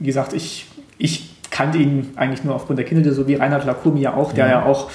[0.00, 0.66] wie gesagt, ich,
[0.98, 4.46] ich kannte ihn eigentlich nur aufgrund der Kinder, so wie Reinhard Lacumi ja auch, der
[4.46, 4.90] ja, ja auch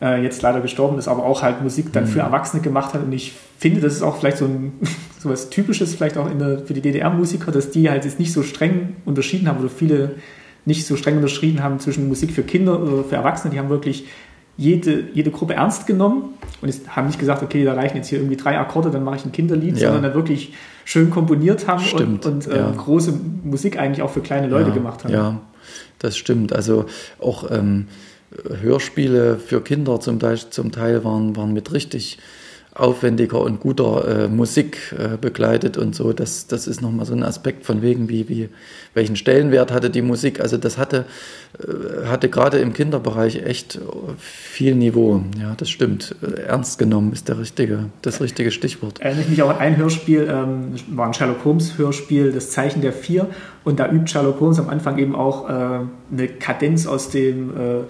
[0.00, 2.08] äh, jetzt leider gestorben ist, aber auch halt Musik dann mhm.
[2.08, 3.02] für Erwachsene gemacht hat.
[3.02, 4.72] Und ich finde, das ist auch vielleicht so ein
[5.18, 8.42] so was Typisches, vielleicht auch der, für die DDR-Musiker, dass die halt jetzt nicht so
[8.42, 10.16] streng unterschieden haben oder viele
[10.64, 13.52] nicht so streng unterschrieben haben zwischen Musik für Kinder oder für Erwachsene.
[13.52, 14.06] Die haben wirklich
[14.56, 18.36] jede, jede Gruppe ernst genommen und haben nicht gesagt, okay, da reichen jetzt hier irgendwie
[18.36, 19.88] drei Akkorde, dann mache ich ein Kinderlied, ja.
[19.88, 20.52] sondern dann wirklich
[20.84, 22.70] schön komponiert haben stimmt, und, und äh, ja.
[22.70, 23.14] große
[23.44, 25.12] Musik eigentlich auch für kleine Leute ja, gemacht haben.
[25.12, 25.40] Ja,
[25.98, 26.52] das stimmt.
[26.52, 26.86] Also
[27.20, 27.86] auch ähm,
[28.60, 32.18] Hörspiele für Kinder zum Teil, zum Teil waren, waren mit richtig
[32.78, 36.12] aufwendiger und guter äh, Musik äh, begleitet und so.
[36.12, 38.48] Das, das ist nochmal so ein Aspekt von wegen, wie, wie,
[38.94, 40.40] welchen Stellenwert hatte die Musik.
[40.40, 41.04] Also das hatte,
[41.58, 43.80] äh, hatte gerade im Kinderbereich echt
[44.16, 45.22] viel Niveau.
[45.40, 46.14] Ja, das stimmt.
[46.46, 49.00] Ernst genommen ist der richtige, das richtige Stichwort.
[49.00, 52.80] Erinnere ich mich auch an ein Hörspiel, ähm, war ein Sherlock Holmes Hörspiel, das Zeichen
[52.80, 53.26] der Vier.
[53.64, 57.80] Und da übt Sherlock Holmes am Anfang eben auch äh, eine Kadenz aus dem äh,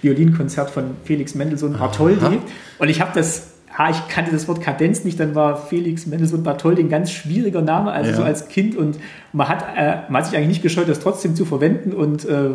[0.00, 2.40] Violinkonzert von Felix Mendelssohn Bartholdy.
[2.78, 6.42] Und ich habe das ah, ich kannte das Wort Kadenz nicht, dann war Felix Mendelssohn
[6.42, 8.16] Bartholdy ein ganz schwieriger Name, also ja.
[8.16, 8.98] so als Kind und
[9.32, 12.50] man hat, äh, man hat sich eigentlich nicht gescheut, das trotzdem zu verwenden und äh,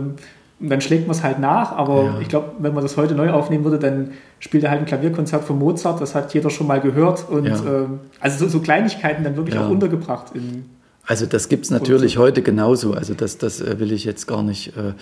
[0.60, 2.20] dann schlägt man es halt nach, aber Ja.
[2.22, 5.44] ich glaube, wenn man das heute neu aufnehmen würde, dann spielt er halt ein Klavierkonzert
[5.44, 7.56] von Mozart, das hat jeder schon mal gehört und Ja.
[7.56, 10.66] ähm, also so, so Kleinigkeiten dann wirklich auch untergebracht in,
[11.06, 12.94] Also das gibt's natürlich heute genauso.
[12.94, 14.94] Also das, das äh, will ich jetzt gar nicht äh,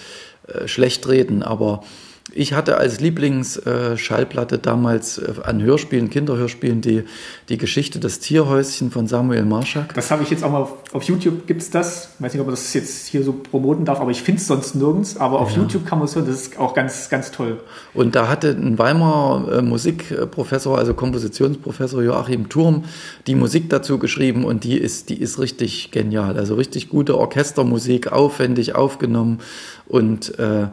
[0.52, 1.44] äh, schlecht reden.
[1.44, 1.84] Aber
[2.34, 7.04] ich hatte als Lieblingsschallplatte Schallplatte damals äh, an Hörspielen, Kinderhörspielen, die,
[7.50, 9.94] die Geschichte des Tierhäuschen von Samuel Marschak.
[9.94, 12.10] Das habe ich jetzt auch mal auf, auf YouTube gibt es das.
[12.16, 14.48] Ich weiß nicht, ob man das jetzt hier so promoten darf, aber ich finde es
[14.48, 15.18] sonst nirgends.
[15.18, 15.58] Aber auf Ja.
[15.58, 17.60] YouTube kann man es hören, das ist auch ganz, ganz toll.
[17.94, 22.86] Und da hatte ein Weimarer äh, Musikprofessor, also Kompositionsprofessor Joachim Turm,
[23.28, 26.38] die Musik dazu geschrieben und die ist, die ist richtig genial.
[26.38, 29.40] Also richtig gute Orchestermusik, aufwendig aufgenommen
[29.88, 30.68] und äh,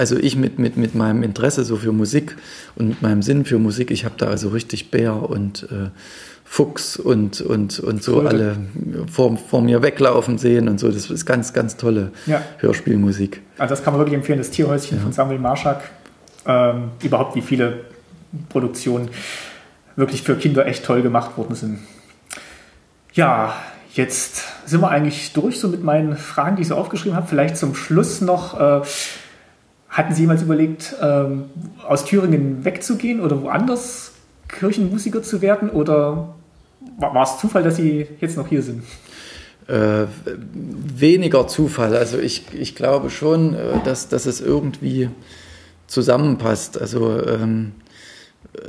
[0.00, 2.34] also ich mit, mit, mit meinem Interesse so für Musik
[2.74, 5.90] und mit meinem Sinn für Musik, ich habe da also richtig Bär und äh,
[6.44, 8.26] Fuchs und, und, und so Cool.
[8.26, 8.56] alle
[9.12, 10.90] vor, vor mir weglaufen sehen und so.
[10.90, 12.42] Das ist ganz, ganz tolle Ja.
[12.58, 13.42] Hörspielmusik.
[13.58, 15.82] Also das kann man wirklich empfehlen, das Tierhäuschen von Samuel Marschak.
[16.46, 17.84] Ähm, überhaupt wie viele
[18.48, 19.10] Produktionen
[19.96, 21.78] wirklich für Kinder echt toll gemacht worden sind.
[23.12, 23.54] Ja,
[23.92, 27.26] jetzt sind wir eigentlich durch so mit meinen Fragen, die ich so aufgeschrieben habe.
[27.26, 28.80] Vielleicht zum Schluss noch, äh,
[29.90, 31.44] hatten Sie jemals überlegt, ähm,
[31.86, 34.12] aus Thüringen wegzugehen oder woanders
[34.48, 35.68] Kirchenmusiker zu werden?
[35.68, 36.34] Oder
[36.98, 38.84] war, es Zufall, dass Sie jetzt noch hier sind?
[39.66, 40.06] Äh,
[40.94, 41.96] weniger Zufall.
[41.96, 45.10] Also ich, ich glaube schon, äh, dass, dass es irgendwie
[45.88, 46.80] zusammenpasst.
[46.80, 47.72] Also ähm,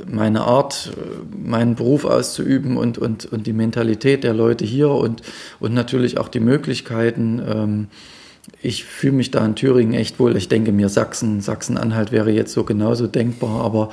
[0.06, 0.92] meine Art,
[1.36, 5.22] meinen Beruf auszuüben und, und, und die Mentalität der Leute hier und,
[5.60, 7.42] und natürlich auch die Möglichkeiten.
[7.46, 7.88] Ähm,
[8.60, 10.36] ich fühle mich da in Thüringen echt wohl.
[10.36, 13.90] Ich denke mir, Sachsen, Sachsen-Anhalt wäre jetzt so genauso denkbar, aber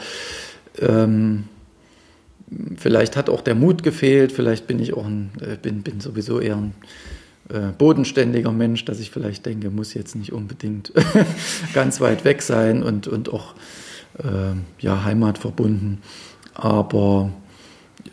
[0.80, 1.45] ähm,
[2.77, 6.39] vielleicht hat auch der Mut gefehlt, vielleicht bin ich auch ein, äh, bin, bin sowieso
[6.39, 6.73] eher ein
[7.49, 10.93] äh, bodenständiger Mensch, dass ich vielleicht denke, muss jetzt nicht unbedingt
[11.73, 13.53] ganz weit weg sein und, und auch
[14.17, 15.99] äh, ja, heimatverbunden.
[16.55, 17.31] Aber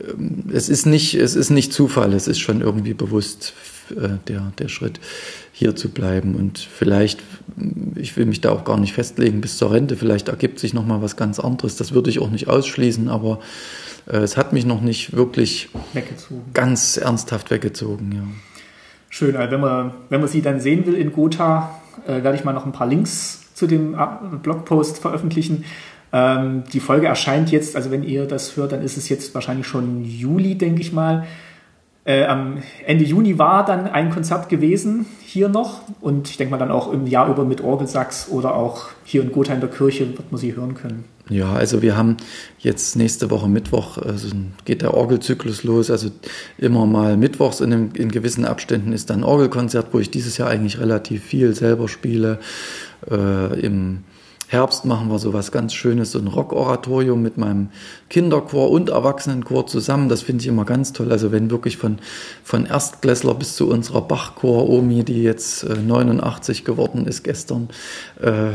[0.00, 3.54] ähm, es ist nicht, es ist nicht Zufall, es ist schon irgendwie bewusst
[3.90, 5.00] äh, der, der Schritt,
[5.52, 6.34] hier zu bleiben.
[6.34, 7.20] Und vielleicht,
[7.94, 11.02] ich will mich da auch gar nicht festlegen bis zur Rente, vielleicht ergibt sich nochmal
[11.02, 11.76] was ganz anderes.
[11.76, 13.40] Das würde ich auch nicht ausschließen, aber
[14.06, 16.42] äh, es hat mich noch nicht wirklich Weggezogen.
[16.52, 18.22] ganz ernsthaft weggezogen, ja.
[19.08, 22.44] Schön, also wenn man, wenn man sie dann sehen will in Gotha, äh, werde ich
[22.44, 23.98] mal noch ein paar Links zu dem äh,
[24.42, 25.64] Blogpost veröffentlichen.
[26.12, 29.66] Ähm, die Folge erscheint jetzt, also wenn ihr das hört, dann ist es jetzt wahrscheinlich
[29.66, 31.26] schon Juli, denke ich mal.
[32.06, 35.82] Äh, am Ende Juni war dann ein Konzert gewesen, hier noch.
[36.00, 39.32] Und ich denke mal dann auch im Jahr über mit Orgelsachs oder auch hier in
[39.32, 41.04] Gotha in der Kirche wird man sie hören können.
[41.28, 42.16] Ja, also wir haben
[42.60, 44.28] jetzt nächste Woche Mittwoch, also
[44.64, 45.90] geht der Orgelzyklus los.
[45.90, 46.10] Also
[46.58, 50.48] immer mal mittwochs in, einem, in gewissen Abständen ist dann Orgelkonzert, wo ich dieses Jahr
[50.48, 52.38] eigentlich relativ viel selber spiele.
[53.10, 54.04] Äh, Im
[54.48, 57.70] Herbst machen wir so was ganz Schönes, so ein Rock-Oratorium mit meinem
[58.08, 60.08] Kinderchor und Erwachsenenchor zusammen.
[60.08, 61.10] Das finde ich immer ganz toll.
[61.10, 61.98] Also wenn wirklich von,
[62.44, 67.68] von Erstklässler bis zu unserer Bachchor-Omi, die jetzt äh, 89 geworden ist gestern,
[68.22, 68.50] äh,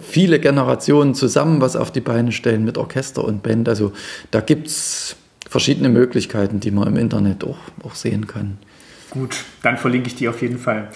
[0.00, 3.68] viele Generationen zusammen was auf die Beine stellen mit Orchester und Band.
[3.68, 3.92] Also
[4.30, 5.16] da gibt's
[5.48, 8.58] verschiedene Möglichkeiten, die man im Internet auch, auch sehen kann.
[9.10, 10.88] Gut, dann verlinke ich die auf jeden Fall.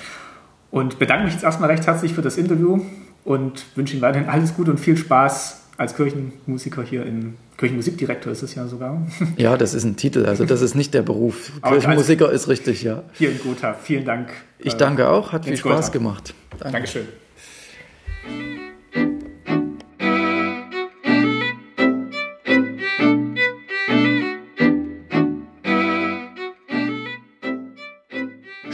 [0.70, 2.81] Und bedanke mich jetzt erstmal recht herzlich für das Interview
[3.24, 8.42] und wünsche Ihnen weiterhin alles Gute und viel Spaß als Kirchenmusiker hier in Kirchenmusikdirektor ist
[8.42, 9.06] es ja sogar.
[9.36, 11.52] Ja, das ist ein Titel, also das ist nicht der Beruf.
[11.62, 13.02] Aber Kirchenmusiker ist richtig, ja.
[13.12, 13.74] Hier in Gotha.
[13.74, 14.30] Vielen Dank.
[14.59, 15.92] Ich danke auch, hat viel Spaß Gotha.
[15.92, 16.34] gemacht.
[16.51, 16.72] Danke.
[16.72, 17.06] Dankeschön.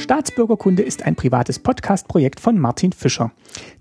[0.07, 3.33] Staatsbürgerkunde ist ein privates Podcast-Projekt von Martin Fischer.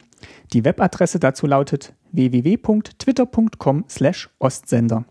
[0.51, 5.05] Die Webadresse dazu lautet www.twitter.com slash Ostsender.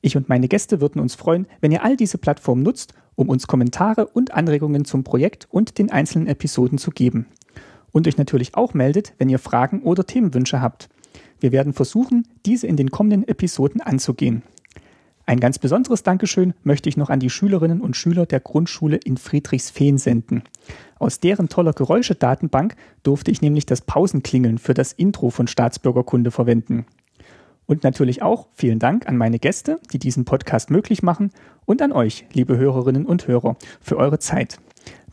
[0.00, 3.46] Ich und meine Gäste würden uns freuen, wenn ihr all diese Plattformen nutzt, um uns
[3.46, 7.26] Kommentare und Anregungen zum Projekt und den einzelnen Episoden zu geben.
[7.90, 10.88] Und euch natürlich auch meldet, wenn ihr Fragen oder Themenwünsche habt.
[11.40, 14.42] Wir werden versuchen, diese in den kommenden Episoden anzugehen.
[15.26, 19.16] Ein ganz besonderes Dankeschön möchte ich noch an die Schülerinnen und Schüler der Grundschule in
[19.16, 20.42] Friedrichsfehn senden.
[20.98, 26.84] Aus deren toller Geräuschedatenbank durfte ich nämlich das Pausenklingeln für das Intro von Staatsbürgerkunde verwenden.
[27.66, 31.30] Und natürlich auch vielen Dank an meine Gäste, die diesen Podcast möglich machen
[31.64, 34.58] und an euch, liebe Hörerinnen und Hörer, für eure Zeit.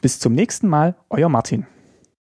[0.02, 1.66] Bis zum nächsten Mal, euer Martin.